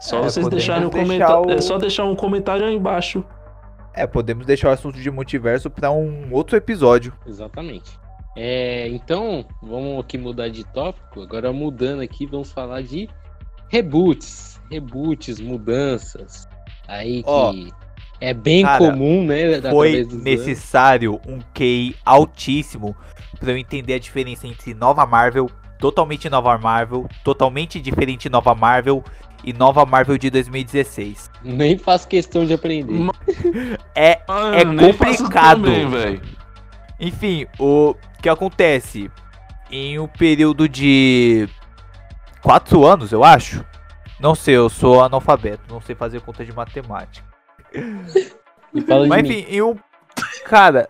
só 0.00 0.18
É, 0.18 0.22
vocês 0.24 0.48
deixarem 0.48 0.86
um 0.86 0.90
comentário. 0.90 1.46
o- 1.46 1.50
É 1.50 1.60
só 1.60 1.78
deixar 1.78 2.04
um 2.04 2.16
comentário 2.16 2.66
aí 2.66 2.74
embaixo. 2.74 3.24
É, 3.94 4.04
podemos 4.06 4.44
deixar 4.44 4.68
o 4.68 4.72
assunto 4.72 5.00
de 5.00 5.10
multiverso 5.10 5.70
pra 5.70 5.92
um 5.92 6.28
outro 6.32 6.56
episódio. 6.56 7.12
Exatamente. 7.24 7.98
É, 8.36 8.88
então, 8.88 9.44
vamos 9.62 10.00
aqui 10.00 10.18
mudar 10.18 10.48
de 10.48 10.64
tópico. 10.64 11.22
Agora 11.22 11.52
mudando 11.52 12.02
aqui, 12.02 12.26
vamos 12.26 12.50
falar 12.50 12.82
de 12.82 13.08
reboots. 13.68 14.60
Reboots, 14.70 15.38
mudanças. 15.40 16.48
Aí 16.88 17.22
que 17.22 17.28
Ó, 17.30 17.52
é 18.20 18.32
bem 18.34 18.62
cara, 18.62 18.78
comum, 18.78 19.24
né? 19.24 19.60
Foi 19.70 20.02
dos 20.04 20.12
anos. 20.14 20.24
necessário 20.24 21.20
um 21.26 21.38
QI 21.54 21.96
altíssimo 22.04 22.96
pra 23.38 23.50
eu 23.52 23.56
entender 23.58 23.94
a 23.94 23.98
diferença 23.98 24.46
entre 24.46 24.72
nova 24.74 25.04
Marvel, 25.04 25.50
totalmente 25.78 26.28
nova 26.30 26.56
Marvel, 26.58 27.06
totalmente 27.22 27.80
diferente 27.80 28.28
nova 28.28 28.54
Marvel 28.54 29.04
e 29.42 29.52
nova 29.52 29.84
Marvel 29.84 30.16
de 30.16 30.30
2016. 30.30 31.30
Nem 31.42 31.76
faço 31.76 32.08
questão 32.08 32.46
de 32.46 32.54
aprender. 32.54 32.94
É, 33.94 34.20
Ah, 34.26 34.52
É 34.54 34.64
complicado. 34.64 35.62
também, 35.64 35.88
velho. 35.88 36.22
enfim, 36.98 37.46
o 37.58 37.94
que 38.22 38.28
acontece 38.28 39.10
em 39.70 39.98
um 39.98 40.06
período 40.06 40.68
de 40.68 41.48
quatro 42.40 42.86
anos, 42.86 43.12
eu 43.12 43.22
acho. 43.22 43.64
Não 44.20 44.34
sei, 44.34 44.56
eu 44.56 44.68
sou 44.70 45.02
analfabeto, 45.02 45.62
não 45.68 45.80
sei 45.80 45.94
fazer 45.94 46.20
conta 46.22 46.44
de 46.44 46.52
matemática. 46.54 47.26
E 48.74 49.06
Mas 49.08 49.24
enfim, 49.24 49.46
eu. 49.48 49.78
Cara. 50.44 50.88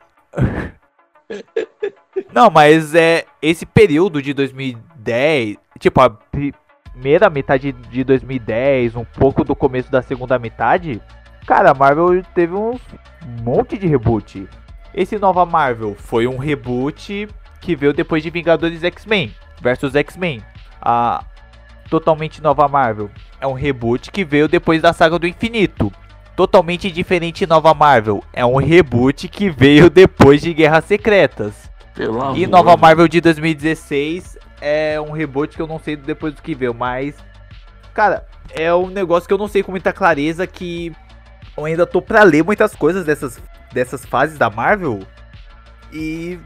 Não, 2.32 2.50
mas 2.50 2.94
é. 2.94 3.24
Esse 3.40 3.66
período 3.66 4.22
de 4.22 4.32
2010. 4.32 5.56
Tipo, 5.78 6.00
a 6.00 6.10
primeira 6.10 7.28
metade 7.28 7.72
de 7.72 8.04
2010, 8.04 8.96
um 8.96 9.04
pouco 9.04 9.44
do 9.44 9.54
começo 9.54 9.90
da 9.90 10.02
segunda 10.02 10.38
metade. 10.38 11.00
Cara, 11.46 11.72
a 11.72 11.74
Marvel 11.74 12.22
teve 12.34 12.54
um 12.54 12.78
monte 13.42 13.76
de 13.76 13.86
reboot. 13.86 14.48
Esse 14.94 15.18
nova 15.18 15.44
Marvel 15.44 15.94
foi 15.94 16.26
um 16.26 16.38
reboot 16.38 17.28
que 17.60 17.76
veio 17.76 17.92
depois 17.92 18.22
de 18.22 18.30
Vingadores 18.30 18.82
X-Men 18.82 19.34
versus 19.60 19.94
X-Men. 19.94 20.42
A 20.80 21.24
totalmente 21.90 22.42
nova 22.42 22.66
Marvel 22.68 23.10
é 23.40 23.46
um 23.46 23.52
reboot 23.52 24.10
que 24.10 24.24
veio 24.24 24.48
depois 24.48 24.80
da 24.80 24.92
saga 24.92 25.18
do 25.18 25.26
infinito 25.26 25.92
totalmente 26.36 26.90
diferente 26.90 27.46
Nova 27.46 27.74
Marvel. 27.74 28.22
É 28.32 28.44
um 28.44 28.56
reboot 28.56 29.28
que 29.28 29.50
veio 29.50 29.88
depois 29.88 30.40
de 30.40 30.52
Guerras 30.52 30.84
Secretas. 30.84 31.70
Pelo. 31.94 32.36
E 32.36 32.46
Nova 32.46 32.76
Marvel 32.76 33.06
de 33.06 33.20
2016 33.20 34.36
é 34.60 35.00
um 35.00 35.12
reboot 35.12 35.54
que 35.54 35.62
eu 35.62 35.66
não 35.66 35.78
sei 35.78 35.96
depois 35.96 36.34
do 36.34 36.42
que 36.42 36.54
veio, 36.54 36.74
mas. 36.74 37.14
Cara, 37.92 38.26
é 38.50 38.74
um 38.74 38.88
negócio 38.88 39.28
que 39.28 39.34
eu 39.34 39.38
não 39.38 39.46
sei 39.46 39.62
com 39.62 39.70
muita 39.70 39.92
clareza 39.92 40.46
que 40.46 40.92
eu 41.56 41.64
ainda 41.64 41.86
tô 41.86 42.02
pra 42.02 42.24
ler 42.24 42.42
muitas 42.42 42.74
coisas 42.74 43.04
dessas, 43.04 43.40
dessas 43.72 44.04
fases 44.04 44.36
da 44.36 44.50
Marvel. 44.50 45.00
E. 45.92 46.38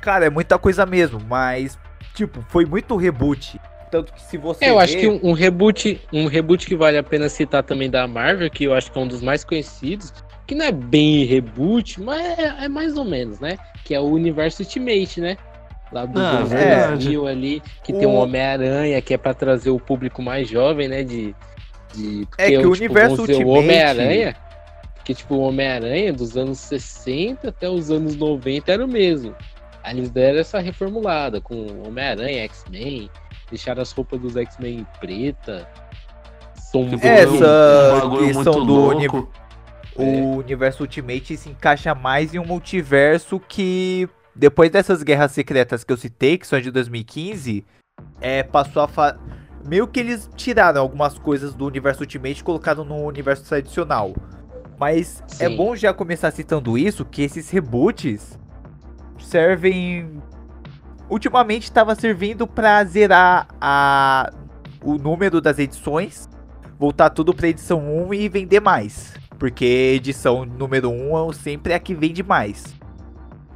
Cara, 0.00 0.26
é 0.26 0.30
muita 0.30 0.58
coisa 0.58 0.86
mesmo, 0.86 1.20
mas. 1.28 1.78
Tipo, 2.14 2.44
foi 2.48 2.64
muito 2.64 2.96
reboot. 2.96 3.60
Tanto 3.90 4.12
que 4.12 4.22
se 4.22 4.36
você. 4.38 4.64
É, 4.66 4.70
eu 4.70 4.78
acho 4.78 4.94
ver- 4.94 5.00
que 5.00 5.08
um, 5.08 5.30
um 5.30 5.32
reboot, 5.32 6.00
um 6.12 6.26
reboot 6.26 6.66
que 6.66 6.76
vale 6.76 6.96
a 6.96 7.02
pena 7.02 7.28
citar 7.28 7.62
também 7.62 7.90
da 7.90 8.06
Marvel, 8.06 8.48
que 8.50 8.64
eu 8.64 8.74
acho 8.74 8.90
que 8.92 8.98
é 8.98 9.02
um 9.02 9.06
dos 9.08 9.20
mais 9.20 9.42
conhecidos, 9.44 10.12
que 10.46 10.54
não 10.54 10.64
é 10.66 10.72
bem 10.72 11.24
reboot, 11.24 12.00
mas 12.00 12.38
é, 12.38 12.64
é 12.64 12.68
mais 12.68 12.96
ou 12.96 13.04
menos, 13.04 13.40
né? 13.40 13.56
Que 13.84 13.94
é 13.94 14.00
o 14.00 14.04
Universo 14.04 14.62
Ultimate, 14.62 15.20
né? 15.20 15.36
Lá 15.92 16.06
dos 16.06 16.22
Ah, 16.22 16.30
anos 16.38 16.48
verdade. 16.50 16.90
2000 17.08 17.26
ali, 17.26 17.62
que 17.82 17.92
tem 17.92 18.06
um 18.06 18.14
O- 18.16 18.22
Homem-Aranha, 18.22 19.00
que 19.02 19.12
é 19.12 19.18
pra 19.18 19.34
trazer 19.34 19.70
o 19.70 19.80
público 19.80 20.22
mais 20.22 20.48
jovem, 20.48 20.86
né? 20.86 21.02
De, 21.02 21.34
de 21.92 22.28
É 22.38 22.46
que 22.50 22.58
o 22.58 22.70
Universo 22.72 23.16
vamos 23.16 23.28
dizer, 23.30 23.44
o 23.44 23.48
Ultimate- 23.48 23.64
Homem-Aranha, 23.64 24.36
que 25.04 25.14
tipo, 25.14 25.34
o 25.34 25.40
Homem-Aranha 25.40 26.12
dos 26.12 26.36
anos 26.36 26.58
60 26.60 27.48
até 27.48 27.68
os 27.68 27.90
anos 27.90 28.14
90 28.14 28.70
era 28.70 28.84
o 28.84 28.88
mesmo. 28.88 29.34
Aí 29.82 29.96
eles 29.96 30.10
deram 30.10 30.38
essa 30.38 30.60
reformulada 30.60 31.40
com 31.40 31.66
Homem-Aranha, 31.84 32.44
X-Men, 32.44 33.10
deixaram 33.50 33.82
as 33.82 33.92
roupas 33.92 34.20
dos 34.20 34.36
X-Men 34.36 34.86
preta, 34.98 35.68
sombrio. 36.70 37.00
Essa 37.02 38.06
um 38.06 38.32
muito 38.32 38.64
do 38.64 38.74
louco. 38.74 39.28
O 39.96 40.36
universo 40.38 40.84
Ultimate 40.84 41.36
se 41.36 41.50
encaixa 41.50 41.94
mais 41.94 42.32
em 42.32 42.38
um 42.38 42.46
multiverso 42.46 43.38
que, 43.40 44.08
depois 44.34 44.70
dessas 44.70 45.02
guerras 45.02 45.32
secretas 45.32 45.84
que 45.84 45.92
eu 45.92 45.96
citei, 45.96 46.38
que 46.38 46.46
são 46.46 46.60
de 46.60 46.70
2015, 46.70 47.66
é, 48.20 48.42
passou 48.42 48.82
a 48.82 48.88
fa... 48.88 49.18
Meio 49.66 49.86
que 49.86 50.00
eles 50.00 50.30
tiraram 50.36 50.80
algumas 50.80 51.18
coisas 51.18 51.54
do 51.54 51.66
universo 51.66 52.00
Ultimate 52.00 52.40
e 52.40 52.44
colocaram 52.44 52.82
no 52.82 53.04
universo 53.04 53.44
tradicional. 53.44 54.14
Mas 54.78 55.22
é 55.38 55.48
Sim. 55.48 55.56
bom 55.56 55.76
já 55.76 55.92
começar 55.92 56.30
citando 56.30 56.78
isso, 56.78 57.04
que 57.04 57.20
esses 57.20 57.50
reboots 57.50 58.38
servem... 59.18 60.22
Ultimamente 61.10 61.64
estava 61.64 61.94
servindo 61.94 62.46
pra 62.46 62.84
zerar 62.84 63.48
a... 63.60 64.32
o 64.82 64.94
número 64.94 65.40
das 65.40 65.58
edições, 65.58 66.28
voltar 66.78 67.10
tudo 67.10 67.34
pra 67.34 67.48
edição 67.48 67.80
1 68.06 68.14
e 68.14 68.28
vender 68.28 68.60
mais. 68.60 69.14
Porque 69.38 69.64
edição 69.64 70.44
número 70.44 70.90
1 70.90 71.32
sempre 71.32 71.72
é 71.72 71.76
a 71.76 71.80
que 71.80 71.94
vende 71.94 72.22
mais. 72.22 72.74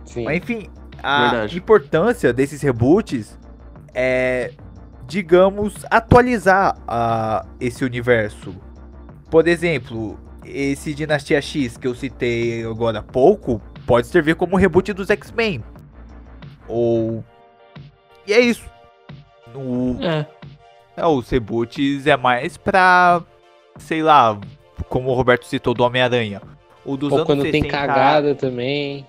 Sim. 0.05 0.25
Mas 0.25 0.39
enfim, 0.39 0.69
a 1.03 1.31
Verdade. 1.31 1.59
importância 1.59 2.33
desses 2.33 2.61
reboots 2.61 3.39
é, 3.95 4.53
digamos, 5.07 5.75
atualizar 5.91 6.77
a, 6.89 7.47
esse 7.61 7.85
universo. 7.85 8.55
Por 9.31 9.47
exemplo, 9.47 10.19
esse 10.45 10.93
Dinastia 10.93 11.41
X 11.41 11.77
que 11.77 11.87
eu 11.87 11.95
citei 11.95 12.65
agora 12.65 12.99
há 12.99 13.03
pouco 13.03 13.61
pode 13.87 14.07
servir 14.07 14.35
como 14.35 14.57
reboot 14.57 14.93
dos 14.93 15.09
X-Men. 15.11 15.63
Ou. 16.67 17.25
E 18.27 18.33
é 18.33 18.41
isso. 18.41 18.65
O, 19.55 19.97
É. 20.01 20.27
é, 20.97 21.07
os 21.07 21.29
reboots 21.29 22.07
é 22.07 22.17
mais 22.17 22.57
pra. 22.57 23.23
Sei 23.79 24.03
lá, 24.03 24.39
como 24.89 25.11
o 25.11 25.15
Roberto 25.15 25.45
citou 25.47 25.75
do 25.75 25.85
Homem-Aranha. 25.85 26.41
O 26.85 26.97
dos 26.97 27.11
Ou 27.13 27.19
anos 27.19 27.27
quando 27.27 27.43
tem 27.43 27.63
60, 27.63 27.69
cagada 27.69 28.35
também. 28.35 29.07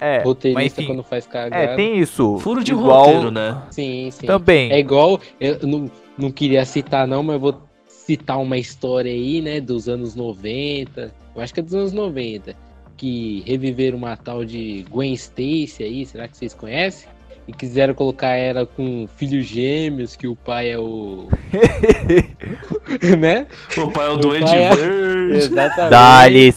É, 0.00 0.22
roteirista 0.22 0.60
mas 0.62 0.72
enfim, 0.78 0.86
quando 0.86 1.02
faz 1.02 1.26
cagada. 1.26 1.72
é, 1.72 1.74
tem 1.76 1.98
isso. 1.98 2.38
Furo 2.38 2.62
de 2.62 2.72
igual 2.72 3.04
roteiro, 3.04 3.30
né? 3.30 3.60
Sim, 3.70 4.10
sim. 4.12 4.26
Também. 4.26 4.70
É 4.70 4.78
igual, 4.78 5.20
eu 5.40 5.58
não, 5.66 5.90
não 6.16 6.30
queria 6.30 6.64
citar 6.64 7.06
não, 7.06 7.22
mas 7.22 7.34
eu 7.34 7.40
vou 7.40 7.62
citar 7.88 8.38
uma 8.38 8.56
história 8.56 9.10
aí, 9.12 9.42
né, 9.42 9.60
dos 9.60 9.88
anos 9.88 10.14
90, 10.14 11.12
eu 11.34 11.42
acho 11.42 11.52
que 11.52 11.60
é 11.60 11.62
dos 11.62 11.74
anos 11.74 11.92
90, 11.92 12.54
que 12.96 13.42
reviveram 13.44 13.98
uma 13.98 14.16
tal 14.16 14.44
de 14.44 14.84
Gwen 14.88 15.12
Stacy 15.12 15.82
aí, 15.82 16.06
será 16.06 16.26
que 16.28 16.36
vocês 16.36 16.54
conhecem? 16.54 17.08
E 17.48 17.52
quiseram 17.54 17.94
colocar 17.94 18.28
ela 18.36 18.66
com 18.66 19.08
filhos 19.16 19.46
gêmeos, 19.46 20.14
que 20.14 20.28
o 20.28 20.36
pai 20.36 20.70
é 20.70 20.78
o. 20.78 21.28
né? 23.18 23.46
O 23.76 23.90
pai 23.90 24.06
é 24.06 24.10
o, 24.10 24.14
O 24.14 24.18
Duende 24.18 24.54
é- 24.54 24.74
Verde. 24.76 25.36
Exatamente. 25.38 25.90
Dali. 25.90 26.54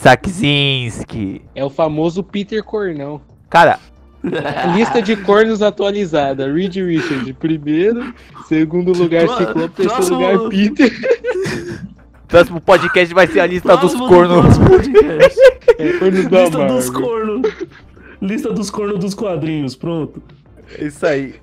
É 1.56 1.64
o 1.64 1.70
famoso 1.70 2.22
Peter 2.22 2.62
Cornão. 2.62 3.22
Cara, 3.50 3.80
Lista 4.76 5.02
de 5.02 5.16
cornos 5.16 5.62
atualizada. 5.62 6.52
Reed 6.52 6.76
Richard, 6.76 7.34
primeiro. 7.34 8.14
Segundo 8.48 8.92
lugar, 8.94 9.28
Ciclope. 9.30 9.70
Terceiro 9.76 9.94
próximo- 9.96 10.20
lugar, 10.20 10.50
Peter. 10.50 10.92
próximo 12.28 12.62
podcast 12.62 13.14
vai 13.14 13.28
ser 13.28 13.40
a 13.40 13.46
lista 13.46 13.78
dos 13.78 13.96
Próximo 13.96 14.04
do 14.04 14.10
cornos. 14.10 14.58
podcast. 14.58 15.40
É, 15.78 15.94
cornos 15.94 16.28
da 16.28 16.42
Lista 16.44 16.66
dos 16.66 16.90
cornos. 16.90 17.52
Lista 18.22 18.54
dos 18.54 18.70
cornos 18.70 19.00
dos 19.00 19.14
quadrinhos, 19.16 19.76
pronto. 19.76 20.22
Isso 20.80 21.06
aí. 21.06 21.36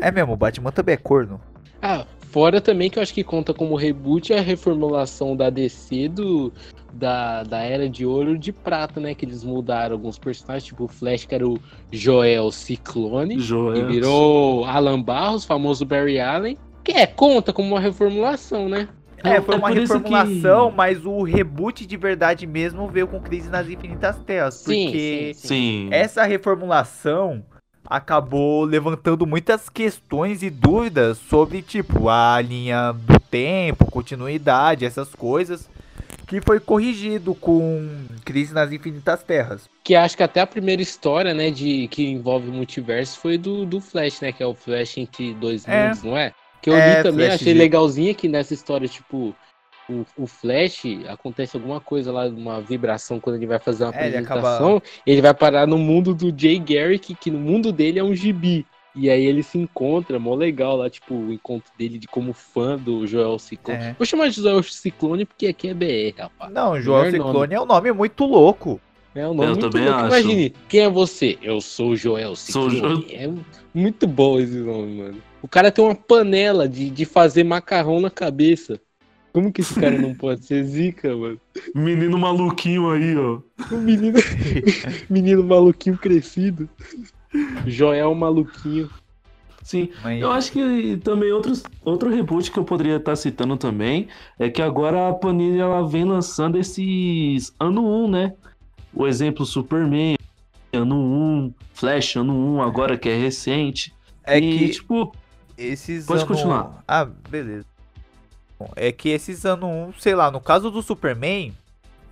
É 0.00 0.10
mesmo, 0.10 0.32
o 0.32 0.36
Batman 0.36 0.70
também 0.72 0.94
é 0.94 0.96
corno. 0.98 1.40
Ah, 1.82 2.06
fora 2.30 2.60
também 2.60 2.88
que 2.90 2.98
eu 2.98 3.02
acho 3.02 3.12
que 3.14 3.22
conta 3.24 3.52
como 3.54 3.74
reboot 3.76 4.32
a 4.32 4.40
reformulação 4.40 5.36
da 5.36 5.50
DC 5.50 6.08
do, 6.08 6.52
da, 6.92 7.42
da 7.42 7.58
Era 7.58 7.88
de 7.88 8.06
Ouro 8.06 8.38
de 8.38 8.52
Prata, 8.52 8.98
né? 9.00 9.14
Que 9.14 9.24
eles 9.24 9.44
mudaram 9.44 9.94
alguns 9.94 10.18
personagens, 10.18 10.64
tipo 10.64 10.84
o 10.84 10.88
Flash, 10.88 11.24
que 11.26 11.34
era 11.34 11.46
o 11.46 11.58
Joel 11.92 12.50
Ciclone, 12.50 13.38
Joel. 13.38 13.76
e 13.90 13.92
virou 13.92 14.64
Alan 14.64 15.00
Barros, 15.02 15.44
famoso 15.44 15.84
Barry 15.84 16.18
Allen. 16.20 16.56
Que 16.82 16.92
é, 16.92 17.06
conta 17.06 17.52
como 17.52 17.68
uma 17.68 17.80
reformulação, 17.80 18.68
né? 18.68 18.88
É, 19.22 19.40
foi 19.40 19.56
uma 19.56 19.68
por 19.68 19.78
isso 19.78 19.94
reformulação, 19.94 20.70
que- 20.70 20.76
mas 20.76 21.06
o 21.06 21.22
reboot 21.22 21.86
de 21.86 21.96
verdade 21.96 22.46
mesmo 22.46 22.86
veio 22.88 23.06
com 23.08 23.18
Crise 23.18 23.48
nas 23.48 23.66
Infinitas 23.70 24.18
Terras. 24.20 24.54
Sim, 24.56 24.84
porque 24.84 25.32
sim. 25.34 25.46
Sim. 25.48 25.88
essa 25.92 26.24
reformulação 26.24 27.42
acabou 27.88 28.64
levantando 28.64 29.26
muitas 29.26 29.68
questões 29.68 30.42
e 30.42 30.50
dúvidas 30.50 31.18
sobre, 31.18 31.62
tipo, 31.62 32.08
a 32.08 32.40
linha 32.40 32.92
do 32.92 33.18
tempo, 33.20 33.90
continuidade, 33.90 34.84
essas 34.84 35.14
coisas, 35.14 35.68
que 36.26 36.40
foi 36.40 36.58
corrigido 36.58 37.34
com 37.34 37.86
Crise 38.24 38.54
nas 38.54 38.72
Infinitas 38.72 39.22
Terras. 39.22 39.68
Que 39.82 39.94
acho 39.94 40.16
que 40.16 40.22
até 40.22 40.40
a 40.40 40.46
primeira 40.46 40.80
história, 40.80 41.34
né, 41.34 41.50
de 41.50 41.86
que 41.88 42.06
envolve 42.06 42.50
multiverso 42.50 43.18
foi 43.20 43.36
do, 43.36 43.66
do 43.66 43.80
Flash, 43.80 44.20
né? 44.22 44.32
Que 44.32 44.42
é 44.42 44.46
o 44.46 44.54
Flash 44.54 44.96
entre 44.96 45.34
dois 45.34 45.68
É. 45.68 45.86
mundos, 45.88 46.02
não 46.02 46.16
é? 46.16 46.32
Que 46.62 46.70
eu 46.70 46.76
É, 46.76 46.96
li 46.96 47.02
também, 47.02 47.26
Flash 47.26 47.42
achei 47.42 47.52
de- 47.52 47.58
legalzinha 47.58 48.14
que 48.14 48.26
nessa 48.26 48.54
história, 48.54 48.88
tipo, 48.88 49.36
o, 49.88 50.04
o 50.16 50.26
Flash 50.26 50.82
acontece 51.08 51.56
alguma 51.56 51.80
coisa 51.80 52.10
lá, 52.12 52.26
uma 52.26 52.60
vibração 52.60 53.20
quando 53.20 53.36
ele 53.36 53.46
vai 53.46 53.58
fazer 53.58 53.84
uma 53.84 53.94
É, 53.94 54.06
ele 54.06 54.16
apresentação, 54.18 54.82
ele 55.06 55.20
vai 55.22 55.34
parar 55.34 55.66
no 55.66 55.78
mundo 55.78 56.14
do 56.14 56.32
Jay 56.36 56.58
Garrick, 56.58 57.14
que 57.14 57.30
no 57.30 57.38
mundo 57.38 57.72
dele 57.72 57.98
é 57.98 58.04
um 58.04 58.14
gibi. 58.14 58.66
E 58.96 59.10
aí 59.10 59.24
ele 59.26 59.42
se 59.42 59.58
encontra, 59.58 60.20
mó 60.20 60.34
legal 60.36 60.76
lá, 60.76 60.88
tipo, 60.88 61.14
o 61.14 61.32
encontro 61.32 61.70
dele 61.76 61.98
de 61.98 62.06
como 62.06 62.32
fã 62.32 62.76
do 62.76 63.04
Joel 63.06 63.38
Ciclone. 63.40 63.80
É. 63.80 63.92
Vou 63.98 64.06
chamar 64.06 64.28
de 64.28 64.40
Joel 64.40 64.62
Ciclone 64.62 65.24
porque 65.24 65.48
aqui 65.48 65.68
é 65.68 65.74
BR, 65.74 66.16
rapaz. 66.16 66.52
Não, 66.52 66.80
Joel 66.80 67.04
Melhor 67.06 67.18
nome. 67.18 67.30
Ciclone 67.32 67.54
é 67.54 67.60
um 67.60 67.66
nome 67.66 67.92
muito 67.92 68.24
louco. 68.24 68.80
É 69.12 69.26
um 69.26 69.34
nome 69.34 69.48
Eu 69.48 69.56
muito 69.56 69.70
também 69.70 69.88
louco. 69.88 70.00
acho. 70.00 70.16
Imagine, 70.20 70.54
quem 70.68 70.80
é 70.80 70.88
você? 70.88 71.38
Eu 71.42 71.60
sou 71.60 71.90
o 71.90 71.96
Joel 71.96 72.36
Sou 72.36 72.68
o 72.68 72.70
Ciclone. 72.70 73.06
É 73.10 73.28
muito 73.74 74.06
bom 74.06 74.38
esse 74.38 74.56
nome, 74.58 74.96
mano. 74.96 75.22
O 75.42 75.48
cara 75.48 75.72
tem 75.72 75.84
uma 75.84 75.94
panela 75.94 76.68
de, 76.68 76.88
de 76.88 77.04
fazer 77.04 77.42
macarrão 77.44 78.00
na 78.00 78.10
cabeça. 78.10 78.80
Como 79.34 79.52
que 79.52 79.62
esse 79.62 79.74
cara 79.74 79.98
não 79.98 80.14
pode 80.14 80.46
ser 80.46 80.62
zica, 80.62 81.14
mano? 81.16 81.40
Menino 81.74 82.16
maluquinho 82.16 82.88
aí, 82.88 83.16
ó. 83.16 83.40
Menino, 83.72 84.16
menino 85.10 85.42
maluquinho 85.42 85.98
crescido. 85.98 86.68
Joel 87.66 88.14
maluquinho. 88.14 88.88
Sim. 89.64 89.90
Mas... 90.04 90.22
Eu 90.22 90.30
acho 90.30 90.52
que 90.52 90.96
também 90.98 91.32
outros, 91.32 91.64
outro 91.84 92.10
reboot 92.10 92.48
que 92.48 92.58
eu 92.60 92.64
poderia 92.64 92.94
estar 92.94 93.16
citando 93.16 93.56
também 93.56 94.06
é 94.38 94.48
que 94.48 94.62
agora 94.62 95.08
a 95.08 95.12
Panini 95.12 95.58
ela 95.58 95.84
vem 95.84 96.04
lançando 96.04 96.56
esses 96.56 97.52
ano 97.58 97.84
1, 98.04 98.10
né? 98.10 98.34
O 98.94 99.04
exemplo 99.04 99.44
Superman, 99.44 100.14
ano 100.72 100.94
1, 100.94 101.54
Flash, 101.72 102.14
ano 102.14 102.32
1, 102.58 102.62
agora 102.62 102.96
que 102.96 103.08
é 103.08 103.18
recente. 103.18 103.92
É 104.22 104.38
e, 104.38 104.58
que 104.58 104.68
tipo, 104.68 105.12
esses 105.58 106.06
Pode 106.06 106.20
ano... 106.20 106.28
continuar. 106.28 106.84
Ah, 106.86 107.04
beleza. 107.04 107.73
Bom, 108.64 108.72
É 108.76 108.90
que 108.92 109.08
esses 109.08 109.44
ano 109.44 109.66
1, 109.66 109.92
sei 109.98 110.14
lá, 110.14 110.30
no 110.30 110.40
caso 110.40 110.70
do 110.70 110.82
Superman, 110.82 111.52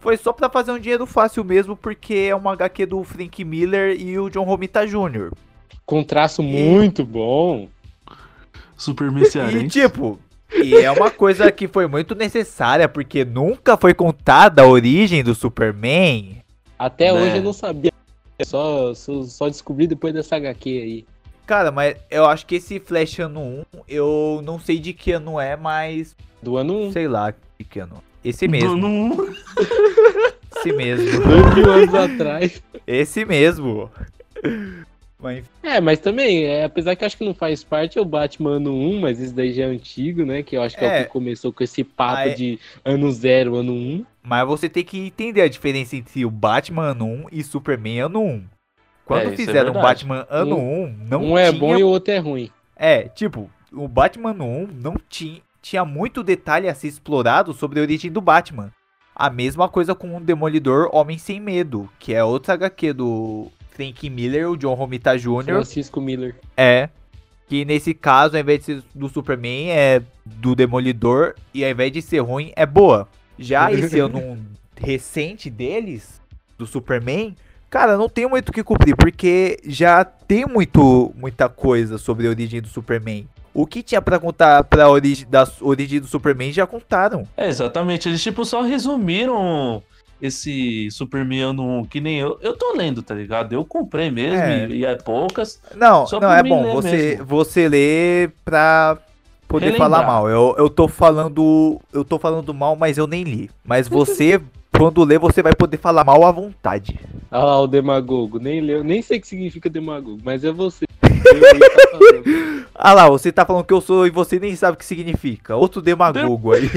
foi 0.00 0.16
só 0.16 0.32
pra 0.32 0.48
fazer 0.50 0.72
um 0.72 0.78
dinheiro 0.78 1.06
fácil 1.06 1.44
mesmo, 1.44 1.76
porque 1.76 2.14
é 2.30 2.34
uma 2.34 2.52
HQ 2.52 2.86
do 2.86 3.02
Frank 3.04 3.44
Miller 3.44 3.98
e 4.00 4.18
o 4.18 4.28
John 4.28 4.44
Romita 4.44 4.86
Jr. 4.86 5.32
Com 5.86 6.02
traço 6.02 6.42
muito 6.42 7.04
bom. 7.04 7.68
Superman 8.76 9.22
E 9.24 9.30
cearense. 9.30 9.68
tipo, 9.68 10.18
e 10.52 10.74
é 10.74 10.90
uma 10.90 11.10
coisa 11.10 11.50
que 11.52 11.68
foi 11.68 11.86
muito 11.86 12.14
necessária, 12.14 12.88
porque 12.88 13.24
nunca 13.24 13.76
foi 13.76 13.94
contada 13.94 14.62
a 14.62 14.66
origem 14.66 15.22
do 15.22 15.34
Superman. 15.34 16.42
Até 16.78 17.12
Né? 17.12 17.20
hoje 17.20 17.36
eu 17.36 17.42
não 17.42 17.52
sabia. 17.52 17.92
Só, 18.44 18.92
só, 18.92 19.22
só 19.22 19.48
descobri 19.48 19.86
depois 19.86 20.12
dessa 20.12 20.36
HQ 20.36 20.68
aí. 20.68 21.04
Cara, 21.52 21.70
mas 21.70 21.96
eu 22.10 22.24
acho 22.24 22.46
que 22.46 22.54
esse 22.54 22.80
Flash 22.80 23.18
ano 23.18 23.40
1, 23.42 23.64
eu 23.86 24.40
não 24.42 24.58
sei 24.58 24.78
de 24.78 24.94
que 24.94 25.12
ano 25.12 25.38
é, 25.38 25.54
mas 25.54 26.16
Do 26.42 26.56
ano 26.56 26.86
1. 26.88 26.92
sei 26.92 27.06
lá 27.06 27.30
de 27.30 27.64
que 27.68 27.78
ano. 27.78 28.02
Esse 28.24 28.48
mesmo, 28.48 28.70
Ano 28.72 28.88
1. 28.88 29.34
esse 30.56 30.72
mesmo, 30.72 31.20
Dois 31.28 31.54
mil 31.54 31.70
anos 31.70 31.94
atrás. 31.94 32.62
esse 32.86 33.26
mesmo. 33.26 33.90
Mas 35.20 35.44
É, 35.62 35.78
mas 35.78 35.98
também, 35.98 36.42
é, 36.46 36.64
apesar 36.64 36.96
que 36.96 37.04
eu 37.04 37.06
acho 37.06 37.18
que 37.18 37.24
não 37.26 37.34
faz 37.34 37.62
parte, 37.62 37.98
é 37.98 38.00
o 38.00 38.04
Batman 38.06 38.52
ano 38.56 38.72
1, 38.74 39.00
mas 39.00 39.20
isso 39.20 39.34
daí 39.34 39.52
já 39.52 39.64
é 39.64 39.66
antigo, 39.66 40.24
né? 40.24 40.42
Que 40.42 40.56
eu 40.56 40.62
acho 40.62 40.74
que 40.78 40.82
é, 40.86 41.00
É. 41.00 41.00
o 41.02 41.04
que 41.04 41.10
começou 41.10 41.52
com 41.52 41.62
esse 41.62 41.84
papo 41.84 42.16
Aí- 42.30 42.34
de 42.34 42.58
ano 42.82 43.12
0, 43.12 43.56
ano 43.56 43.74
1. 43.74 44.06
Mas 44.22 44.46
você 44.46 44.70
tem 44.70 44.82
que 44.84 44.98
entender 44.98 45.42
a 45.42 45.48
diferença 45.48 45.96
entre 45.96 46.24
o 46.24 46.30
Batman 46.30 46.92
ano 46.92 47.04
1 47.04 47.24
e 47.30 47.44
Superman 47.44 48.00
ano 48.00 48.22
1. 48.22 48.44
Quando 49.04 49.30
É, 49.30 49.32
é 49.32 49.36
fizeram 49.36 49.70
o 49.70 49.72
verdade. 49.74 50.04
Batman 50.06 50.26
ano 50.30 50.56
Um- 50.56 50.84
1, 50.84 50.96
não 51.08 51.24
um 51.32 51.38
é 51.38 51.48
tinha... 51.48 51.60
bom 51.60 51.76
e 51.76 51.82
o 51.84 51.88
outro 51.88 52.12
é 52.12 52.18
ruim. 52.18 52.50
É, 52.76 53.02
tipo, 53.08 53.50
o 53.72 53.86
Batman 53.88 54.30
ano 54.30 54.44
1 54.44 54.68
não 54.80 54.94
tinha, 55.08 55.40
tinha 55.60 55.84
muito 55.84 56.22
detalhe 56.22 56.68
a 56.68 56.74
ser 56.74 56.88
explorado 56.88 57.52
sobre 57.52 57.78
a 57.80 57.82
origem 57.82 58.10
do 58.10 58.20
Batman. 58.20 58.72
A 59.14 59.28
mesma 59.28 59.68
coisa 59.68 59.94
com 59.94 60.16
o 60.16 60.20
Demolidor 60.20 60.88
Homem 60.92 61.18
Sem 61.18 61.38
Medo, 61.38 61.88
que 61.98 62.14
é 62.14 62.24
outra 62.24 62.54
HQ 62.54 62.92
do 62.94 63.48
Frank 63.70 64.08
Miller, 64.08 64.50
o 64.50 64.56
John 64.56 64.74
Romita 64.74 65.16
Jr. 65.18 65.44
Francisco 65.44 66.00
Miller. 66.00 66.34
É. 66.56 66.88
Que 67.48 67.64
nesse 67.66 67.92
caso, 67.92 68.36
ao 68.36 68.40
invés 68.40 68.60
de 68.60 68.64
ser 68.64 68.82
do 68.94 69.08
Superman, 69.10 69.70
é 69.70 70.02
do 70.24 70.54
Demolidor. 70.54 71.34
E 71.52 71.62
ao 71.64 71.70
invés 71.70 71.92
de 71.92 72.00
ser 72.00 72.20
ruim, 72.20 72.52
é 72.56 72.64
boa. 72.64 73.06
Já 73.38 73.70
esse 73.70 73.98
ano 73.98 74.38
recente 74.80 75.50
deles, 75.50 76.20
do 76.56 76.66
Superman, 76.66 77.36
cara, 77.72 77.96
não 77.96 78.08
tem 78.08 78.28
muito 78.28 78.50
o 78.50 78.52
que 78.52 78.62
cumprir. 78.62 78.94
Porque 78.94 79.58
já 79.64 80.04
tem 80.04 80.44
muito, 80.46 81.10
muita 81.16 81.48
coisa 81.48 81.96
sobre 81.96 82.26
a 82.26 82.30
origem 82.30 82.60
do 82.60 82.68
Superman. 82.68 83.26
O 83.54 83.66
que 83.66 83.82
tinha 83.82 84.00
pra 84.00 84.18
contar 84.18 84.62
pra 84.64 84.88
origem, 84.88 85.26
da 85.28 85.48
origem 85.60 85.98
do 86.00 86.06
Superman 86.06 86.52
já 86.52 86.66
contaram. 86.66 87.26
É, 87.36 87.48
exatamente. 87.48 88.08
Eles, 88.08 88.22
tipo, 88.22 88.44
só 88.44 88.60
resumiram 88.62 89.82
esse 90.20 90.88
Superman 90.90 91.40
ano 91.42 91.80
1, 91.80 91.84
que 91.86 92.00
nem 92.00 92.18
eu. 92.20 92.38
Eu 92.40 92.56
tô 92.56 92.74
lendo, 92.76 93.02
tá 93.02 93.14
ligado? 93.14 93.52
Eu 93.54 93.64
comprei 93.64 94.10
mesmo, 94.10 94.38
É. 94.38 94.66
e, 94.68 94.76
e 94.80 94.84
é 94.86 94.94
poucas. 94.94 95.60
Não, 95.74 96.06
Só 96.06 96.20
não 96.20 96.32
é 96.32 96.42
bom. 96.42 96.72
Você, 96.74 96.90
mesmo. 96.90 97.24
você 97.26 97.68
lê 97.68 98.30
pra 98.44 98.96
poder 99.48 99.66
Relembrar. 99.66 99.90
falar 99.90 100.06
mal. 100.06 100.28
Eu, 100.30 100.54
eu 100.58 100.70
tô 100.70 100.86
falando. 100.88 101.80
Eu 101.92 102.04
tô 102.04 102.18
falando 102.18 102.54
mal, 102.54 102.76
mas 102.76 102.96
eu 102.98 103.06
nem 103.06 103.24
li. 103.24 103.50
Mas 103.64 103.86
você, 103.88 104.40
quando 104.76 105.04
lê, 105.04 105.18
você 105.18 105.42
vai 105.42 105.54
poder 105.54 105.76
falar 105.76 106.04
mal 106.04 106.24
à 106.24 106.32
vontade. 106.32 106.98
Lá 107.30 107.60
o 107.60 107.66
demagogo. 107.66 108.38
Nem 108.38 108.60
leu, 108.60 108.82
nem 108.82 109.02
sei 109.02 109.18
o 109.18 109.20
que 109.20 109.28
significa 109.28 109.70
demagogo, 109.70 110.20
mas 110.24 110.44
é 110.44 110.50
você. 110.50 110.84
Eu. 112.00 112.62
Ah 112.74 112.92
lá, 112.94 113.08
você 113.08 113.30
tá 113.30 113.44
falando 113.44 113.64
que 113.64 113.72
eu 113.72 113.80
sou 113.80 114.06
e 114.06 114.10
você 114.10 114.40
nem 114.40 114.56
sabe 114.56 114.74
o 114.74 114.78
que 114.78 114.84
significa. 114.84 115.54
Outro 115.54 115.80
demagogo 115.80 116.52
aí. 116.52 116.68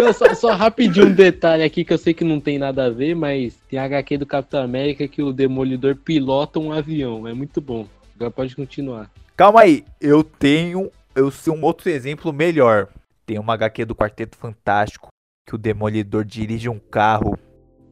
Não, 0.00 0.12
só, 0.12 0.34
só 0.34 0.52
rapidinho 0.52 1.06
um 1.06 1.12
detalhe 1.12 1.62
aqui 1.62 1.84
que 1.84 1.92
eu 1.92 1.98
sei 1.98 2.12
que 2.12 2.22
não 2.22 2.38
tem 2.38 2.58
nada 2.58 2.84
a 2.86 2.90
ver, 2.90 3.14
mas 3.14 3.56
tem 3.68 3.78
a 3.78 3.84
HQ 3.84 4.18
do 4.18 4.26
Capitão 4.26 4.62
América 4.62 5.08
que 5.08 5.22
o 5.22 5.32
Demolidor 5.32 5.96
pilota 5.96 6.58
um 6.60 6.72
avião. 6.72 7.26
É 7.26 7.32
muito 7.32 7.60
bom. 7.60 7.86
Agora 8.14 8.30
pode 8.30 8.54
continuar. 8.54 9.10
Calma 9.36 9.62
aí, 9.62 9.84
eu 10.00 10.22
tenho. 10.22 10.90
Eu 11.14 11.30
sei 11.30 11.52
um 11.52 11.62
outro 11.62 11.88
exemplo 11.88 12.32
melhor. 12.32 12.88
Tem 13.26 13.38
uma 13.40 13.54
HQ 13.54 13.84
do 13.84 13.96
Quarteto 13.96 14.38
Fantástico 14.38 15.08
que 15.44 15.56
o 15.56 15.58
Demolidor 15.58 16.24
dirige 16.24 16.68
um 16.68 16.78
carro, 16.78 17.36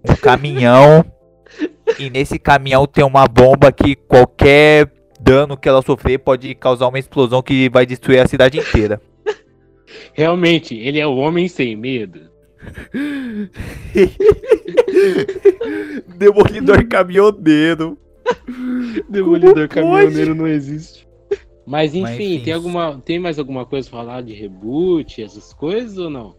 um 0.09 0.15
caminhão, 0.15 1.05
e 1.99 2.09
nesse 2.09 2.39
caminhão 2.39 2.87
tem 2.87 3.05
uma 3.05 3.27
bomba 3.27 3.73
que 3.73 3.97
qualquer 3.97 4.89
dano 5.21 5.57
que 5.57 5.69
ela 5.69 5.83
sofrer 5.83 6.19
pode 6.19 6.55
causar 6.55 6.87
uma 6.87 7.01
explosão 7.01 7.43
que 7.43 7.69
vai 7.69 7.85
destruir 7.85 8.21
a 8.21 8.29
cidade 8.29 8.59
inteira. 8.59 9.03
Realmente, 10.15 10.77
ele 10.77 11.01
é 11.01 11.07
o 11.07 11.17
homem 11.17 11.49
sem 11.49 11.75
medo. 11.75 12.31
Demolidor 16.17 16.87
caminhoneiro. 16.87 17.99
Demolidor 19.09 19.69
caminhoneiro 19.69 20.35
não 20.35 20.47
existe. 20.47 21.04
Mas 21.67 21.95
Mas, 21.95 21.95
enfim, 21.95 22.35
enfim, 22.35 22.45
tem, 22.45 22.53
alguma, 22.53 23.01
tem 23.05 23.19
mais 23.19 23.39
alguma 23.39 23.65
coisa 23.65 23.89
pra 23.89 23.99
falar 24.01 24.23
de 24.23 24.35
reboot, 24.35 25.23
essas 25.23 25.53
coisas 25.53 25.97
ou 25.97 26.11
não? 26.11 26.35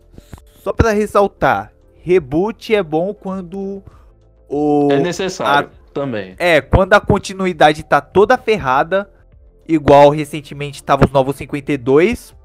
Só 0.61 0.71
pra 0.71 0.91
ressaltar, 0.91 1.73
reboot 2.01 2.73
é 2.73 2.83
bom 2.83 3.13
quando 3.13 3.83
o 4.47 4.87
É 4.91 4.99
necessário 4.99 5.69
também. 5.93 6.35
É, 6.37 6.61
quando 6.61 6.93
a 6.93 6.99
continuidade 6.99 7.83
tá 7.83 8.01
toda 8.01 8.37
ferrada, 8.37 9.09
igual 9.67 10.09
recentemente 10.09 10.83
tava 10.83 11.05
os 11.05 11.11
Novos 11.11 11.37
52, 11.37 12.35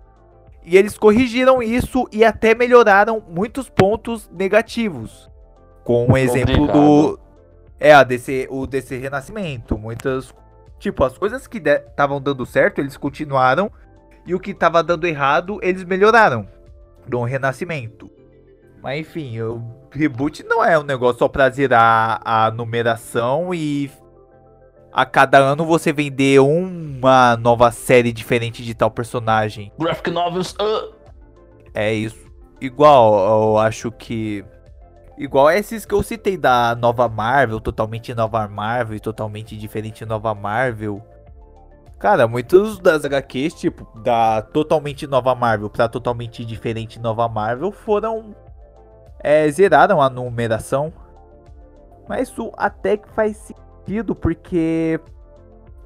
e 0.64 0.77
eles 0.77 0.97
corrigiram 0.97 1.62
isso 1.62 2.09
e 2.12 2.25
até 2.25 2.55
melhoraram 2.55 3.23
muitos 3.29 3.69
pontos 3.69 4.31
negativos. 4.33 5.29
Com 5.85 6.12
o 6.12 6.16
exemplo 6.16 6.66
do 6.66 7.19
é 7.79 7.93
a 7.93 8.05
DC, 8.05 8.47
o 8.51 8.66
DC 8.66 8.99
Renascimento, 8.99 9.79
muitas 9.79 10.33
tipo 10.81 11.05
as 11.05 11.16
coisas 11.16 11.47
que 11.47 11.59
estavam 11.59 12.21
dando 12.21 12.45
certo, 12.45 12.81
eles 12.81 12.97
continuaram 12.97 13.71
e 14.27 14.35
o 14.35 14.40
que 14.40 14.53
tava 14.53 14.83
dando 14.83 15.07
errado, 15.07 15.61
eles 15.62 15.85
melhoraram 15.85 16.49
do 17.07 17.23
Renascimento. 17.23 18.11
Mas 18.83 19.01
enfim, 19.01 19.40
o 19.40 19.62
reboot 19.93 20.43
não 20.43 20.64
é 20.64 20.79
um 20.79 20.83
negócio 20.83 21.19
só 21.19 21.29
pra 21.29 21.51
zerar 21.51 22.21
a 22.25 22.51
numeração 22.51 23.55
e 23.55 23.90
a 24.93 25.05
cada 25.05 25.38
ano 25.38 25.64
você 25.64 25.93
vender 25.93 26.40
uma 26.40 27.37
nova 27.37 27.71
série 27.71 28.12
diferente 28.12 28.64
de 28.64 28.75
tal 28.75 28.90
personagem. 28.90 29.71
Graphic 29.79 30.11
novels. 30.11 30.55
ah. 30.59 30.88
É 31.75 31.93
isso. 31.93 32.19
Igual, 32.61 33.45
eu 33.45 33.59
acho 33.59 33.93
que. 33.93 34.45
Igual 35.20 35.50
esses 35.50 35.85
que 35.85 35.92
eu 35.92 36.02
citei 36.02 36.38
da 36.38 36.74
nova 36.74 37.06
Marvel, 37.06 37.61
totalmente 37.61 38.14
nova 38.14 38.48
Marvel 38.48 38.96
e 38.96 39.00
totalmente 39.00 39.54
diferente 39.54 40.06
nova 40.06 40.35
Marvel. 40.35 41.02
Cara, 41.98 42.26
muitos 42.26 42.78
das 42.78 43.04
HQs, 43.04 43.52
tipo, 43.52 43.87
da 44.00 44.40
totalmente 44.40 45.06
nova 45.06 45.35
Marvel 45.35 45.68
pra 45.68 45.90
totalmente 45.90 46.42
diferente 46.42 46.98
nova 46.98 47.28
Marvel 47.28 47.70
foram. 47.70 48.35
É, 49.22 49.46
zeraram 49.50 50.00
a 50.00 50.09
numeração. 50.09 50.90
Mas 52.09 52.30
isso 52.30 52.50
até 52.56 52.96
que 52.96 53.11
faz 53.11 53.37
sentido, 53.37 54.14
porque 54.14 54.98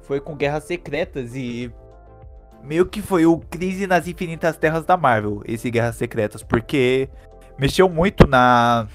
foi 0.03 0.21
com 0.21 0.33
Guerras 0.33 0.63
Secretas 0.63 1.35
e 1.35 1.69
meio 2.63 2.85
que 2.85 3.01
foi 3.01 3.25
o 3.25 3.37
Crise 3.37 3.85
nas 3.85 4.07
Infinitas 4.07 4.55
Terras 4.55 4.85
da 4.85 4.95
Marvel, 4.95 5.41
esse 5.43 5.69
Guerras 5.69 5.97
Secretas, 5.97 6.41
porque 6.41 7.09
mexeu 7.59 7.89
muito 7.89 8.25
na 8.25 8.87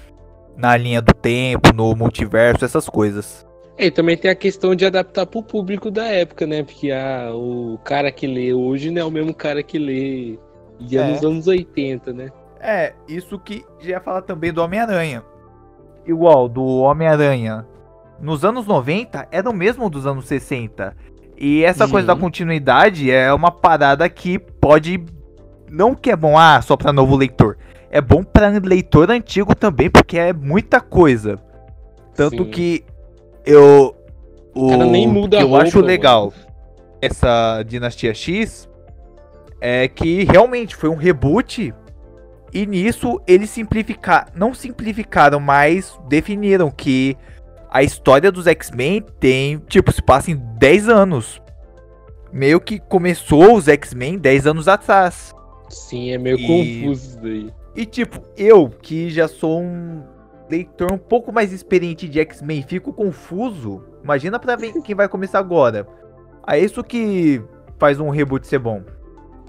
na 0.61 0.77
linha 0.77 1.01
do 1.01 1.13
tempo, 1.13 1.73
no 1.73 1.95
multiverso, 1.95 2.63
essas 2.63 2.87
coisas. 2.87 3.45
É, 3.77 3.87
e 3.87 3.91
também 3.91 4.15
tem 4.15 4.29
a 4.29 4.35
questão 4.35 4.75
de 4.75 4.85
adaptar 4.85 5.25
pro 5.25 5.41
público 5.41 5.89
da 5.89 6.05
época, 6.05 6.45
né? 6.45 6.61
Porque 6.63 6.91
ah, 6.91 7.31
o 7.33 7.79
cara 7.83 8.11
que 8.11 8.27
lê 8.27 8.53
hoje 8.53 8.91
não 8.91 9.01
é 9.01 9.05
o 9.05 9.11
mesmo 9.11 9.33
cara 9.33 9.63
que 9.63 9.79
lê 9.79 10.37
ia 10.79 11.01
É. 11.01 11.11
nos 11.11 11.23
anos 11.23 11.47
80, 11.47 12.13
né? 12.13 12.29
É, 12.59 12.93
isso 13.07 13.39
que 13.39 13.65
já 13.79 13.91
ia 13.91 13.99
falar 14.01 14.21
também 14.21 14.53
do 14.53 14.61
Homem-Aranha. 14.61 15.23
Igual, 16.05 16.47
do 16.47 16.63
Homem-Aranha. 16.63 17.65
Nos 18.19 18.45
anos 18.45 18.67
90 18.67 19.27
era 19.31 19.49
o 19.49 19.53
mesmo 19.53 19.89
dos 19.89 20.05
anos 20.05 20.25
60. 20.25 20.95
E 21.37 21.63
essa 21.63 21.87
coisa 21.87 22.05
da 22.05 22.15
continuidade 22.15 23.09
é 23.09 23.33
uma 23.33 23.49
parada 23.49 24.07
que 24.07 24.37
pode. 24.37 25.03
Não 25.71 25.95
que 25.95 26.11
é 26.11 26.15
bom, 26.15 26.37
ah, 26.37 26.61
só 26.61 26.77
pra 26.77 26.93
novo 26.93 27.15
leitor. 27.15 27.57
É 27.91 27.99
bom 27.99 28.23
pra 28.23 28.47
leitor 28.47 29.11
antigo 29.11 29.53
também, 29.53 29.89
porque 29.89 30.17
é 30.17 30.31
muita 30.33 30.79
coisa. 30.79 31.37
Tanto 32.15 32.45
Sim. 32.45 32.49
que 32.49 32.85
eu. 33.45 33.95
O 34.55 34.69
cara 34.69 34.85
nem 34.85 35.07
muda 35.07 35.37
que 35.37 35.43
eu 35.43 35.55
acho 35.55 35.75
roupa, 35.75 35.87
legal 35.87 36.33
essa 37.01 37.63
Dinastia 37.63 38.13
X 38.13 38.69
é 39.59 39.87
que 39.87 40.23
realmente 40.25 40.75
foi 40.75 40.89
um 40.89 40.95
reboot 40.95 41.73
e 42.53 42.65
nisso 42.65 43.19
eles 43.25 43.49
simplificaram, 43.49 44.27
não 44.35 44.53
simplificaram, 44.53 45.39
mas 45.39 45.97
definiram 46.07 46.69
que 46.69 47.17
a 47.69 47.81
história 47.81 48.31
dos 48.31 48.45
X-Men 48.47 49.01
tem, 49.19 49.57
tipo, 49.57 49.91
se 49.91 50.01
passa 50.01 50.29
em 50.29 50.35
10 50.35 50.89
anos. 50.89 51.41
Meio 52.31 52.59
que 52.59 52.79
começou 52.79 53.55
os 53.55 53.67
X-Men 53.67 54.17
10 54.17 54.47
anos 54.47 54.67
atrás. 54.67 55.33
Sim, 55.69 56.11
é 56.11 56.17
meio 56.17 56.37
E- 56.37 56.47
confuso 56.83 57.07
isso 57.09 57.19
daí. 57.21 57.49
E 57.75 57.85
tipo, 57.85 58.21
eu 58.37 58.69
que 58.69 59.09
já 59.09 59.27
sou 59.27 59.61
um 59.61 60.03
leitor 60.49 60.91
um 60.91 60.97
pouco 60.97 61.31
mais 61.31 61.53
experiente 61.53 62.09
de 62.09 62.19
X-Men, 62.19 62.63
fico 62.63 62.91
confuso. 62.91 63.83
Imagina 64.03 64.37
pra 64.37 64.55
ver 64.55 64.73
quem 64.81 64.95
vai 64.95 65.07
começar 65.07 65.39
agora. 65.39 65.87
É 66.47 66.59
isso 66.59 66.83
que 66.83 67.41
faz 67.79 67.99
um 67.99 68.09
reboot 68.09 68.45
ser 68.45 68.59
bom. 68.59 68.81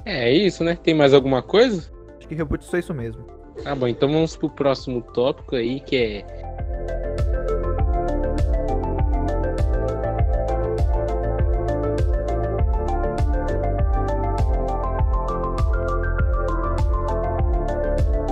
É 0.05 0.33
isso, 0.33 0.63
né? 0.63 0.77
Tem 0.77 0.95
mais 0.95 1.13
alguma 1.13 1.43
coisa? 1.43 1.91
Acho 2.19 2.29
que 2.29 2.35
reboot 2.35 2.65
é 2.65 2.69
só 2.69 2.79
isso 2.79 2.95
mesmo. 2.95 3.25
Tá 3.63 3.75
bom, 3.75 3.87
então 3.87 4.11
vamos 4.11 4.37
pro 4.37 4.51
próximo 4.51 5.03
tópico 5.03 5.57
aí, 5.57 5.81
que 5.81 5.97
é. 5.97 6.27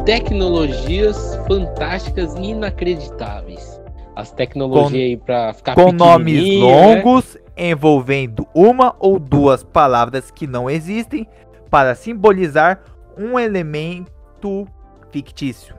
Tecnologias 0.04 1.36
fantásticas 1.46 2.34
e 2.34 2.46
inacreditáveis. 2.50 3.80
As 4.16 4.32
tecnologias 4.32 4.90
Com- 4.92 4.96
aí 4.98 5.16
pra 5.16 5.52
ficar 5.52 5.74
Com 5.74 5.92
nomes 5.92 6.42
né? 6.42 6.54
longos, 6.58 7.36
envolvendo 7.56 8.46
uma 8.54 8.94
ou 8.98 9.18
duas 9.18 9.62
palavras 9.62 10.30
que 10.30 10.46
não 10.46 10.68
existem, 10.70 11.28
para 11.70 11.94
simbolizar 11.94 12.82
um 13.16 13.38
elemento 13.38 14.66
fictício. 15.12 15.74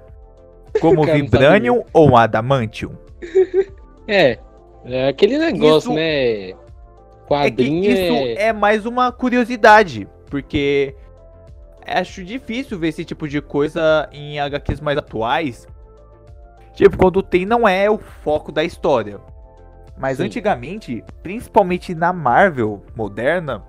Como 0.80 1.04
Vibranium 1.06 1.84
ou 1.94 2.16
Adamantium. 2.16 2.92
É, 4.08 4.40
é 4.84 5.08
aquele 5.08 5.38
negócio, 5.38 5.92
Isso- 5.92 5.94
né? 5.94 6.50
É 6.50 6.56
Quadrinho 7.28 7.90
isso 7.90 8.14
é... 8.40 8.48
é 8.48 8.54
mais 8.54 8.86
uma 8.86 9.10
curiosidade, 9.12 10.06
porque 10.30 10.96
acho 11.86 12.24
difícil 12.24 12.78
ver 12.78 12.89
esse 12.89 13.06
tipo 13.06 13.28
de 13.28 13.41
coisa 13.41 14.10
em 14.12 14.39
HQs 14.39 14.82
mais 14.82 14.98
atuais. 14.98 15.67
Tipo, 16.74 16.98
quando 16.98 17.22
tem 17.22 17.46
não 17.46 17.67
é 17.67 17.89
o 17.89 17.98
foco 17.98 18.52
da 18.52 18.63
história. 18.63 19.20
Mas 19.98 20.17
Sim. 20.17 20.26
antigamente, 20.26 21.04
principalmente 21.22 21.94
na 21.94 22.12
Marvel 22.12 22.84
moderna, 22.96 23.63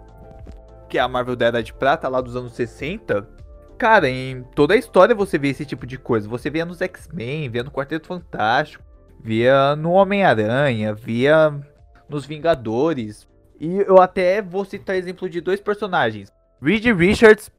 que 0.88 0.98
é 0.98 1.01
a 1.01 1.09
Marvel 1.09 1.37
da 1.37 1.46
Era 1.46 1.62
de 1.62 1.75
Prata 1.75 2.09
lá 2.09 2.20
dos 2.20 2.37
anos 2.37 2.53
60, 2.53 3.29
cara, 3.77 4.09
em 4.09 4.42
toda 4.55 4.75
a 4.75 4.77
história 4.77 5.14
você 5.14 5.38
vê 5.38 5.48
esse 5.48 5.66
tipo 5.66 5.87
de 5.87 5.98
coisa. 5.98 6.29
Você 6.29 6.48
via 6.48 6.64
nos 6.64 6.81
X-Men, 6.81 7.48
via 7.48 7.62
no 7.62 7.70
Quarteto 7.70 8.07
Fantástico, 8.07 8.85
via 9.20 9.75
no 9.77 9.92
Homem-Aranha, 9.92 10.94
via 10.94 11.53
nos 12.09 12.25
Vingadores. 12.25 13.29
E 13.61 13.79
eu 13.79 14.01
até 14.01 14.40
vou 14.40 14.64
citar 14.64 14.96
exemplo 14.96 15.29
de 15.29 15.40
dois 15.40 15.61
personagens. 15.61 16.33
Reed 16.61 16.85
Richards, 16.96 17.51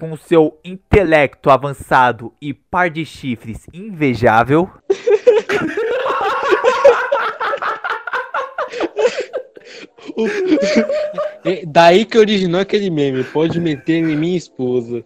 com 0.00 0.16
seu 0.16 0.58
intelecto 0.64 1.50
avançado 1.50 2.32
e 2.40 2.54
par 2.54 2.88
de 2.88 3.04
chifres 3.04 3.66
invejável. 3.70 4.70
É 11.44 11.66
daí 11.68 12.06
que 12.06 12.16
originou 12.16 12.62
aquele 12.62 12.88
meme. 12.88 13.22
Pode 13.24 13.60
meter 13.60 13.96
em 13.98 14.16
minha 14.16 14.38
esposa. 14.38 15.04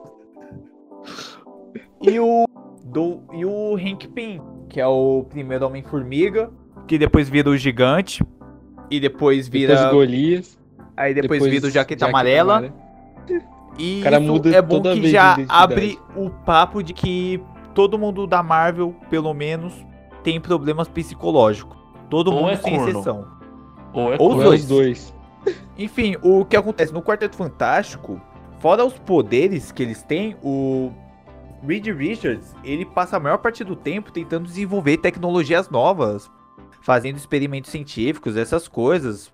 E 2.01 2.21
o, 2.21 2.47
do, 2.85 3.21
e 3.33 3.45
o 3.45 3.75
Hank 3.75 4.07
Pym, 4.09 4.41
que 4.69 4.81
é 4.81 4.87
o 4.87 5.25
primeiro 5.29 5.67
Homem-Formiga, 5.67 6.53
que 6.87 6.97
depois 6.99 7.29
vira 7.29 7.51
o 7.51 7.57
Gigante. 7.57 8.23
E 8.89 9.01
depois 9.01 9.49
vira. 9.49 9.75
Depois 9.75 9.93
Golias. 9.93 10.59
aí 10.97 11.13
depois, 11.15 11.43
vira 11.45 11.67
o 11.67 11.71
Jaqueta, 11.71 12.07
Amarela. 12.07 12.73
E 13.79 14.01
O 14.01 14.03
cara 14.05 14.21
muda 14.21 14.55
é 14.55 14.63
bom 14.63 14.81
toda 14.81 14.95
que 14.95 15.11
já 15.11 15.37
abre 15.49 15.99
o 16.17 16.31
papo 16.31 16.83
de 16.83 16.93
que 16.93 17.43
todo 17.75 17.99
mundo 17.99 18.27
da 18.27 18.43
Marvel, 18.43 18.95
pelo 19.11 19.35
menos, 19.35 19.75
tem 20.23 20.41
problemas 20.41 20.89
psicológicos. 20.89 21.77
Todo 22.09 22.33
Ou 22.33 22.41
mundo 22.41 22.51
é 22.51 22.57
sem 22.57 22.77
corno. 22.77 22.91
exceção. 22.91 23.27
Ou 23.93 24.13
é 24.13 24.17
Ou 24.19 24.19
corno. 24.19 24.35
Ou 24.37 24.41
é 24.41 24.45
dois. 24.45 24.61
os 24.63 24.69
dois. 24.69 25.15
Enfim, 25.77 26.17
o 26.23 26.45
que 26.45 26.57
acontece 26.57 26.93
no 26.93 27.03
Quarteto 27.03 27.37
Fantástico, 27.37 28.21
fora 28.61 28.85
os 28.85 28.95
poderes 28.95 29.73
que 29.73 29.83
eles 29.83 30.03
têm, 30.03 30.37
o 30.43 30.91
Reed 31.67 31.87
Richards, 31.89 32.55
ele 32.63 32.85
passa 32.85 33.17
a 33.17 33.21
maior 33.21 33.39
parte 33.39 33.65
do 33.65 33.75
tempo 33.75 34.13
tentando 34.13 34.47
desenvolver 34.47 34.99
tecnologias 34.99 35.69
novas, 35.69 36.31
fazendo 36.81 37.17
experimentos 37.17 37.71
científicos, 37.71 38.37
essas 38.37 38.69
coisas. 38.69 39.33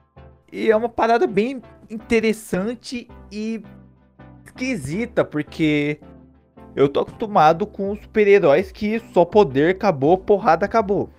E 0.53 0.71
é 0.71 0.77
uma 0.77 0.89
parada 0.89 1.27
bem 1.27 1.63
interessante 1.89 3.07
e 3.31 3.63
esquisita, 4.51 5.25
porque 5.25 6.01
Eu 6.75 6.89
tô 6.89 7.01
acostumado 7.01 7.67
com 7.67 7.97
super-heróis 7.97 8.71
que 8.71 9.01
só 9.13 9.25
poder 9.25 9.75
acabou, 9.75 10.17
porrada 10.17 10.67
acabou. 10.67 11.11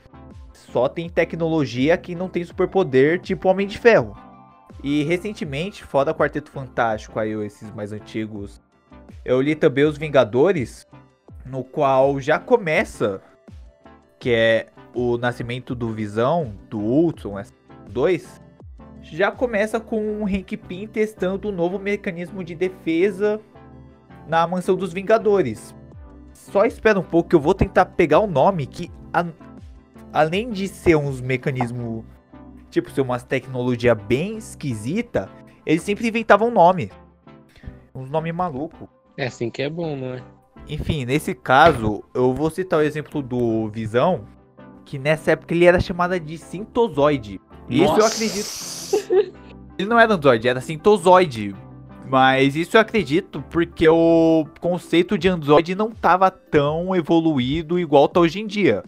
Só 0.53 0.87
tem 0.87 1.09
tecnologia 1.09 1.97
que 1.97 2.15
não 2.15 2.29
tem 2.29 2.43
superpoder, 2.43 3.19
tipo 3.19 3.49
Homem 3.49 3.67
de 3.67 3.77
Ferro. 3.77 4.15
E 4.83 5.03
recentemente, 5.03 5.83
fora 5.83 6.13
Quarteto 6.13 6.49
Fantástico, 6.49 7.19
aí 7.19 7.31
esses 7.45 7.73
mais 7.75 7.91
antigos, 7.91 8.61
eu 9.25 9.41
li 9.41 9.55
também 9.55 9.83
Os 9.83 9.97
Vingadores, 9.97 10.87
no 11.45 11.63
qual 11.63 12.19
já 12.19 12.39
começa, 12.39 13.21
que 14.17 14.31
é 14.31 14.67
o 14.93 15.17
nascimento 15.17 15.75
do 15.75 15.89
Visão, 15.89 16.53
do 16.69 16.79
Ultron, 16.79 17.41
2, 17.89 18.40
já 19.01 19.31
começa 19.31 19.79
com 19.79 20.21
o 20.21 20.25
Hank 20.25 20.55
Pym 20.57 20.87
testando 20.87 21.49
um 21.49 21.51
novo 21.51 21.79
mecanismo 21.79 22.43
de 22.43 22.55
defesa 22.55 23.41
na 24.27 24.45
mansão 24.45 24.75
dos 24.75 24.93
Vingadores. 24.93 25.75
Só 26.33 26.65
espera 26.65 26.99
um 26.99 27.03
pouco 27.03 27.29
que 27.29 27.35
eu 27.35 27.39
vou 27.39 27.53
tentar 27.53 27.85
pegar 27.85 28.19
o 28.19 28.25
um 28.25 28.27
nome 28.27 28.65
que, 28.65 28.91
a, 29.13 29.25
além 30.13 30.49
de 30.49 30.67
ser 30.67 30.95
uns 30.95 31.19
mecanismos, 31.19 32.03
tipo, 32.69 32.89
ser 32.91 33.01
umas 33.01 33.23
tecnologia 33.23 33.93
bem 33.93 34.37
esquisita, 34.37 35.29
eles 35.65 35.83
sempre 35.83 36.07
inventavam 36.07 36.47
um 36.47 36.51
nome. 36.51 36.91
Uns 37.93 38.09
nomes 38.09 38.33
malucos. 38.33 38.87
É 39.17 39.27
assim 39.27 39.49
que 39.49 39.61
é 39.61 39.69
bom, 39.69 39.95
não 39.95 40.13
é? 40.15 40.23
Enfim, 40.67 41.05
nesse 41.05 41.33
caso, 41.33 42.03
eu 42.13 42.33
vou 42.33 42.49
citar 42.49 42.79
o 42.79 42.83
exemplo 42.83 43.21
do 43.21 43.67
Visão, 43.69 44.25
que 44.85 44.97
nessa 44.97 45.31
época 45.31 45.53
ele 45.53 45.65
era 45.65 45.79
chamado 45.79 46.17
de 46.19 46.37
Sintozoide. 46.37 47.41
Isso 47.71 47.97
eu 47.97 48.05
acredito. 48.05 49.33
ele 49.77 49.89
não 49.89 49.99
era 49.99 50.13
Android, 50.13 50.47
era 50.47 50.61
Sintozoide. 50.61 51.55
Mas 52.07 52.55
isso 52.55 52.75
eu 52.75 52.81
acredito 52.81 53.41
porque 53.49 53.87
o 53.87 54.45
conceito 54.59 55.17
de 55.17 55.29
Android 55.29 55.73
não 55.75 55.89
estava 55.89 56.29
tão 56.29 56.93
evoluído 56.95 57.79
igual 57.79 58.07
tá 58.09 58.19
hoje 58.19 58.41
em 58.41 58.47
dia. 58.47 58.83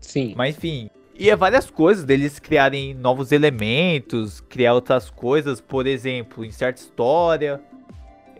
Sim. 0.00 0.34
Mas 0.36 0.56
enfim, 0.56 0.88
e 1.18 1.28
é 1.28 1.34
várias 1.34 1.68
coisas 1.68 2.04
deles 2.04 2.38
criarem 2.38 2.94
novos 2.94 3.32
elementos, 3.32 4.40
criar 4.40 4.74
outras 4.74 5.10
coisas, 5.10 5.60
por 5.60 5.84
exemplo, 5.84 6.44
em 6.44 6.52
certa 6.52 6.80
história, 6.80 7.60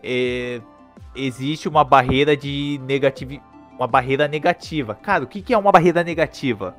é, 0.01 0.61
existe 1.13 1.67
uma 1.67 1.83
barreira 1.83 2.37
de 2.37 2.79
negatividade 2.87 3.49
uma 3.79 3.87
barreira 3.87 4.27
negativa. 4.27 4.93
Cara, 4.93 5.23
o 5.23 5.27
que, 5.27 5.41
que 5.41 5.53
é 5.53 5.57
uma 5.57 5.71
barreira 5.71 6.03
negativa? 6.03 6.75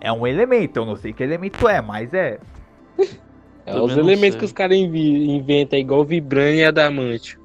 É 0.00 0.12
um 0.12 0.26
elemento, 0.26 0.78
eu 0.78 0.86
não 0.86 0.96
sei 0.96 1.12
que 1.12 1.22
elemento 1.22 1.68
é, 1.68 1.80
mas 1.80 2.12
é. 2.12 2.38
É 3.64 3.80
os 3.80 3.96
elementos 3.96 4.32
sei. 4.32 4.38
que 4.38 4.44
os 4.44 4.52
caras 4.52 4.76
inventam, 4.76 5.78
igual 5.78 6.04
vibrânio 6.04 6.60
e 6.60 6.64
adamantio. 6.64 7.40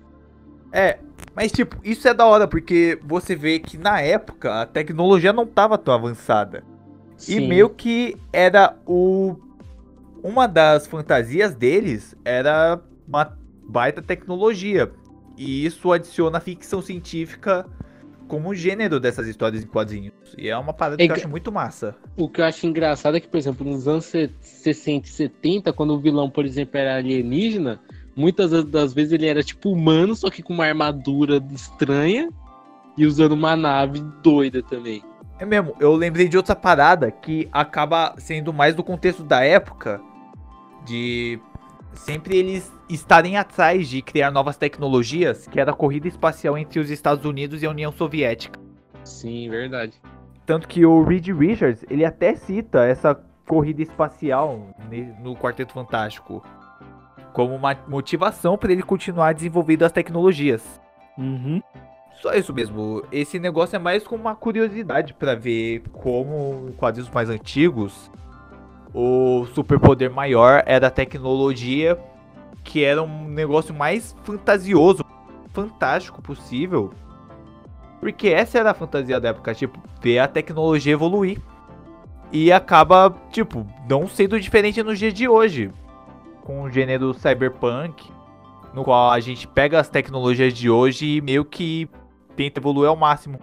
É, 0.72 0.99
mas 1.36 1.52
tipo, 1.52 1.78
isso 1.84 2.08
é 2.08 2.14
da 2.14 2.26
hora, 2.26 2.47
porque 2.47 2.99
você 3.04 3.36
vê 3.36 3.60
que 3.60 3.78
na 3.78 4.02
época 4.02 4.62
a 4.62 4.66
tecnologia 4.66 5.34
não 5.34 5.45
tava 5.45 5.78
tão 5.78 5.93
avançada. 5.93 6.64
Sim. 7.18 7.38
E 7.38 7.47
meio 7.47 7.70
que 7.70 8.18
era 8.34 8.76
o. 8.86 9.36
Uma 10.24 10.47
das 10.47 10.86
fantasias 10.86 11.56
deles 11.56 12.16
era 12.24 12.80
uma 13.08 13.36
baita 13.68 14.02
tecnologia. 14.02 14.91
E 15.38 15.66
isso 15.66 15.91
adiciona 15.91 16.39
ficção 16.39 16.82
científica 16.82 17.66
como 18.32 18.56
gênero 18.56 18.98
dessas 18.98 19.28
histórias 19.28 19.62
em 19.62 19.68
quadrinhos. 19.68 20.14
E 20.38 20.48
é 20.48 20.58
uma 20.58 20.72
parada 20.72 21.04
é 21.04 21.06
que 21.06 21.12
eu 21.12 21.16
acho 21.18 21.28
muito 21.28 21.52
massa. 21.52 21.94
O 22.16 22.30
que 22.30 22.40
eu 22.40 22.46
acho 22.46 22.66
engraçado 22.66 23.18
é 23.18 23.20
que, 23.20 23.28
por 23.28 23.36
exemplo, 23.36 23.70
nos 23.70 23.90
anos 23.90 24.06
60 24.06 25.06
e 25.06 25.12
70, 25.12 25.74
quando 25.74 25.94
o 25.94 26.00
vilão, 26.00 26.30
por 26.30 26.46
exemplo, 26.46 26.80
era 26.80 26.96
alienígena, 26.96 27.82
muitas 28.16 28.64
das 28.64 28.94
vezes 28.94 29.12
ele 29.12 29.28
era 29.28 29.44
tipo 29.44 29.70
humano, 29.70 30.16
só 30.16 30.30
que 30.30 30.42
com 30.42 30.54
uma 30.54 30.66
armadura 30.66 31.44
estranha 31.54 32.30
e 32.98 33.06
usando 33.06 33.34
uma 33.34 33.54
nave 33.54 34.02
doida 34.24 34.64
também. 34.64 35.04
É 35.38 35.46
mesmo, 35.46 35.76
eu 35.78 35.94
lembrei 35.94 36.30
de 36.30 36.38
outra 36.38 36.56
parada 36.56 37.12
que 37.12 37.50
acaba 37.52 38.16
sendo 38.18 38.54
mais 38.54 38.74
do 38.74 38.82
contexto 38.82 39.24
da 39.24 39.44
época, 39.44 40.00
de 40.86 41.38
sempre 41.94 42.38
eles 42.38 42.72
estarem 42.89 43.38
atrás 43.38 43.88
de 43.88 44.02
criar 44.02 44.32
novas 44.32 44.58
tecnologias, 44.58 45.48
que 45.48 45.60
era 45.60 45.72
a 45.72 45.76
corrida 45.76 46.08
espacial 46.08 46.58
entre 46.58 46.80
os 46.80 46.89
Estados 46.89 47.26
Unidos 47.26 47.62
e 47.62 47.66
a 47.66 47.70
União 47.70 47.92
Soviética. 47.92 48.60
Sim, 49.04 49.50
verdade. 49.50 49.94
Tanto 50.46 50.68
que 50.68 50.86
o 50.86 51.04
Reed 51.04 51.28
Richards, 51.28 51.86
ele 51.89 52.04
até 52.04 52.36
cita 52.36 52.86
essa 52.86 53.16
corrida 53.48 53.82
espacial 53.82 54.76
no 55.22 55.36
Quarteto 55.36 55.74
Fantástico 55.74 56.44
como 57.34 57.56
uma 57.56 57.78
motivação 57.88 58.58
para 58.58 58.72
ele 58.72 58.84
continuar 58.84 59.34
desenvolvendo 59.34 59.84
as 59.84 59.92
tecnologias. 59.92 60.82
Uhum. 61.18 61.62
Só 62.22 62.34
isso 62.34 62.54
mesmo. 62.54 63.04
Esse 63.12 63.39
negócio 63.39 63.76
é 63.76 63.80
mais 63.80 64.06
como 64.06 64.22
uma 64.22 64.36
curiosidade 64.36 65.14
para 65.14 65.36
ver 65.36 65.84
como 65.92 66.72
quadrinhos 66.78 67.10
mais 67.10 67.30
antigos 67.30 68.12
o 68.94 69.46
superpoder 69.54 70.12
maior 70.12 70.64
era 70.66 70.88
a 70.88 70.92
tecnologia 70.92 71.98
que 72.64 72.84
era 72.84 73.02
um 73.02 73.28
negócio 73.28 73.74
mais 73.74 74.16
fantasioso, 74.24 75.04
fantástico 75.54 76.22
possível. 76.22 76.94
Porque 78.00 78.30
essa 78.30 78.60
era 78.60 78.72
a 78.72 78.74
fantasia 78.74 79.20
da 79.20 79.30
época, 79.30 79.54
tipo, 79.54 79.80
ver 80.02 80.20
a 80.20 80.28
tecnologia 80.28 80.94
evoluir. 80.94 81.39
E 82.32 82.52
acaba, 82.52 83.14
tipo, 83.32 83.66
não 83.89 84.08
sendo 84.08 84.39
diferente 84.39 84.82
nos 84.82 84.98
dias 84.98 85.14
de 85.14 85.28
hoje. 85.28 85.72
Com 86.44 86.64
o 86.64 86.70
gênero 86.72 87.14
cyberpunk, 87.14 88.10
no 88.74 88.84
qual 88.84 89.12
a 89.12 89.20
gente 89.20 89.48
pega 89.48 89.80
as 89.80 89.89
tecnologias 89.89 90.54
de 90.54 90.70
hoje 90.70 91.18
e 91.18 91.22
meio 91.22 91.46
que 91.46 91.89
tenta 92.36 92.60
evoluir 92.60 92.89
ao 92.89 92.96
máximo. 92.96 93.39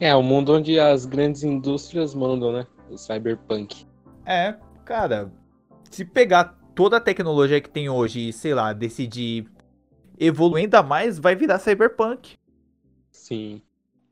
É, 0.00 0.14
o 0.14 0.22
mundo 0.22 0.54
onde 0.54 0.78
as 0.78 1.04
grandes 1.04 1.42
indústrias 1.42 2.14
mandam, 2.14 2.52
né? 2.52 2.66
O 2.90 2.96
cyberpunk. 2.96 3.86
É, 4.24 4.54
cara, 4.84 5.30
se 5.90 6.04
pegar 6.04 6.58
toda 6.74 6.96
a 6.96 7.00
tecnologia 7.00 7.60
que 7.60 7.70
tem 7.70 7.88
hoje 7.88 8.28
e, 8.28 8.32
sei 8.32 8.54
lá, 8.54 8.72
decidir 8.72 9.46
evoluir 10.18 10.64
ainda 10.64 10.82
mais, 10.82 11.18
vai 11.18 11.34
virar 11.34 11.58
cyberpunk. 11.58 12.36
Sim. 13.10 13.60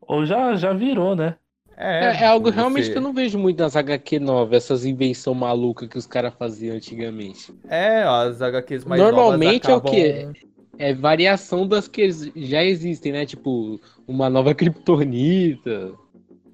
Ou 0.01 0.27
já, 0.27 0.55
já 0.57 0.73
virou, 0.73 1.15
né? 1.15 1.37
É, 1.77 2.05
é, 2.05 2.23
é 2.23 2.27
algo 2.27 2.51
você... 2.51 2.57
realmente 2.57 2.91
que 2.91 2.99
eu 2.99 3.03
não 3.03 3.15
vejo 3.15 3.39
muito 3.39 3.59
nas 3.63 3.75
HQ 3.75 4.21
novas, 4.21 4.65
essas 4.65 4.85
invenções 4.85 5.37
malucas 5.37 5.89
que 5.89 5.97
os 5.97 6.07
caras 6.07 6.35
faziam 6.35 6.77
antigamente. 6.77 7.55
É, 7.69 8.03
as 8.03 8.43
HQs 8.43 8.85
mais 8.85 9.01
Normalmente 9.01 9.67
acabam... 9.67 9.95
é 9.95 10.29
o 10.29 10.33
que? 10.33 10.51
É 10.79 10.95
variação 10.95 11.67
das 11.67 11.89
que 11.89 12.11
já 12.37 12.63
existem, 12.63 13.13
né? 13.13 13.25
Tipo, 13.25 13.81
uma 14.07 14.29
nova 14.29 14.53
Kryptonita, 14.55 15.93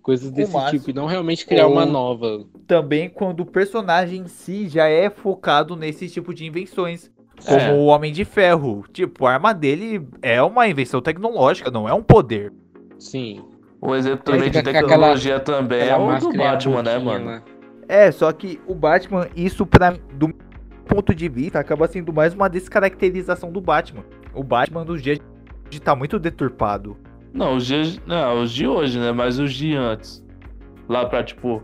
coisas 0.06 0.30
desse 0.30 0.70
tipo, 0.70 0.90
e 0.90 0.92
não 0.92 1.06
realmente 1.06 1.44
criar 1.44 1.66
uma 1.66 1.84
nova 1.84 2.44
também 2.64 3.08
quando 3.08 3.40
o 3.40 3.44
personagem 3.44 4.20
em 4.20 4.28
si 4.28 4.68
já 4.68 4.86
é 4.86 5.10
focado 5.10 5.74
nesse 5.74 6.08
tipo 6.08 6.32
de 6.32 6.46
invenções. 6.46 7.10
Como 7.44 7.60
é. 7.60 7.72
o 7.72 7.86
Homem 7.86 8.12
de 8.12 8.24
Ferro. 8.24 8.84
Tipo, 8.92 9.26
a 9.26 9.32
arma 9.32 9.52
dele 9.52 10.08
é 10.22 10.40
uma 10.40 10.68
invenção 10.68 11.02
tecnológica, 11.02 11.72
não 11.72 11.88
é 11.88 11.92
um 11.92 12.04
poder. 12.04 12.52
Sim. 13.00 13.44
O 13.80 13.96
exemplo 13.96 14.20
também 14.24 14.48
de 14.48 14.62
tecnologia 14.62 15.36
aquela, 15.36 15.58
também 15.58 15.88
é 15.88 15.96
o 15.96 16.18
do 16.18 16.32
Batman, 16.32 16.82
né, 16.84 16.98
mano? 16.98 17.42
É, 17.88 18.10
só 18.12 18.32
que 18.32 18.60
o 18.64 18.76
Batman, 18.76 19.26
isso 19.34 19.66
pra, 19.66 19.90
do 20.14 20.32
ponto 20.86 21.12
de 21.12 21.28
vista, 21.28 21.58
acaba 21.58 21.88
sendo 21.88 22.12
mais 22.12 22.32
uma 22.32 22.48
descaracterização 22.48 23.50
do 23.50 23.60
Batman. 23.60 24.04
O 24.32 24.44
Batman 24.44 24.84
dos 24.84 25.02
dias 25.02 25.18
de 25.68 25.80
tá 25.80 25.96
muito 25.96 26.16
deturpado. 26.18 26.96
Não, 27.36 27.56
os 27.56 27.66
dias. 27.66 28.00
Não, 28.06 28.42
os 28.42 28.50
de 28.50 28.66
hoje, 28.66 28.98
né? 28.98 29.12
Mas 29.12 29.38
os 29.38 29.52
de 29.52 29.74
antes. 29.74 30.24
Lá 30.88 31.04
pra, 31.04 31.22
tipo, 31.22 31.62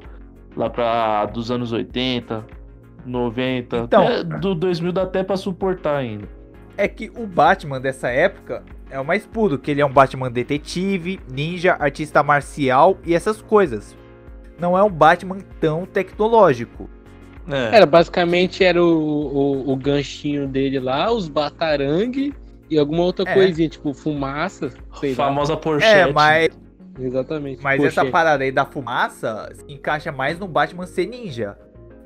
lá 0.54 0.68
para 0.68 1.26
dos 1.26 1.50
anos 1.50 1.72
80, 1.72 2.44
90, 3.06 3.76
então, 3.78 4.02
até 4.02 4.24
do 4.24 4.54
2000 4.54 4.92
dá 4.92 5.02
até 5.02 5.22
para 5.24 5.36
suportar 5.36 5.96
ainda. 5.96 6.28
É 6.76 6.86
que 6.86 7.10
o 7.16 7.26
Batman 7.26 7.80
dessa 7.80 8.08
época 8.08 8.62
é 8.90 9.00
o 9.00 9.04
mais 9.04 9.24
puro, 9.26 9.58
que 9.58 9.70
ele 9.70 9.80
é 9.80 9.86
um 9.86 9.92
Batman 9.92 10.30
detetive, 10.30 11.20
ninja, 11.30 11.76
artista 11.78 12.22
marcial 12.22 12.98
e 13.04 13.14
essas 13.14 13.40
coisas. 13.40 13.96
Não 14.58 14.76
é 14.76 14.82
um 14.82 14.90
Batman 14.90 15.38
tão 15.60 15.86
tecnológico. 15.86 16.88
É. 17.48 17.76
Era 17.76 17.86
basicamente 17.86 18.62
era 18.62 18.82
o, 18.82 18.86
o, 18.86 19.72
o, 19.72 19.76
ganchinho 19.76 20.46
dele 20.46 20.78
lá, 20.78 21.12
os 21.12 21.28
batarangue 21.28 22.32
e 22.72 22.78
alguma 22.78 23.02
outra 23.02 23.28
é. 23.28 23.34
coisinha, 23.34 23.68
tipo 23.68 23.92
fumaça. 23.92 24.72
Famosa 25.14 25.56
Porsche. 25.56 25.86
É, 25.86 26.10
mas 26.10 26.50
Exatamente. 26.98 27.62
Mas 27.62 27.82
essa 27.82 28.04
parada 28.04 28.44
aí 28.44 28.52
da 28.52 28.64
fumaça 28.64 29.52
encaixa 29.68 30.12
mais 30.12 30.38
no 30.38 30.46
Batman 30.46 30.86
ser 30.86 31.06
ninja. 31.06 31.56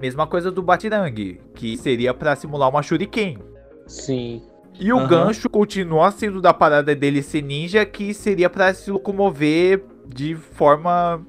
Mesma 0.00 0.26
coisa 0.26 0.50
do 0.50 0.62
Batirang, 0.62 1.40
que 1.54 1.76
seria 1.76 2.12
para 2.12 2.36
simular 2.36 2.68
uma 2.68 2.82
Shuriken. 2.82 3.38
Sim. 3.86 4.42
E 4.78 4.92
o 4.92 4.98
uhum. 4.98 5.08
gancho 5.08 5.48
continua 5.48 6.10
sendo 6.10 6.40
da 6.40 6.52
parada 6.52 6.94
dele 6.94 7.22
ser 7.22 7.42
ninja, 7.42 7.84
que 7.86 8.12
seria 8.12 8.50
para 8.50 8.72
se 8.74 8.90
locomover 8.90 9.82
de 10.06 10.34
forma. 10.34 11.24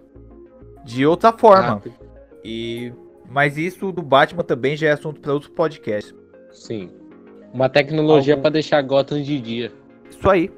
de 0.83 1.05
outra 1.05 1.31
forma. 1.31 1.81
E. 2.43 2.91
Mas 3.29 3.57
isso 3.57 3.91
do 3.91 4.01
Batman 4.01 4.43
também 4.43 4.75
já 4.75 4.87
é 4.87 4.91
assunto 4.91 5.19
para 5.19 5.33
outros 5.33 5.51
podcasts. 5.51 6.15
Sim. 6.51 6.89
Uma 7.57 7.67
tecnologia 7.67 8.35
Algum... 8.35 8.43
para 8.43 8.51
deixar 8.51 8.79
Gotham 8.83 9.19
de 9.19 9.39
dia. 9.39 9.71
Isso 10.11 10.29
aí. 10.29 10.51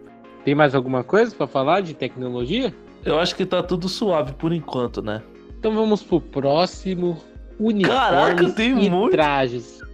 Tem 0.43 0.53
mais 0.53 0.75
alguma 0.75 1.01
coisa 1.01 1.33
pra 1.33 1.47
falar 1.47 1.79
de 1.79 1.93
tecnologia? 1.93 2.75
Eu 3.05 3.17
acho 3.17 3.37
que 3.37 3.45
tá 3.45 3.63
tudo 3.63 3.87
suave 3.87 4.33
por 4.33 4.51
enquanto, 4.51 5.01
né? 5.01 5.23
Então 5.57 5.73
vamos 5.73 6.03
pro 6.03 6.19
próximo. 6.19 7.17
Uniformes 7.57 7.97
Caraca, 7.97 8.49
tem 8.51 8.83
e 8.83 8.89
muito. 8.89 9.11
trajes. 9.11 9.79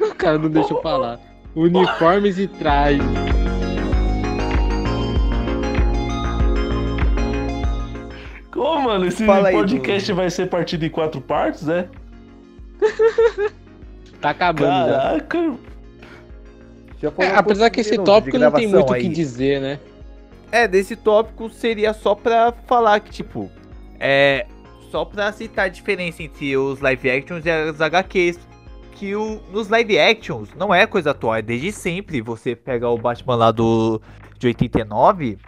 O 0.00 0.14
cara 0.16 0.38
não 0.38 0.50
deixa 0.50 0.72
eu 0.74 0.82
falar. 0.82 1.20
Uniformes 1.54 2.38
e 2.38 2.48
trajes. 2.48 3.04
Ô, 8.56 8.78
mano, 8.80 9.06
esse 9.06 9.24
Fala 9.24 9.48
aí, 9.48 9.54
podcast 9.54 10.12
vai 10.14 10.30
ser 10.30 10.48
partido 10.48 10.84
em 10.84 10.90
quatro 10.90 11.20
partes, 11.20 11.62
né? 11.62 11.88
Tá 14.20 14.30
acabando 14.30 14.88
já. 14.90 14.98
Caraca. 14.98 15.54
Já 17.00 17.08
É, 17.08 17.10
foram 17.10 17.36
apesar 17.36 17.70
que 17.70 17.80
esse 17.80 17.96
tópico 17.98 18.38
não 18.38 18.52
tem 18.52 18.66
muito 18.66 18.92
o 18.92 18.94
que 18.94 19.08
dizer, 19.08 19.60
né? 19.60 19.80
É, 20.52 20.66
desse 20.68 20.96
tópico 20.96 21.48
seria 21.48 21.92
só 21.94 22.14
pra 22.14 22.52
falar 22.66 23.00
que, 23.00 23.10
tipo, 23.10 23.50
é. 23.98 24.46
Só 24.90 25.04
pra 25.04 25.32
citar 25.32 25.66
a 25.66 25.68
diferença 25.68 26.22
entre 26.22 26.56
os 26.56 26.80
live 26.80 27.10
actions 27.10 27.46
e 27.46 27.50
as 27.50 27.80
HQs. 27.80 28.38
Que 28.92 29.14
o, 29.14 29.40
nos 29.52 29.68
live 29.68 29.98
actions 29.98 30.50
não 30.58 30.74
é 30.74 30.86
coisa 30.86 31.12
atual, 31.12 31.36
é 31.36 31.40
desde 31.42 31.72
sempre. 31.72 32.20
Você 32.20 32.54
pega 32.56 32.88
o 32.88 32.98
Batman 32.98 33.36
lá 33.36 33.50
do 33.50 34.02
de 34.38 34.48
89, 34.48 35.38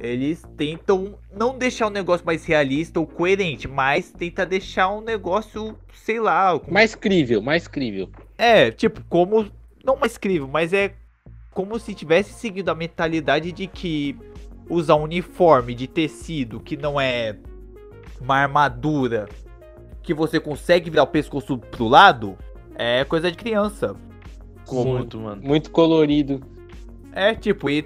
eles 0.00 0.42
tentam 0.56 1.18
não 1.32 1.56
deixar 1.56 1.86
o 1.86 1.90
negócio 1.90 2.26
mais 2.26 2.44
realista 2.44 2.98
ou 2.98 3.06
coerente, 3.06 3.68
mas 3.68 4.10
tenta 4.10 4.44
deixar 4.44 4.90
um 4.90 5.00
negócio, 5.00 5.78
sei 5.92 6.18
lá, 6.20 6.60
Mais 6.68 6.94
crível, 6.94 7.40
mais 7.40 7.68
crível. 7.68 8.08
É, 8.36 8.70
tipo, 8.70 9.02
como. 9.08 9.50
Não 9.84 9.96
mais 9.96 10.16
incrível, 10.16 10.48
mas 10.48 10.72
é 10.72 10.94
como 11.52 11.78
se 11.78 11.94
tivesse 11.94 12.32
seguido 12.32 12.70
a 12.70 12.74
mentalidade 12.74 13.52
de 13.52 13.66
que 13.66 14.16
usar 14.68 14.96
um 14.96 15.02
uniforme 15.02 15.74
de 15.74 15.86
tecido 15.86 16.58
que 16.58 16.76
não 16.76 16.98
é 16.98 17.36
uma 18.20 18.36
armadura 18.36 19.28
que 20.02 20.14
você 20.14 20.40
consegue 20.40 20.90
virar 20.90 21.02
o 21.02 21.06
pescoço 21.06 21.58
pro 21.58 21.86
lado 21.86 22.36
é 22.74 23.04
coisa 23.04 23.30
de 23.30 23.36
criança. 23.36 23.94
Como 24.66 24.96
Muito, 24.96 25.20
mano. 25.20 25.42
muito 25.42 25.70
colorido. 25.70 26.40
É, 27.12 27.34
tipo, 27.34 27.70
e 27.70 27.82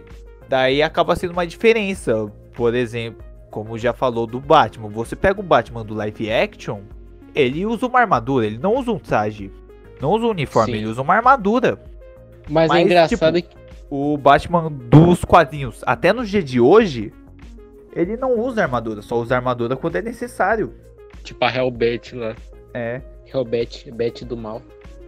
daí 0.49 0.83
acaba 0.83 1.15
sendo 1.17 1.33
uma 1.33 1.47
diferença. 1.47 2.31
Por 2.55 2.75
exemplo, 2.75 3.25
como 3.51 3.79
já 3.79 3.93
falou 3.93 4.27
do 4.27 4.41
Batman, 4.41 4.89
você 4.89 5.15
pega 5.15 5.41
o 5.41 5.43
Batman 5.43 5.85
do 5.85 5.95
live 5.95 6.31
action, 6.31 6.81
ele 7.35 7.65
usa 7.65 7.87
uma 7.87 8.01
armadura, 8.01 8.47
ele 8.47 8.59
não 8.59 8.75
usa 8.77 8.91
um 8.91 8.99
traje. 8.99 9.51
Não 10.01 10.11
usa 10.11 10.27
um 10.27 10.31
uniforme, 10.31 10.73
Sim. 10.73 10.79
ele 10.79 10.87
usa 10.87 11.03
uma 11.03 11.15
armadura. 11.15 11.79
Mas, 12.49 12.69
Mas, 12.69 12.79
é 12.81 12.83
engraçado 12.83 13.43
que. 13.43 13.49
o 13.91 14.17
Batman 14.17 14.71
dos 14.71 15.25
quadrinhos, 15.25 15.83
até 15.87 16.13
no 16.13 16.25
dia 16.25 16.43
de 16.43 16.61
hoje, 16.61 17.13
ele 17.95 18.17
não 18.17 18.39
usa 18.39 18.63
armadura, 18.63 19.03
só 19.03 19.17
usa 19.17 19.37
armadura 19.37 19.77
quando 19.77 19.97
é 19.97 20.03
necessário. 20.03 20.73
Tipo 21.23 21.45
a 21.45 21.55
Hellbat 21.55 22.15
lá. 22.15 22.35
É. 22.73 23.01
Hellbat, 23.33 23.91
Bet 23.93 24.25
do 24.25 24.37
mal. 24.37 24.63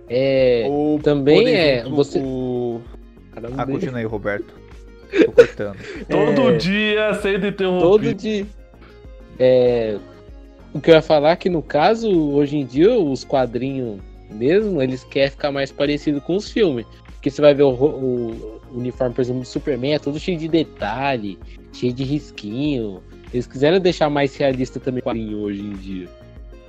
É. 0.08 0.66
Ou, 0.68 0.98
também 0.98 1.46
é, 1.48 1.78
exemplo, 1.78 1.94
você- 1.96 2.18
O... 2.20 2.80
Caramba, 3.32 3.62
Ah, 3.62 3.66
continua 3.66 3.98
aí, 4.00 4.04
Roberto. 4.04 4.52
Tô 5.24 5.32
cortando. 5.32 5.76
Todo 6.08 6.50
É. 6.50 6.56
dia 6.56 7.14
sendo 7.14 7.52
todo 7.52 8.04
interrompido. 8.06 8.14
dia. 8.14 8.46
É, 9.38 9.96
o 10.72 10.80
que 10.80 10.90
eu 10.90 10.94
ia 10.94 11.02
falar 11.02 11.30
é 11.32 11.36
que 11.36 11.48
no 11.48 11.62
caso, 11.62 12.10
hoje 12.32 12.56
em 12.56 12.64
dia, 12.66 12.92
os 12.94 13.24
quadrinhos 13.24 13.98
mesmo, 14.30 14.80
eles 14.80 15.02
querem 15.04 15.30
ficar 15.30 15.50
mais 15.50 15.72
parecido 15.72 16.20
com 16.20 16.36
os 16.36 16.50
filmes. 16.50 16.86
Porque 17.14 17.30
você 17.30 17.42
vai 17.42 17.52
ver 17.54 17.64
o, 17.64 17.70
ro- 17.70 17.88
o 17.88 18.60
uniforme, 18.78 19.14
por 19.14 19.20
exemplo, 19.20 19.40
do 19.42 19.46
Superman, 19.46 19.94
é 19.94 19.98
todo 19.98 20.18
cheio 20.18 20.38
de 20.38 20.48
detalhe, 20.48 21.38
cheio 21.72 21.92
de 21.92 22.04
risquinho. 22.04 23.02
Eles 23.32 23.46
quiseram 23.46 23.78
deixar 23.78 24.08
mais 24.08 24.34
realista 24.36 24.78
também 24.80 25.00
o 25.00 25.04
quadrinho 25.04 25.38
hoje 25.38 25.60
em 25.60 25.72
dia. 25.72 26.08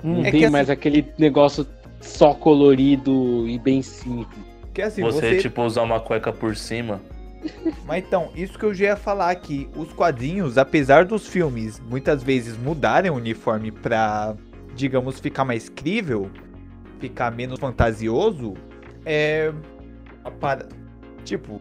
Não 0.02 0.16
Hum. 0.16 0.20
É 0.26 0.30
tem 0.30 0.40
que 0.40 0.48
mais 0.50 0.68
aquele 0.68 1.06
negócio 1.16 1.66
só 2.00 2.34
colorido 2.34 3.48
e 3.48 3.58
bem 3.58 3.80
simples. 3.82 4.42
Que 4.74 4.82
assim, 4.82 5.02
Você, 5.02 5.20
você, 5.20 5.38
tipo, 5.38 5.62
usar 5.62 5.82
uma 5.82 6.00
cueca 6.00 6.32
por 6.32 6.56
cima. 6.56 7.00
Mas 7.86 8.04
então, 8.04 8.30
isso 8.34 8.58
que 8.58 8.64
eu 8.64 8.72
já 8.74 8.84
ia 8.86 8.96
falar 8.96 9.34
que 9.36 9.68
os 9.76 9.92
quadrinhos, 9.92 10.56
apesar 10.58 11.04
dos 11.04 11.26
filmes 11.26 11.80
muitas 11.88 12.22
vezes 12.22 12.56
mudarem 12.56 13.10
o 13.10 13.14
uniforme 13.14 13.70
pra, 13.70 14.34
digamos, 14.74 15.18
ficar 15.20 15.44
mais 15.44 15.68
crível, 15.68 16.30
ficar 17.00 17.30
menos 17.32 17.58
fantasioso, 17.58 18.54
é. 19.04 19.52
para- 20.40 20.66
Tipo, 21.24 21.60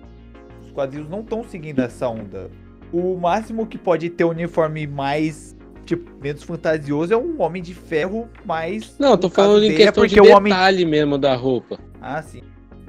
os 0.63 0.71
quadrinhos 0.71 1.07
não 1.09 1.21
estão 1.21 1.43
seguindo 1.43 1.79
essa 1.79 2.07
onda. 2.07 2.49
O 2.91 3.15
máximo 3.17 3.65
que 3.67 3.77
pode 3.77 4.09
ter 4.09 4.23
um 4.23 4.29
uniforme 4.29 4.85
mais. 4.87 5.55
Tipo, 5.85 6.11
menos 6.21 6.43
fantasioso 6.43 7.13
é 7.13 7.17
um 7.17 7.41
Homem 7.41 7.61
de 7.61 7.73
Ferro 7.73 8.27
mais. 8.45 8.95
Não, 8.99 9.17
tô 9.17 9.29
falando 9.29 9.63
em 9.63 9.71
é 9.73 9.77
questão 9.77 10.05
de 10.05 10.19
o 10.19 10.31
homem 10.35 10.51
detalhe 10.53 10.85
mesmo 10.85 11.17
da 11.17 11.35
roupa. 11.35 11.79
Ah, 12.01 12.21
sim. 12.21 12.41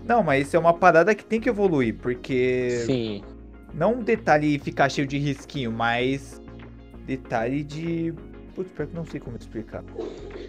Não, 0.04 0.22
mas 0.22 0.46
isso 0.46 0.56
é 0.56 0.58
uma 0.58 0.74
parada 0.74 1.14
que 1.14 1.24
tem 1.24 1.40
que 1.40 1.48
evoluir, 1.48 1.96
porque. 1.96 2.70
Sim. 2.86 3.22
Não 3.74 3.94
um 3.94 4.02
detalhe 4.02 4.58
ficar 4.58 4.90
cheio 4.90 5.06
de 5.06 5.18
risquinho, 5.18 5.72
mas 5.72 6.40
detalhe 7.06 7.62
de. 7.62 8.12
Putz, 8.54 8.70
pior 8.72 8.86
que 8.86 8.94
não 8.94 9.06
sei 9.06 9.18
como 9.18 9.36
explicar. 9.36 9.82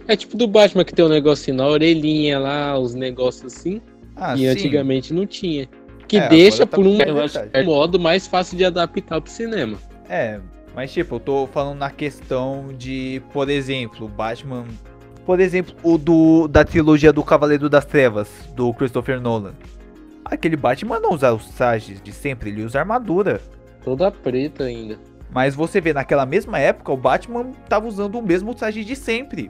É 0.07 0.15
tipo 0.15 0.35
do 0.35 0.45
Batman 0.45 0.83
que 0.83 0.93
tem 0.93 1.05
um 1.05 1.09
negocinho 1.09 1.57
na 1.57 1.67
orelhinha 1.67 2.37
lá, 2.37 2.77
os 2.77 2.93
negócios 2.93 3.53
assim. 3.53 3.81
Ah, 4.15 4.35
e 4.35 4.39
sim. 4.39 4.47
antigamente 4.47 5.13
não 5.13 5.25
tinha. 5.25 5.69
Que 6.07 6.17
É, 6.17 6.27
deixa 6.27 6.67
tá 6.67 6.75
por 6.75 6.85
um 6.85 6.97
modo 7.63 7.99
mais 7.99 8.27
fácil 8.27 8.57
de 8.57 8.65
adaptar 8.65 9.21
pro 9.21 9.31
cinema. 9.31 9.77
É, 10.09 10.39
mas 10.75 10.91
tipo, 10.91 11.15
eu 11.15 11.19
tô 11.19 11.47
falando 11.47 11.77
na 11.77 11.89
questão 11.89 12.67
de, 12.77 13.21
por 13.31 13.49
exemplo, 13.49 14.07
Batman. 14.07 14.65
Por 15.25 15.39
exemplo, 15.39 15.73
o 15.83 15.97
do 15.97 16.47
da 16.47 16.63
trilogia 16.65 17.13
do 17.13 17.23
Cavaleiro 17.23 17.69
das 17.69 17.85
Trevas, 17.85 18.27
do 18.55 18.73
Christopher 18.73 19.21
Nolan. 19.21 19.53
Aquele 20.25 20.55
Batman 20.57 20.99
não 20.99 21.11
usa 21.13 21.33
os 21.33 21.45
trajes 21.49 22.01
de 22.01 22.11
sempre, 22.11 22.49
ele 22.49 22.63
usa 22.63 22.79
armadura. 22.79 23.41
Toda 23.83 24.11
preta 24.11 24.65
ainda. 24.65 24.97
Mas 25.31 25.55
você 25.55 25.81
vê, 25.81 25.93
naquela 25.93 26.25
mesma 26.25 26.59
época, 26.59 26.91
o 26.91 26.97
Batman 26.97 27.51
tava 27.67 27.87
usando 27.87 28.19
o 28.19 28.21
mesmo 28.21 28.53
traje 28.53 28.83
de 28.83 28.95
sempre. 28.95 29.49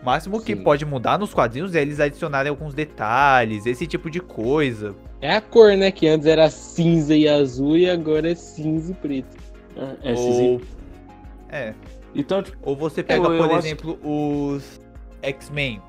O 0.00 0.04
máximo 0.06 0.40
que 0.40 0.54
Sim. 0.54 0.62
pode 0.62 0.84
mudar 0.84 1.18
nos 1.18 1.34
quadrinhos 1.34 1.74
é 1.74 1.82
eles 1.82 1.98
adicionarem 2.00 2.50
alguns 2.50 2.72
detalhes, 2.72 3.66
esse 3.66 3.86
tipo 3.86 4.08
de 4.10 4.20
coisa. 4.20 4.94
É 5.20 5.34
a 5.34 5.40
cor, 5.40 5.76
né? 5.76 5.90
Que 5.90 6.06
antes 6.08 6.26
era 6.26 6.48
cinza 6.48 7.14
e 7.14 7.28
azul 7.28 7.76
e 7.76 7.90
agora 7.90 8.30
é 8.30 8.34
cinza 8.34 8.92
e 8.92 8.94
preto. 8.94 9.36
É, 10.02 10.12
esses- 10.12 10.24
Ou, 10.24 10.60
é, 11.50 11.74
Então, 12.14 12.42
tipo, 12.42 12.56
ou 12.62 12.74
você 12.74 13.02
pega, 13.02 13.24
Eu- 13.26 13.32
eu 13.34 13.38
por 13.38 13.50
acho- 13.56 13.66
exemplo, 13.66 13.98
os 14.02 14.80
X-Men. 15.22 15.80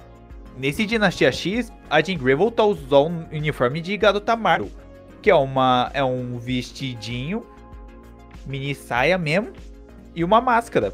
Nesse 0.57 0.85
Dinastia 0.85 1.31
X, 1.31 1.71
a 1.89 2.01
Jean 2.01 2.17
Grey 2.17 2.35
voltou 2.35 2.65
a 2.65 2.67
usar 2.73 2.99
um 2.99 3.25
uniforme 3.31 3.79
de 3.81 3.95
garota 3.97 4.35
Marvel. 4.35 4.69
Que 5.21 5.29
é, 5.29 5.35
uma, 5.35 5.89
é 5.93 6.03
um 6.03 6.37
vestidinho, 6.39 7.45
mini 8.47 8.73
saia 8.73 9.17
mesmo, 9.17 9.49
e 10.15 10.23
uma 10.23 10.39
máscara. 10.39 10.93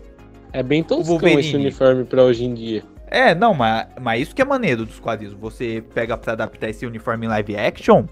É 0.51 0.63
bem 0.63 0.81
toscão 0.83 1.17
esse 1.39 1.55
uniforme 1.55 2.03
pra 2.05 2.23
hoje 2.23 2.45
em 2.45 2.53
dia. 2.53 2.83
É, 3.07 3.35
não, 3.35 3.53
mas, 3.53 3.87
mas 4.01 4.21
isso 4.23 4.35
que 4.35 4.41
é 4.41 4.45
maneiro 4.45 4.85
dos 4.85 4.99
quadrinhos. 4.99 5.33
Você 5.35 5.83
pega 5.93 6.17
pra 6.17 6.33
adaptar 6.33 6.69
esse 6.69 6.85
uniforme 6.85 7.25
em 7.27 7.29
live 7.29 7.55
action. 7.55 8.05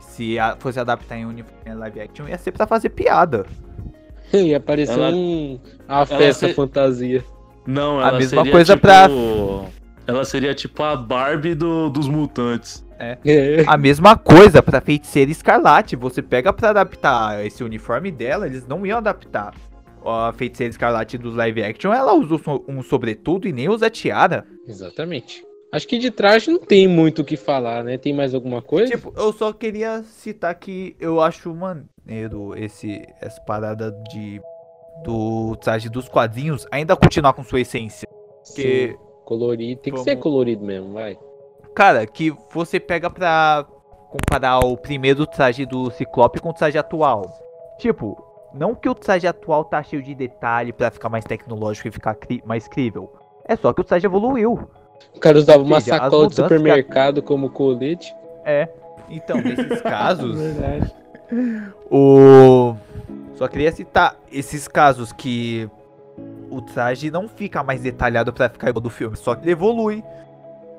Se 0.00 0.38
a- 0.38 0.56
fosse 0.58 0.78
adaptar 0.78 1.16
em 1.16 1.24
uniforme 1.24 1.74
live 1.74 2.00
action, 2.00 2.28
ia 2.28 2.36
ser 2.36 2.52
pra 2.52 2.66
fazer 2.66 2.90
piada. 2.90 3.46
E 4.30 4.54
apareceu 4.54 4.94
Ela- 5.02 5.16
um, 5.16 5.58
uma 5.88 6.04
festa 6.04 6.52
fantasia. 6.52 7.24
Não, 7.68 8.00
A 8.00 8.08
ela 8.08 8.18
mesma 8.18 8.38
seria 8.42 8.52
coisa 8.52 8.72
tipo... 8.74 8.82
pra- 8.86 9.08
Ela 10.06 10.24
seria 10.24 10.54
tipo 10.54 10.82
a 10.82 10.96
Barbie 10.96 11.54
do- 11.54 11.90
dos 11.90 12.08
mutantes. 12.08 12.84
É. 12.98 13.18
A 13.66 13.76
mesma 13.76 14.16
coisa 14.16 14.60
pra 14.60 14.80
feiticeira 14.80 15.30
escarlate. 15.30 15.94
Você 15.94 16.20
pega 16.20 16.52
pra 16.52 16.70
adaptar 16.70 17.44
esse 17.46 17.62
uniforme 17.62 18.10
dela, 18.10 18.46
eles 18.46 18.66
não 18.66 18.84
iam 18.84 18.98
adaptar. 18.98 19.54
A 20.04 20.32
feiticeira 20.32 20.70
escarlate 20.70 21.16
dos 21.18 21.34
live 21.36 21.62
action, 21.62 21.92
ela 21.92 22.12
usa 22.14 22.34
um 22.68 22.78
um 22.78 22.82
sobretudo 22.82 23.46
e 23.46 23.52
nem 23.52 23.68
usa 23.68 23.88
tiara. 23.90 24.44
Exatamente. 24.66 25.44
Acho 25.70 25.86
que 25.86 25.98
de 25.98 26.10
traje 26.10 26.50
não 26.50 26.58
tem 26.60 26.88
muito 26.88 27.20
o 27.20 27.24
que 27.24 27.36
falar, 27.36 27.84
né? 27.84 27.98
Tem 27.98 28.14
mais 28.14 28.34
alguma 28.34 28.62
coisa? 28.62 28.90
Tipo, 28.90 29.12
eu 29.16 29.32
só 29.34 29.52
queria 29.52 30.02
citar 30.02 30.54
que 30.54 30.96
eu 30.98 31.20
acho 31.20 31.54
maneiro 31.54 32.54
esse, 32.56 33.02
essa 33.20 33.38
parada 33.42 33.92
de 34.10 34.40
do 35.04 35.56
traje 35.56 35.88
dos 35.88 36.08
quadrinhos 36.08 36.66
ainda 36.70 36.96
continuar 36.96 37.32
com 37.32 37.42
sua 37.44 37.60
essência. 37.60 38.08
Sim, 38.42 38.94
colorido. 39.24 39.80
Tem 39.80 39.92
que 39.92 40.00
ser 40.00 40.16
colorido 40.16 40.64
mesmo, 40.64 40.92
vai. 40.92 41.18
Cara, 41.74 42.06
que 42.06 42.34
você 42.52 42.80
pega 42.80 43.08
pra 43.10 43.64
comparar 44.10 44.60
o 44.60 44.76
primeiro 44.76 45.26
traje 45.26 45.64
do 45.66 45.90
Ciclope 45.90 46.40
com 46.40 46.48
o 46.50 46.54
traje 46.54 46.78
atual. 46.78 47.22
Tipo, 47.78 48.16
não 48.54 48.74
que 48.74 48.88
o 48.88 48.94
traje 48.94 49.26
atual 49.26 49.64
tá 49.64 49.82
cheio 49.82 50.02
de 50.02 50.14
detalhe 50.14 50.72
pra 50.72 50.90
ficar 50.90 51.08
mais 51.08 51.24
tecnológico 51.24 51.88
e 51.88 51.90
ficar 51.92 52.14
cri- 52.14 52.42
mais 52.44 52.66
crível. 52.66 53.12
É 53.44 53.54
só 53.54 53.72
que 53.72 53.80
o 53.80 53.84
traje 53.84 54.06
evoluiu. 54.06 54.68
O 55.14 55.20
cara 55.20 55.38
usava 55.38 55.62
uma 55.62 55.80
seja, 55.80 55.96
as 55.96 56.02
sacola 56.02 56.26
de 56.28 56.34
supermercado 56.34 57.22
como 57.22 57.50
colete. 57.50 58.12
É. 58.44 58.68
Então, 59.10 59.36
nesses 59.40 59.80
casos, 59.82 60.36
Verdade. 60.38 60.92
O. 61.90 62.74
Só 63.34 63.46
queria 63.48 63.70
citar 63.72 64.16
esses 64.32 64.66
casos 64.66 65.12
que 65.12 65.68
o 66.50 66.60
traje 66.60 67.10
não 67.10 67.28
fica 67.28 67.62
mais 67.62 67.80
detalhado 67.80 68.32
pra 68.32 68.48
ficar 68.48 68.68
igual 68.70 68.80
do 68.82 68.90
filme, 68.90 69.16
só 69.16 69.34
que 69.34 69.44
ele 69.44 69.52
evolui. 69.52 70.02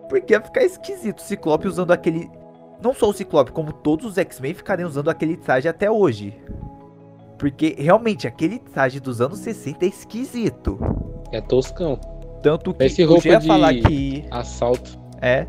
Porque 0.10 0.34
ia 0.34 0.42
ficar 0.42 0.64
esquisito 0.64 1.20
o 1.20 1.22
Ciclope 1.22 1.68
usando 1.68 1.92
aquele. 1.92 2.30
Não 2.82 2.94
só 2.94 3.10
o 3.10 3.14
Ciclope, 3.14 3.52
como 3.52 3.72
todos 3.72 4.06
os 4.06 4.18
X-Men 4.18 4.54
ficariam 4.54 4.88
usando 4.90 5.10
aquele 5.10 5.38
traje 5.38 5.68
até 5.68 5.90
hoje. 5.92 6.34
Porque 7.38 7.76
realmente 7.78 8.28
aquele 8.28 8.60
traje 8.60 9.00
dos 9.00 9.22
anos 9.22 9.40
60 9.40 9.86
é 9.86 9.88
esquisito. 9.88 10.78
É 11.32 11.40
toscão. 11.40 11.96
Tanto 12.42 12.74
que 12.74 12.84
Esse 12.86 13.02
eu 13.02 13.10
roupa 13.10 13.38
de- 13.38 13.48
falar 13.48 13.74
que. 13.74 14.26
Assalto. 14.32 14.98
É. 15.22 15.46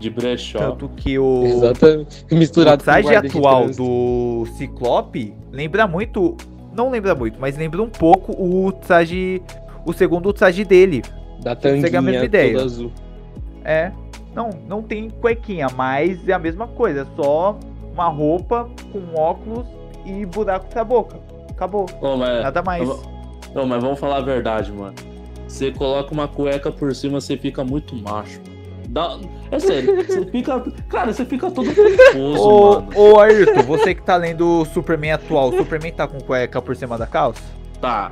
De 0.00 0.08
brechó. 0.08 0.58
Tanto 0.58 0.88
que 0.88 1.18
o. 1.18 1.44
Exatamente. 1.44 2.24
O 2.32 2.34
Misturado 2.34 2.82
traje 2.82 3.02
guarda 3.02 3.28
de 3.28 3.36
atual 3.36 3.68
do 3.68 4.46
Ciclope 4.56 5.34
lembra 5.52 5.86
muito. 5.86 6.36
Não 6.74 6.90
lembra 6.90 7.14
muito, 7.14 7.38
mas 7.38 7.58
lembra 7.58 7.82
um 7.82 7.90
pouco 7.90 8.32
o 8.32 8.72
traje. 8.72 9.42
O 9.84 9.92
segundo 9.92 10.32
traje 10.32 10.64
dele. 10.64 11.02
Da 11.42 11.54
segue 11.54 11.68
a 11.68 12.00
mesma 12.00 12.02
tanguinha 12.02 12.24
ideia. 12.24 12.52
toda 12.52 12.64
azul. 12.64 12.92
É. 13.62 13.92
Não, 14.34 14.50
não 14.66 14.82
tem 14.82 15.10
cuequinha, 15.10 15.66
mas 15.76 16.26
é 16.26 16.32
a 16.32 16.38
mesma 16.38 16.66
coisa. 16.66 17.02
É 17.02 17.22
só 17.22 17.58
uma 17.92 18.08
roupa 18.08 18.70
com 18.92 19.20
óculos 19.20 19.66
e 20.06 20.24
buraco 20.24 20.66
na 20.74 20.84
boca. 20.84 21.18
Acabou. 21.50 21.86
Mas, 22.00 22.42
Nada 22.42 22.62
mais. 22.62 22.88
Ô, 22.88 23.66
mas 23.66 23.82
vamos 23.82 23.98
falar 23.98 24.16
a 24.16 24.22
verdade, 24.22 24.72
mano. 24.72 24.94
Você 25.46 25.72
coloca 25.72 26.14
uma 26.14 26.28
cueca 26.28 26.70
por 26.70 26.94
cima, 26.94 27.20
você 27.20 27.36
fica 27.36 27.64
muito 27.64 27.94
macho. 27.96 28.40
Dá- 28.90 29.18
É 29.52 29.58
sério, 29.58 29.96
você 30.04 30.24
fica. 30.30 30.60
Cara, 30.88 31.12
você 31.12 31.24
fica 31.24 31.50
todo 31.50 31.70
Ô, 32.16 32.80
mano. 32.80 32.88
ô 32.96 33.20
Ayrton, 33.20 33.62
você 33.62 33.94
que 33.94 34.02
tá 34.02 34.16
lendo 34.16 34.60
o 34.62 34.64
Superman 34.64 35.12
atual, 35.12 35.48
o 35.50 35.56
Superman 35.56 35.92
tá 35.92 36.06
com 36.08 36.20
cueca 36.20 36.60
por 36.60 36.74
cima 36.74 36.98
da 36.98 37.06
calça? 37.06 37.42
Tá. 37.80 38.10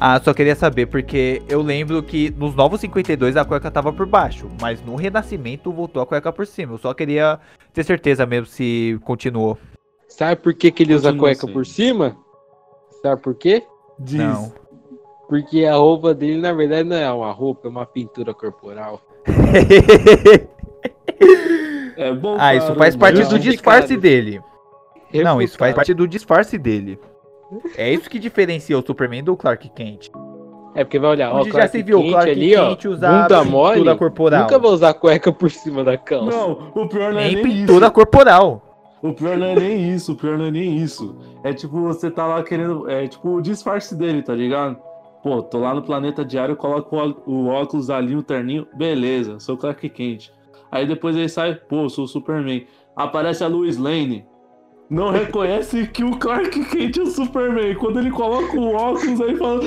Ah, 0.00 0.20
só 0.20 0.34
queria 0.34 0.56
saber, 0.56 0.86
porque 0.86 1.40
eu 1.48 1.62
lembro 1.62 2.02
que 2.02 2.28
nos 2.36 2.54
Novos 2.56 2.80
52 2.80 3.36
a 3.36 3.44
cueca 3.44 3.70
tava 3.70 3.92
por 3.92 4.06
baixo, 4.06 4.48
mas 4.60 4.84
no 4.84 4.96
Renascimento 4.96 5.70
voltou 5.70 6.02
a 6.02 6.06
cueca 6.06 6.32
por 6.32 6.44
cima. 6.46 6.74
Eu 6.74 6.78
só 6.78 6.92
queria 6.92 7.38
ter 7.72 7.84
certeza 7.84 8.26
mesmo 8.26 8.46
se 8.46 8.98
continuou. 9.04 9.56
Sabe 10.08 10.40
por 10.40 10.52
que, 10.54 10.72
que 10.72 10.82
ele 10.82 10.94
usa 10.94 11.10
a 11.10 11.12
Continua 11.12 11.28
cueca 11.28 11.44
assim. 11.46 11.52
por 11.52 11.64
cima? 11.66 12.16
Sabe 13.00 13.22
por 13.22 13.36
quê? 13.36 13.62
Diz. 14.00 14.18
Não. 14.18 14.52
Porque 15.28 15.64
a 15.64 15.76
roupa 15.76 16.12
dele, 16.12 16.40
na 16.40 16.52
verdade, 16.52 16.88
não 16.88 16.96
é 16.96 17.10
uma 17.12 17.30
roupa, 17.30 17.68
é 17.68 17.70
uma 17.70 17.86
pintura 17.86 18.34
corporal. 18.34 19.00
É 21.96 22.12
bom. 22.12 22.36
ah, 22.38 22.54
isso 22.54 22.66
cara, 22.66 22.78
faz 22.78 22.96
parte 22.96 23.22
do 23.24 23.38
disfarce 23.38 23.96
dele. 23.96 24.40
Não, 25.22 25.40
isso 25.40 25.56
faz 25.56 25.74
parte 25.74 25.94
do 25.94 26.08
disfarce 26.08 26.58
dele. 26.58 26.98
É 27.76 27.92
isso 27.92 28.10
que 28.10 28.18
diferencia 28.18 28.76
o 28.76 28.84
Superman 28.84 29.22
do 29.22 29.36
Clark 29.36 29.68
Kent. 29.70 30.10
É 30.74 30.82
porque 30.82 30.98
vai 30.98 31.10
olhar, 31.10 31.32
ó, 31.32 31.36
Onde 31.36 31.50
já 31.50 31.52
Clark 31.52 31.70
se 31.70 31.82
viu 31.84 32.00
o 32.00 32.02
Kent 32.02 32.10
Clark 32.12 32.30
ali, 32.30 32.56
ó, 32.56 32.68
Kent 32.70 32.84
usar 32.86 33.22
bunda 33.22 33.44
mole, 33.44 33.74
pintura 33.74 33.96
corporal. 33.96 34.40
nunca 34.42 34.58
vai 34.58 34.70
usar 34.72 34.94
cueca 34.94 35.32
por 35.32 35.50
cima 35.52 35.84
da 35.84 35.96
calça. 35.96 36.36
Não, 36.36 36.72
o 36.74 36.88
pior 36.88 37.12
não 37.12 37.20
é 37.20 37.26
Nem 37.26 37.34
nem, 37.36 37.44
pintura 37.44 37.86
isso. 37.86 37.94
corporal. 37.94 38.60
O 39.00 39.12
pior 39.12 39.36
não 39.36 39.46
é 39.46 39.54
nem 39.54 39.94
isso, 39.94 40.12
o 40.12 40.16
pior 40.16 40.36
não 40.36 40.46
é 40.46 40.50
nem 40.50 40.76
isso. 40.78 41.14
É 41.44 41.52
tipo, 41.52 41.80
você 41.80 42.10
tá 42.10 42.26
lá 42.26 42.42
querendo. 42.42 42.90
É 42.90 43.06
tipo 43.06 43.36
o 43.36 43.40
disfarce 43.40 43.94
dele, 43.94 44.22
tá 44.22 44.34
ligado? 44.34 44.76
Pô, 45.24 45.40
tô 45.42 45.58
lá 45.58 45.72
no 45.74 45.80
planeta 45.80 46.22
diário, 46.22 46.54
coloco 46.54 46.94
o 47.24 47.46
óculos 47.46 47.88
ali, 47.88 48.14
o 48.14 48.22
terninho, 48.22 48.66
beleza, 48.74 49.40
sou 49.40 49.56
Clark 49.56 49.88
Kent. 49.88 50.28
Aí 50.70 50.86
depois 50.86 51.16
ele 51.16 51.30
sai, 51.30 51.54
pô, 51.54 51.88
sou 51.88 52.04
o 52.04 52.08
Superman. 52.08 52.66
Aparece 52.94 53.42
a 53.42 53.46
Lois 53.48 53.78
Lane. 53.78 54.26
Não 54.90 55.10
reconhece 55.10 55.86
que 55.86 56.04
o 56.04 56.18
Clark 56.18 56.62
Kent 56.66 56.98
é 56.98 57.00
o 57.00 57.06
Superman. 57.06 57.74
Quando 57.76 58.00
ele 58.00 58.10
coloca 58.10 58.54
o 58.54 58.74
óculos 58.74 59.18
aí 59.22 59.34
fala. 59.36 59.60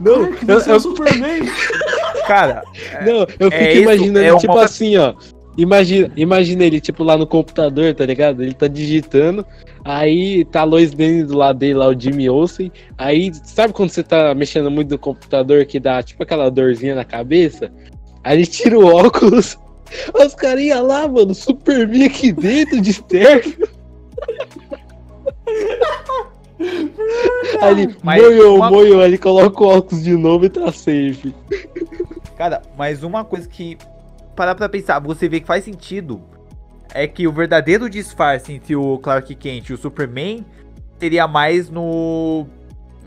Não, 0.00 0.14
"Clark, 0.28 0.48
eu, 0.48 0.60
você 0.60 0.70
é 0.70 0.72
o 0.72 0.76
eu- 0.76 0.80
Superman. 0.80 1.40
Cara, 2.26 2.62
não, 3.04 3.18
eu 3.38 3.50
fico 3.50 3.54
é 3.54 3.72
isso, 3.74 3.82
imaginando, 3.82 4.18
é 4.26 4.36
tipo 4.38 4.58
assim, 4.58 4.96
ó. 4.96 5.12
Imagina, 5.56 6.10
imagina 6.16 6.64
ele, 6.64 6.80
tipo, 6.80 7.04
lá 7.04 7.16
no 7.16 7.26
computador, 7.26 7.94
tá 7.94 8.04
ligado? 8.04 8.42
Ele 8.42 8.54
tá 8.54 8.66
digitando, 8.66 9.46
aí 9.84 10.44
tá 10.46 10.62
a 10.62 10.64
Lois 10.64 10.92
Lane 10.92 11.22
do 11.22 11.36
lado 11.36 11.58
dele, 11.60 11.74
lá 11.74 11.88
o 11.88 11.98
Jimmy 11.98 12.28
Olsen. 12.28 12.72
Aí, 12.98 13.30
sabe 13.44 13.72
quando 13.72 13.90
você 13.90 14.02
tá 14.02 14.34
mexendo 14.34 14.70
muito 14.70 14.90
no 14.90 14.98
computador 14.98 15.64
que 15.64 15.78
dá, 15.78 16.02
tipo, 16.02 16.22
aquela 16.22 16.50
dorzinha 16.50 16.94
na 16.96 17.04
cabeça? 17.04 17.70
Aí 18.24 18.38
ele 18.38 18.46
tira 18.46 18.76
o 18.78 18.84
óculos, 18.84 19.56
os 20.14 20.34
carinha 20.34 20.80
lá, 20.80 21.06
mano, 21.06 21.34
Superman 21.34 22.06
aqui 22.06 22.32
dentro 22.32 22.80
de 22.80 23.00
terno. 23.02 23.52
Aí 27.60 27.70
ele, 27.82 27.96
Mas 28.02 28.22
moiou, 28.22 28.56
uma- 28.56 28.70
moiou, 28.70 29.00
aí 29.00 29.06
ele 29.10 29.18
coloca 29.18 29.62
o 29.62 29.66
óculos 29.66 30.02
de 30.04 30.16
novo 30.16 30.46
e 30.46 30.48
tá 30.48 30.70
safe. 30.72 31.34
Cara, 32.36 32.62
mas 32.76 33.02
uma 33.02 33.24
coisa 33.24 33.48
que. 33.48 33.76
Parar 34.34 34.54
pra 34.54 34.68
pensar, 34.68 34.98
você 34.98 35.28
vê 35.28 35.40
que 35.40 35.46
faz 35.46 35.64
sentido. 35.64 36.22
É 36.92 37.06
que 37.06 37.26
o 37.26 37.32
verdadeiro 37.32 37.88
disfarce 37.90 38.52
entre 38.52 38.76
o 38.76 38.98
Clark 38.98 39.34
Kent 39.34 39.68
e 39.68 39.72
o 39.72 39.76
Superman 39.78 40.44
seria 40.98 41.26
mais 41.26 41.68
no. 41.70 42.46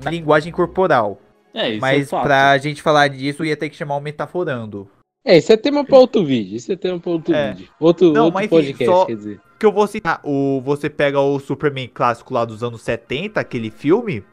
na 0.04 0.12
linguagem 0.12 0.52
corporal. 0.52 1.20
É, 1.54 1.72
isso 1.72 1.82
mas 1.82 2.04
é 2.04 2.10
fato. 2.10 2.24
pra 2.24 2.58
gente 2.58 2.82
falar 2.82 3.08
disso, 3.08 3.44
ia 3.46 3.58
ter 3.58 3.70
que 3.70 3.76
chamar 3.76 3.96
o 3.96 4.02
metaforando. 4.02 4.88
É, 5.26 5.38
isso 5.38 5.52
é 5.52 5.58
tema 5.58 5.84
pra 5.84 5.98
outro 5.98 6.24
vídeo. 6.24 6.56
Isso 6.56 6.72
é 6.72 6.76
tema 6.76 7.00
pra 7.00 7.12
outro 7.12 7.34
É. 7.34 7.52
vídeo. 7.54 7.70
Outro, 7.80 8.14
Não, 8.14 8.26
outro 8.26 8.34
mas 8.36 8.46
enfim, 8.46 8.56
podcast, 8.56 8.86
só- 8.86 9.06
quer 9.06 9.16
dizer. 9.16 9.40
que 9.60 9.66
eu 9.66 9.72
vou 9.72 9.88
citar, 9.88 10.22
o, 10.24 10.62
você 10.64 10.90
pega 10.90 11.20
o 11.20 11.40
Superman 11.40 11.88
clássico 11.94 12.34
lá 12.34 12.46
dos 12.46 12.64
anos 12.64 12.82
70, 12.82 13.40
aquele 13.40 13.70
filme, 13.72 14.24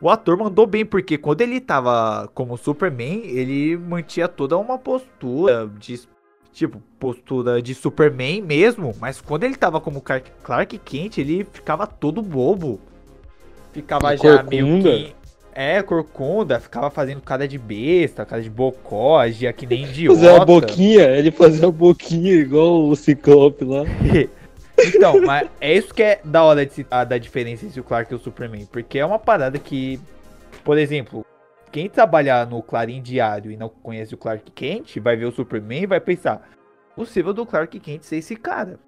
o 0.00 0.10
ator 0.10 0.36
mandou 0.36 0.66
bem, 0.66 0.84
porque 0.84 1.16
quando 1.16 1.40
ele 1.42 1.60
tava 1.60 2.28
como 2.34 2.58
Superman, 2.58 3.22
ele 3.24 3.76
mantinha 3.78 4.26
toda 4.28 4.58
uma 4.58 4.76
postura 4.78 5.70
de, 5.78 6.00
tipo, 6.54 6.80
postura 6.98 7.60
de 7.60 7.74
Superman 7.74 8.40
mesmo, 8.40 8.94
mas 9.00 9.20
quando 9.20 9.42
ele 9.42 9.56
tava 9.56 9.80
como 9.80 10.00
Clark, 10.00 10.78
Kent, 10.78 11.18
ele 11.18 11.44
ficava 11.52 11.86
todo 11.86 12.22
bobo. 12.22 12.80
Ficava 13.72 14.16
já 14.16 14.42
meio 14.44 14.66
Corcunda? 14.66 14.90
que... 14.90 15.14
É, 15.56 15.82
corcunda, 15.82 16.58
ficava 16.58 16.90
fazendo 16.90 17.20
cara 17.20 17.46
de 17.46 17.56
besta, 17.58 18.24
cara 18.24 18.42
de 18.42 18.50
bocó, 18.50 19.18
agia 19.18 19.52
que 19.52 19.66
nem 19.66 19.84
idiota. 19.84 20.18
Fazer 20.18 20.32
uma 20.32 20.44
boquinha, 20.44 21.02
ele 21.10 21.30
fazia 21.30 21.66
uma 21.66 21.72
boquinha 21.72 22.32
igual 22.32 22.88
o 22.88 22.96
Ciclope 22.96 23.64
lá. 23.64 23.82
Então, 24.76 25.20
mas 25.20 25.48
é 25.60 25.72
isso 25.72 25.94
que 25.94 26.02
é 26.02 26.20
da 26.24 26.42
hora 26.42 26.66
de 26.66 26.74
citar 26.74 27.06
da 27.06 27.16
diferença 27.16 27.64
entre 27.64 27.78
o 27.78 27.84
Clark 27.84 28.12
e 28.12 28.16
o 28.16 28.18
Superman. 28.18 28.66
Porque 28.66 28.98
é 28.98 29.06
uma 29.06 29.20
parada 29.20 29.56
que, 29.56 30.00
por 30.64 30.76
exemplo, 30.76 31.24
quem 31.74 31.88
trabalhar 31.88 32.46
no 32.48 32.62
Clarim 32.62 33.02
Diário 33.02 33.50
e 33.50 33.56
não 33.56 33.68
conhece 33.68 34.14
o 34.14 34.16
Clark 34.16 34.48
Kent, 34.52 34.96
vai 35.00 35.16
ver 35.16 35.24
o 35.24 35.32
Superman 35.32 35.82
e 35.82 35.86
vai 35.86 35.98
pensar: 35.98 36.48
possível 36.94 37.34
do 37.34 37.44
Clark 37.44 37.80
Kent 37.80 38.04
ser 38.04 38.18
esse 38.18 38.36
cara. 38.36 38.78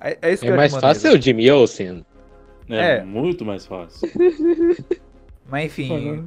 É, 0.00 0.16
é 0.22 0.32
isso 0.32 0.44
que 0.44 0.48
É 0.52 0.54
mais 0.54 0.72
fácil 0.72 1.14
o 1.14 1.20
Jimmy 1.20 1.50
Olsen. 1.50 2.06
É, 2.68 2.98
é. 2.98 3.04
muito 3.04 3.44
mais 3.44 3.66
fácil. 3.66 4.08
Mas 5.50 5.66
enfim, 5.66 6.24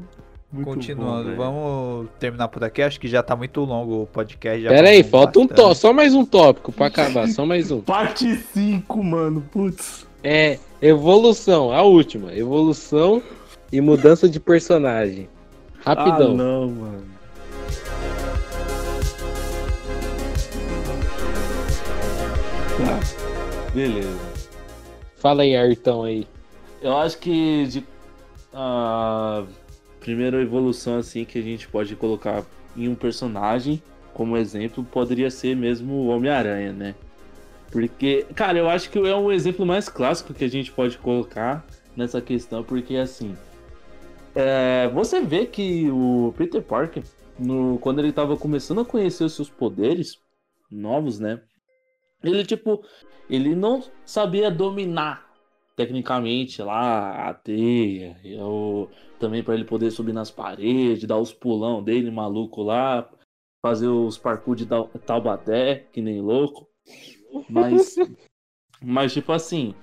Muito 0.51 0.65
continuando, 0.65 1.30
bom, 1.32 1.38
vamos 1.38 2.09
terminar 2.20 2.49
por 2.49 2.65
aqui. 2.65 2.82
Acho 2.82 2.99
que 2.99 3.07
já 3.07 3.24
tá 3.24 3.34
muito 3.34 3.61
longo 3.61 4.03
o 4.03 4.07
podcast. 4.07 4.61
já 4.61 4.70
Pera 4.70 4.89
aí, 4.89 5.03
falta 5.03 5.39
um 5.39 5.47
tópico, 5.47 5.76
só 5.76 5.93
mais 5.93 6.13
um 6.13 6.26
tópico 6.26 6.74
pra 6.74 6.88
acabar, 6.88 7.30
só 7.30 7.45
mais 7.45 7.72
um. 7.72 7.80
Parte 7.82 8.36
5, 8.36 9.03
mano. 9.03 9.41
Putz. 9.49 10.05
É, 10.22 10.59
evolução, 10.82 11.72
a 11.72 11.82
última. 11.82 12.36
Evolução 12.36 13.24
e 13.72 13.80
mudança 13.80 14.28
de 14.28 14.38
personagem. 14.38 15.30
Rapidão. 15.90 16.34
Ah, 16.34 16.36
não, 16.36 16.70
mano. 16.70 17.04
Tá. 22.78 23.74
Beleza. 23.74 24.20
Fala 25.18 25.42
aí, 25.42 25.56
Ayrton 25.56 26.04
aí. 26.04 26.28
Eu 26.80 26.96
acho 26.96 27.18
que 27.18 27.66
de 27.66 27.84
a 28.54 29.44
primeira 30.00 30.40
evolução 30.40 31.00
assim 31.00 31.26
que 31.26 31.40
a 31.40 31.42
gente 31.42 31.68
pode 31.68 31.96
colocar 31.96 32.44
em 32.78 32.88
um 32.88 32.94
personagem 32.94 33.82
como 34.14 34.38
exemplo 34.38 34.84
poderia 34.84 35.32
ser 35.32 35.56
mesmo 35.56 35.94
o 35.94 36.08
Homem-Aranha, 36.10 36.72
né? 36.72 36.94
Porque, 37.72 38.28
cara, 38.36 38.60
eu 38.60 38.70
acho 38.70 38.92
que 38.92 39.00
é 39.00 39.16
um 39.16 39.32
exemplo 39.32 39.66
mais 39.66 39.90
clássico 39.90 40.36
que 40.36 40.46
a 40.46 40.50
gente 40.50 40.72
pode 40.72 41.00
colocar 41.00 41.66
nessa 41.98 42.22
questão, 42.22 42.64
porque 42.64 42.96
assim, 42.96 43.36
é, 44.36 44.88
você 44.90 45.22
vê 45.22 45.46
que 45.46 45.90
o 45.92 46.34
Peter 46.38 46.62
Parker, 46.62 47.04
no, 47.38 47.78
quando 47.80 48.00
ele 48.00 48.12
tava 48.12 48.38
começando 48.38 48.82
a 48.82 48.86
conhecer 48.86 49.24
os 49.24 49.34
seus 49.34 49.50
poderes 49.50 50.20
novos, 50.72 51.20
né? 51.20 51.42
Ele, 52.24 52.46
tipo, 52.46 52.84
ele 53.30 53.56
não 53.56 53.84
sabia 54.06 54.52
dominar 54.52 55.28
tecnicamente 55.76 56.62
lá 56.62 57.30
a 57.30 57.34
teia, 57.34 58.20
eu, 58.22 58.90
também 59.18 59.42
para 59.42 59.54
ele 59.54 59.64
poder 59.64 59.90
subir 59.92 60.12
nas 60.12 60.30
paredes, 60.30 61.08
dar 61.08 61.18
os 61.18 61.32
pulão 61.32 61.82
dele 61.82 62.12
maluco 62.12 62.62
lá, 62.62 63.10
fazer 63.62 63.88
os 63.88 64.18
parkour 64.18 64.56
de 64.56 64.66
Tau- 64.66 64.90
Taubaté, 65.06 65.88
que 65.94 66.02
nem 66.02 66.20
louco. 66.20 66.68
Mas, 67.50 67.96
mas 68.84 69.14
tipo 69.14 69.32
assim, 69.32 69.74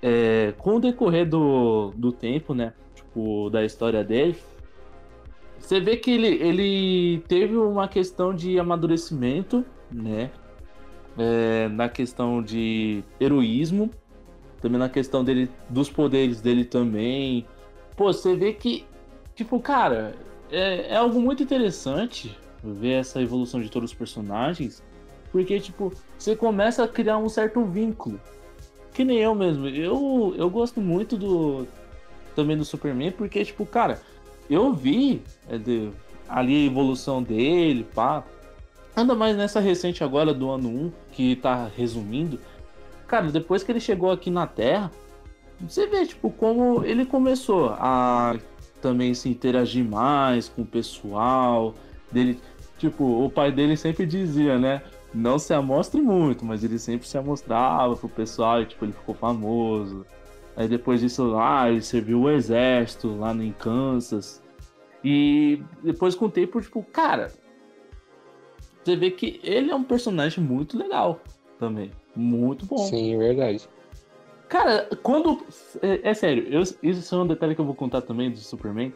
é, 0.00 0.52
com 0.52 0.76
o 0.76 0.80
decorrer 0.80 1.28
do, 1.28 1.90
do 1.94 2.12
tempo, 2.12 2.54
né? 2.54 2.72
Tipo, 3.16 3.48
da 3.48 3.64
história 3.64 4.04
dele, 4.04 4.36
você 5.58 5.80
vê 5.80 5.96
que 5.96 6.10
ele, 6.10 6.26
ele 6.26 7.22
teve 7.26 7.56
uma 7.56 7.88
questão 7.88 8.34
de 8.34 8.58
amadurecimento, 8.58 9.64
né? 9.90 10.30
É, 11.16 11.66
na 11.68 11.88
questão 11.88 12.42
de 12.42 13.02
heroísmo, 13.18 13.90
também 14.60 14.78
na 14.78 14.90
questão 14.90 15.24
dele, 15.24 15.50
dos 15.70 15.88
poderes 15.88 16.42
dele 16.42 16.62
também. 16.62 17.46
Pô, 17.96 18.12
você 18.12 18.36
vê 18.36 18.52
que, 18.52 18.84
tipo, 19.34 19.58
cara, 19.60 20.14
é, 20.50 20.92
é 20.92 20.96
algo 20.96 21.18
muito 21.18 21.42
interessante 21.42 22.36
ver 22.62 23.00
essa 23.00 23.22
evolução 23.22 23.62
de 23.62 23.70
todos 23.70 23.92
os 23.92 23.96
personagens, 23.96 24.82
porque, 25.32 25.58
tipo, 25.58 25.90
você 26.18 26.36
começa 26.36 26.84
a 26.84 26.88
criar 26.88 27.16
um 27.16 27.30
certo 27.30 27.64
vínculo. 27.64 28.20
Que 28.92 29.04
nem 29.04 29.20
eu 29.20 29.34
mesmo. 29.34 29.68
Eu, 29.68 30.34
eu 30.36 30.50
gosto 30.50 30.82
muito 30.82 31.16
do 31.16 31.66
também 32.36 32.56
do 32.56 32.64
Superman, 32.64 33.10
porque, 33.10 33.44
tipo, 33.44 33.66
cara, 33.66 34.00
eu 34.48 34.72
vi 34.72 35.22
é, 35.48 35.58
de, 35.58 35.90
ali 36.28 36.54
a 36.54 36.66
evolução 36.66 37.22
dele, 37.22 37.84
pá. 37.94 38.22
Anda 38.96 39.14
mais 39.14 39.36
nessa 39.36 39.58
recente 39.60 40.04
agora 40.04 40.32
do 40.32 40.48
ano 40.50 40.68
1, 40.68 40.92
que 41.12 41.36
tá 41.36 41.68
resumindo. 41.74 42.38
Cara, 43.06 43.30
depois 43.30 43.62
que 43.62 43.72
ele 43.72 43.80
chegou 43.80 44.10
aqui 44.10 44.30
na 44.30 44.46
Terra, 44.46 44.90
você 45.60 45.86
vê, 45.86 46.06
tipo, 46.06 46.30
como 46.30 46.84
ele 46.84 47.04
começou 47.04 47.70
a 47.70 48.36
também 48.80 49.14
se 49.14 49.28
interagir 49.28 49.84
mais 49.84 50.48
com 50.48 50.62
o 50.62 50.66
pessoal. 50.66 51.74
Dele, 52.10 52.38
tipo, 52.78 53.04
o 53.04 53.30
pai 53.30 53.50
dele 53.50 53.76
sempre 53.76 54.06
dizia, 54.06 54.58
né? 54.58 54.82
Não 55.12 55.38
se 55.38 55.54
amostre 55.54 56.00
muito, 56.00 56.44
mas 56.44 56.62
ele 56.62 56.78
sempre 56.78 57.08
se 57.08 57.16
amostrava 57.16 57.96
pro 57.96 58.08
pessoal 58.08 58.62
e, 58.62 58.66
tipo, 58.66 58.84
ele 58.84 58.92
ficou 58.92 59.14
famoso. 59.14 60.06
Aí 60.56 60.66
depois 60.66 61.00
disso 61.00 61.24
lá, 61.26 61.70
ele 61.70 61.82
serviu 61.82 62.22
o 62.22 62.30
exército 62.30 63.14
lá 63.16 63.32
em 63.34 63.52
Kansas. 63.52 64.42
E 65.04 65.62
depois 65.82 66.14
com 66.14 66.24
o 66.24 66.30
tempo, 66.30 66.60
tipo, 66.60 66.82
cara, 66.82 67.30
você 68.82 68.96
vê 68.96 69.10
que 69.10 69.38
ele 69.42 69.70
é 69.70 69.74
um 69.74 69.84
personagem 69.84 70.42
muito 70.42 70.78
legal 70.78 71.20
também. 71.58 71.90
Muito 72.14 72.64
bom. 72.64 72.78
Sim, 72.78 73.18
verdade. 73.18 73.68
Cara, 74.48 74.88
quando. 75.02 75.44
É, 75.82 76.10
é 76.10 76.14
sério, 76.14 76.46
eu, 76.48 76.62
isso 76.62 77.14
é 77.14 77.18
um 77.18 77.26
detalhe 77.26 77.54
que 77.54 77.60
eu 77.60 77.64
vou 77.64 77.74
contar 77.74 78.00
também 78.00 78.30
do 78.30 78.38
Superman. 78.38 78.94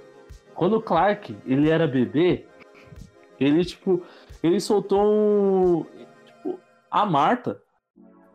Quando 0.54 0.76
o 0.76 0.82
Clark 0.82 1.36
ele 1.44 1.68
era 1.68 1.86
bebê, 1.86 2.46
ele, 3.38 3.64
tipo, 3.64 4.02
ele 4.42 4.60
soltou 4.60 5.02
um. 5.04 5.84
Tipo, 6.24 6.58
a 6.90 7.04
Marta 7.04 7.60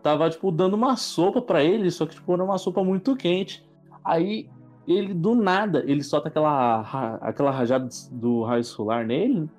tava, 0.06 0.30
tipo, 0.30 0.52
dando 0.52 0.76
uma 0.76 0.96
sopa 0.96 1.42
para 1.42 1.64
ele, 1.64 1.90
só 1.90 2.06
que, 2.06 2.14
tipo, 2.14 2.32
era 2.32 2.44
uma 2.44 2.60
sopa 2.60 2.84
muito 2.84 3.16
quente. 3.16 3.66
Aí, 4.04 4.48
ele, 4.88 5.16
do 5.16 5.34
nada, 5.34 5.84
ele 5.88 6.04
solta 6.04 6.28
aquela, 6.28 7.18
aquela 7.22 7.50
rajada 7.50 7.90
do 8.12 8.44
raio 8.44 8.64
solar 8.64 9.04
nele, 9.04 9.50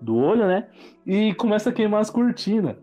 do 0.00 0.16
olho, 0.16 0.46
né? 0.46 0.66
E 1.04 1.34
começa 1.34 1.68
a 1.68 1.72
queimar 1.74 2.00
as 2.00 2.08
cortinas. 2.08 2.74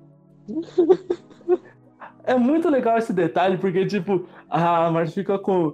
é 2.26 2.36
muito 2.36 2.70
legal 2.70 2.96
esse 3.00 3.12
detalhe, 3.12 3.58
porque, 3.58 3.88
tipo, 3.88 4.28
a 4.48 4.92
Marta 4.92 5.12
fica 5.12 5.40
com. 5.40 5.74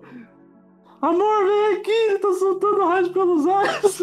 Amor, 1.02 1.46
vem 1.46 1.78
aqui, 1.78 1.92
ele 1.92 2.20
tá 2.20 2.32
soltando 2.32 2.86
raio 2.86 3.12
pelos 3.12 3.46
olhos. 3.46 4.02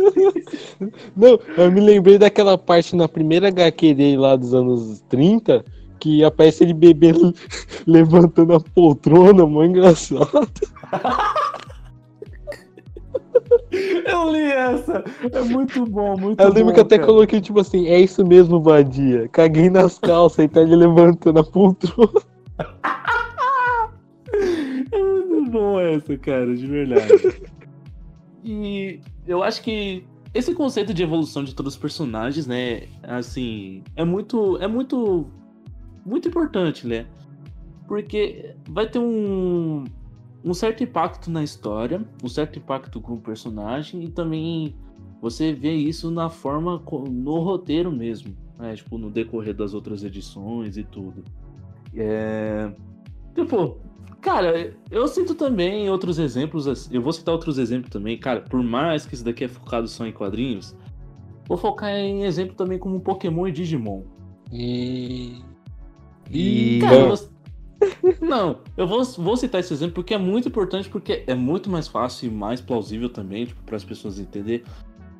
Não, 1.16 1.40
eu 1.56 1.72
me 1.72 1.80
lembrei 1.80 2.18
daquela 2.18 2.58
parte 2.58 2.94
na 2.94 3.08
primeira 3.08 3.48
HQ 3.48 3.94
dele 3.94 4.18
lá 4.18 4.36
dos 4.36 4.52
anos 4.52 5.00
30, 5.08 5.64
que 6.02 6.24
aparece 6.24 6.64
ele 6.64 6.74
bebendo, 6.74 7.32
levantando 7.86 8.54
a 8.54 8.60
poltrona, 8.60 9.46
mó 9.46 9.62
engraçado. 9.62 10.28
Eu 13.70 14.32
li 14.32 14.42
essa. 14.42 15.04
É 15.32 15.40
muito 15.42 15.86
bom, 15.86 16.18
muito 16.18 16.36
bom. 16.36 16.42
Eu 16.42 16.52
lembro 16.52 16.70
bom, 16.70 16.74
que 16.74 16.80
até 16.80 16.96
cara. 16.96 17.06
coloquei, 17.06 17.40
tipo 17.40 17.60
assim, 17.60 17.86
é 17.86 18.00
isso 18.00 18.26
mesmo, 18.26 18.60
vadia. 18.60 19.28
Caguei 19.28 19.70
nas 19.70 19.96
calças 19.96 20.44
e 20.44 20.48
tá 20.48 20.60
ele 20.60 20.74
levantando 20.74 21.38
a 21.38 21.44
poltrona. 21.44 22.10
É 24.90 24.98
muito 24.98 25.50
bom 25.50 25.80
essa, 25.80 26.16
cara, 26.18 26.54
de 26.54 26.66
verdade. 26.66 27.42
E 28.44 29.00
eu 29.26 29.42
acho 29.42 29.62
que 29.62 30.04
esse 30.34 30.54
conceito 30.54 30.92
de 30.92 31.02
evolução 31.02 31.44
de 31.44 31.54
todos 31.54 31.74
os 31.74 31.78
personagens, 31.78 32.46
né, 32.46 32.82
assim, 33.02 33.82
é 33.96 34.04
muito, 34.04 34.58
é 34.58 34.66
muito, 34.66 35.30
muito 36.04 36.28
importante, 36.28 36.86
né? 36.86 37.06
Porque 37.86 38.54
vai 38.68 38.88
ter 38.88 38.98
um, 38.98 39.84
um 40.44 40.54
certo 40.54 40.82
impacto 40.82 41.30
na 41.30 41.42
história, 41.42 42.04
um 42.22 42.28
certo 42.28 42.58
impacto 42.58 43.00
com 43.00 43.14
o 43.14 43.20
personagem 43.20 44.04
e 44.04 44.08
também 44.08 44.74
você 45.20 45.52
vê 45.52 45.72
isso 45.72 46.10
na 46.10 46.28
forma, 46.28 46.82
no 47.10 47.38
roteiro 47.40 47.92
mesmo, 47.92 48.36
né? 48.58 48.74
Tipo, 48.74 48.98
no 48.98 49.10
decorrer 49.10 49.54
das 49.54 49.74
outras 49.74 50.02
edições 50.02 50.76
e 50.76 50.84
tudo. 50.84 51.22
É... 51.94 52.72
Tipo, 53.34 53.78
cara, 54.20 54.74
eu 54.90 55.06
sinto 55.06 55.34
também 55.34 55.88
outros 55.90 56.18
exemplos, 56.18 56.66
assim- 56.66 56.94
eu 56.94 57.02
vou 57.02 57.12
citar 57.12 57.34
outros 57.34 57.58
exemplos 57.58 57.90
também, 57.90 58.18
cara, 58.18 58.40
por 58.40 58.62
mais 58.62 59.06
que 59.06 59.14
isso 59.14 59.24
daqui 59.24 59.44
é 59.44 59.48
focado 59.48 59.86
só 59.86 60.06
em 60.06 60.12
quadrinhos, 60.12 60.76
vou 61.46 61.56
focar 61.56 61.90
em 61.90 62.24
exemplo 62.24 62.54
também 62.56 62.78
como 62.78 63.00
Pokémon 63.00 63.46
e 63.46 63.52
Digimon. 63.52 64.02
E. 64.50 65.40
E. 66.30 66.80
Cara, 66.80 67.14
Não, 68.20 68.58
eu 68.76 68.86
vou, 68.86 69.02
vou 69.04 69.36
citar 69.36 69.60
esse 69.60 69.72
exemplo 69.72 69.94
porque 69.94 70.14
é 70.14 70.18
muito 70.18 70.48
importante, 70.48 70.88
porque 70.88 71.24
é 71.26 71.34
muito 71.34 71.70
mais 71.70 71.88
fácil 71.88 72.28
e 72.28 72.30
mais 72.30 72.60
plausível 72.60 73.08
também, 73.08 73.46
tipo, 73.46 73.62
para 73.64 73.76
as 73.76 73.84
pessoas 73.84 74.18
entenderem. 74.18 74.64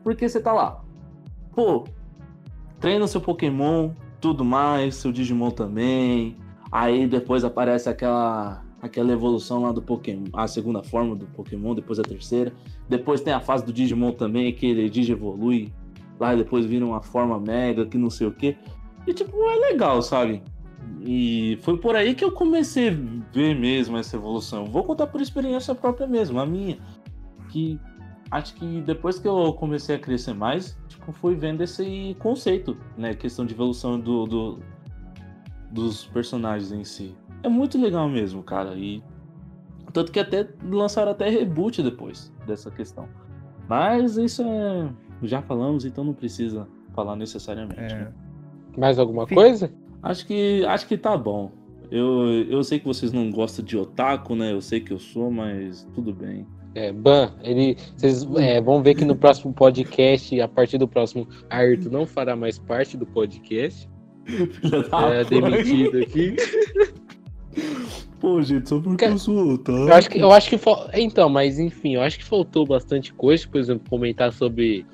Porque 0.02 0.28
você 0.28 0.40
tá 0.40 0.52
lá, 0.52 0.82
pô, 1.54 1.84
treina 2.80 3.06
seu 3.06 3.20
Pokémon, 3.20 3.90
tudo 4.20 4.44
mais, 4.44 4.96
seu 4.96 5.12
Digimon 5.12 5.50
também. 5.50 6.36
Aí 6.70 7.06
depois 7.06 7.44
aparece 7.44 7.88
aquela 7.88 8.62
aquela 8.80 9.12
evolução 9.12 9.62
lá 9.62 9.70
do 9.70 9.80
Pokémon, 9.80 10.24
a 10.32 10.48
segunda 10.48 10.82
forma 10.82 11.14
do 11.14 11.24
Pokémon, 11.26 11.72
depois 11.72 12.00
a 12.00 12.02
terceira. 12.02 12.52
Depois 12.88 13.20
tem 13.20 13.32
a 13.32 13.38
fase 13.40 13.64
do 13.64 13.72
Digimon 13.72 14.10
também, 14.10 14.52
que 14.52 14.66
ele 14.66 14.90
digievolui. 14.90 15.72
Lá 16.18 16.34
depois 16.34 16.66
vira 16.66 16.84
uma 16.84 17.00
forma 17.00 17.38
mega, 17.38 17.86
que 17.86 17.96
não 17.96 18.10
sei 18.10 18.26
o 18.26 18.32
que. 18.32 18.56
E 19.06 19.14
tipo, 19.14 19.36
é 19.50 19.70
legal, 19.70 20.02
sabe? 20.02 20.42
E 21.04 21.58
foi 21.62 21.76
por 21.78 21.96
aí 21.96 22.14
que 22.14 22.24
eu 22.24 22.30
comecei 22.32 22.90
a 22.90 22.92
ver 23.32 23.54
mesmo 23.58 23.96
essa 23.96 24.16
evolução. 24.16 24.66
Vou 24.66 24.84
contar 24.84 25.06
por 25.08 25.20
experiência 25.20 25.74
própria 25.74 26.06
mesmo, 26.06 26.38
a 26.38 26.46
minha. 26.46 26.78
Que 27.48 27.78
acho 28.30 28.54
que 28.54 28.80
depois 28.82 29.18
que 29.18 29.26
eu 29.26 29.52
comecei 29.54 29.96
a 29.96 29.98
crescer 29.98 30.32
mais, 30.32 30.78
tipo, 30.88 31.10
fui 31.12 31.34
vendo 31.34 31.60
esse 31.62 32.16
conceito, 32.20 32.76
né? 32.96 33.14
Questão 33.14 33.44
de 33.44 33.52
evolução 33.52 33.98
do, 33.98 34.26
do- 34.26 34.58
dos 35.70 36.04
personagens 36.06 36.70
em 36.72 36.84
si. 36.84 37.14
É 37.42 37.48
muito 37.48 37.80
legal 37.80 38.08
mesmo, 38.08 38.42
cara. 38.42 38.74
E 38.76 39.02
tanto 39.92 40.12
que 40.12 40.20
até 40.20 40.48
lançaram 40.64 41.10
até 41.12 41.28
reboot 41.28 41.82
depois 41.82 42.32
dessa 42.46 42.70
questão. 42.70 43.08
Mas 43.68 44.16
isso 44.16 44.42
é. 44.42 44.88
Já 45.24 45.42
falamos, 45.42 45.84
então 45.84 46.04
não 46.04 46.14
precisa 46.14 46.66
falar 46.94 47.16
necessariamente. 47.16 47.80
É. 47.94 48.04
né? 48.04 48.12
Mais 48.76 48.98
alguma 48.98 49.26
Sim. 49.26 49.34
coisa? 49.34 49.72
Acho 50.02 50.26
que 50.26 50.64
acho 50.66 50.86
que 50.86 50.96
tá 50.96 51.16
bom. 51.16 51.52
Eu, 51.90 52.46
eu 52.48 52.64
sei 52.64 52.78
que 52.78 52.86
vocês 52.86 53.12
não 53.12 53.30
gostam 53.30 53.64
de 53.64 53.76
otaku, 53.76 54.34
né? 54.34 54.52
Eu 54.52 54.60
sei 54.60 54.80
que 54.80 54.92
eu 54.92 54.98
sou, 54.98 55.30
mas 55.30 55.86
tudo 55.94 56.12
bem. 56.12 56.46
É, 56.74 56.90
Ban, 56.90 57.32
ele. 57.42 57.76
Vocês 57.96 58.26
é, 58.36 58.60
vão 58.60 58.82
ver 58.82 58.94
que 58.94 59.04
no 59.04 59.14
próximo 59.14 59.52
podcast, 59.52 60.40
a 60.40 60.48
partir 60.48 60.78
do 60.78 60.88
próximo, 60.88 61.28
Ayrton 61.50 61.90
não 61.90 62.06
fará 62.06 62.34
mais 62.34 62.58
parte 62.58 62.96
do 62.96 63.06
podcast. 63.06 63.88
Da 64.90 65.14
É 65.14 65.24
demitido 65.24 65.98
aqui. 65.98 66.36
Pô, 68.18 68.40
gente, 68.40 68.68
só 68.68 68.80
porque 68.80 69.04
eu 69.04 69.18
sou. 69.18 69.60
Eu 69.66 69.92
acho 69.92 70.08
que, 70.08 70.18
eu 70.18 70.30
acho 70.30 70.48
que 70.48 70.58
então, 70.94 71.28
mas 71.28 71.58
enfim, 71.58 71.96
eu 71.96 72.02
acho 72.02 72.18
que 72.18 72.24
faltou 72.24 72.64
bastante 72.64 73.12
coisa, 73.12 73.46
por 73.48 73.58
exemplo, 73.58 73.90
comentar 73.90 74.32
sobre 74.32 74.86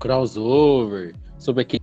crossover, 0.00 1.14
sobre 1.38 1.62
aquele 1.62 1.79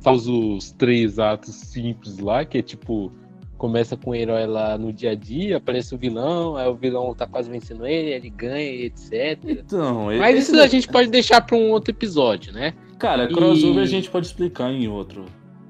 faz 0.00 0.26
os 0.28 0.72
três 0.72 1.18
atos 1.18 1.54
simples 1.54 2.18
lá, 2.18 2.44
que 2.44 2.58
é 2.58 2.62
tipo 2.62 3.12
começa 3.56 3.96
com 3.96 4.10
o 4.10 4.14
herói 4.14 4.46
lá 4.46 4.78
no 4.78 4.92
dia 4.92 5.10
a 5.10 5.14
dia, 5.16 5.56
aparece 5.56 5.92
o 5.92 5.98
vilão, 5.98 6.56
aí 6.56 6.68
o 6.68 6.76
vilão 6.76 7.12
tá 7.12 7.26
quase 7.26 7.50
vencendo 7.50 7.84
ele, 7.84 8.10
ele 8.10 8.30
ganha, 8.30 8.62
etc. 8.84 9.36
Então, 9.44 10.06
Mas 10.16 10.38
isso 10.48 10.60
a 10.60 10.68
gente 10.68 10.86
pode 10.86 11.10
deixar 11.10 11.40
para 11.40 11.56
um 11.56 11.70
outro 11.72 11.90
episódio, 11.90 12.52
né? 12.52 12.72
Cara, 13.00 13.26
crossover 13.26 13.80
E- 13.80 13.82
a 13.82 13.86
gente 13.86 14.08
pode 14.08 14.26
explicar 14.26 14.70
em 14.72 14.86
outro. 14.86 15.24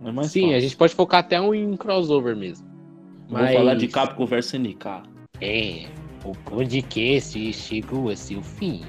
É 0.05 0.09
Sim, 0.25 0.43
fácil. 0.43 0.57
a 0.57 0.61
gente 0.61 0.77
pode 0.77 0.95
focar 0.95 1.21
até 1.21 1.41
um 1.41 1.55
em 1.55 1.77
crossover 1.77 2.37
mesmo. 2.37 2.67
Vou 3.27 3.39
falar 3.47 3.75
de 3.75 3.89
Capcom 3.89 4.27
vs 4.27 4.53
NK. 4.55 5.03
É, 5.41 5.87
o 6.25 6.33
podcast 6.33 7.53
chegou 7.55 8.11
a 8.11 8.17
seu 8.17 8.43
fim. 8.43 8.83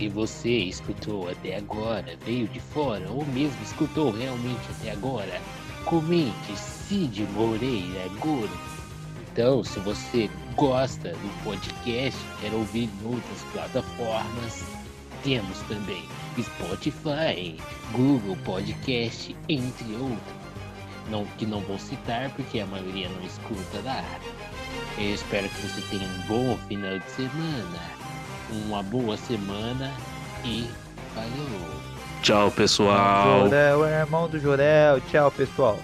Se 0.00 0.08
você 0.08 0.48
escutou 0.60 1.28
até 1.28 1.56
agora, 1.56 2.16
veio 2.24 2.48
de 2.48 2.58
fora 2.58 3.06
ou 3.10 3.22
mesmo 3.26 3.62
escutou 3.62 4.10
realmente 4.10 4.62
até 4.70 4.92
agora, 4.92 5.38
comente 5.84 6.56
Cid 6.56 7.22
Moreira 7.34 8.08
Goro. 8.18 8.48
Então, 9.30 9.62
se 9.62 9.78
você 9.80 10.30
gosta 10.56 11.10
do 11.10 11.44
podcast, 11.44 12.18
quer 12.40 12.50
ouvir 12.54 12.88
em 12.88 13.06
outras 13.06 13.42
plataformas, 13.52 14.64
temos 15.22 15.58
também 15.68 16.02
Spotify, 16.40 17.62
Google 17.92 18.38
Podcast, 18.42 19.36
entre 19.50 19.96
outros. 19.96 20.40
Não, 21.10 21.26
que 21.36 21.44
não 21.44 21.60
vou 21.60 21.78
citar 21.78 22.30
porque 22.30 22.60
a 22.60 22.66
maioria 22.66 23.10
não 23.10 23.22
escuta 23.26 23.82
lá. 23.84 24.02
Eu 24.96 25.14
espero 25.14 25.46
que 25.50 25.60
você 25.60 25.82
tenha 25.90 26.08
um 26.08 26.20
bom 26.26 26.56
final 26.68 26.98
de 26.98 27.10
semana, 27.10 27.99
uma 28.52 28.82
boa 28.82 29.16
semana 29.16 29.90
e 30.44 30.68
falou! 31.14 31.80
Tchau, 32.22 32.50
pessoal. 32.50 33.44
Jorel 33.44 33.86
é 33.86 34.00
irmão 34.00 34.28
do 34.28 34.38
Jorel. 34.38 35.00
Tchau, 35.10 35.30
pessoal. 35.30 35.78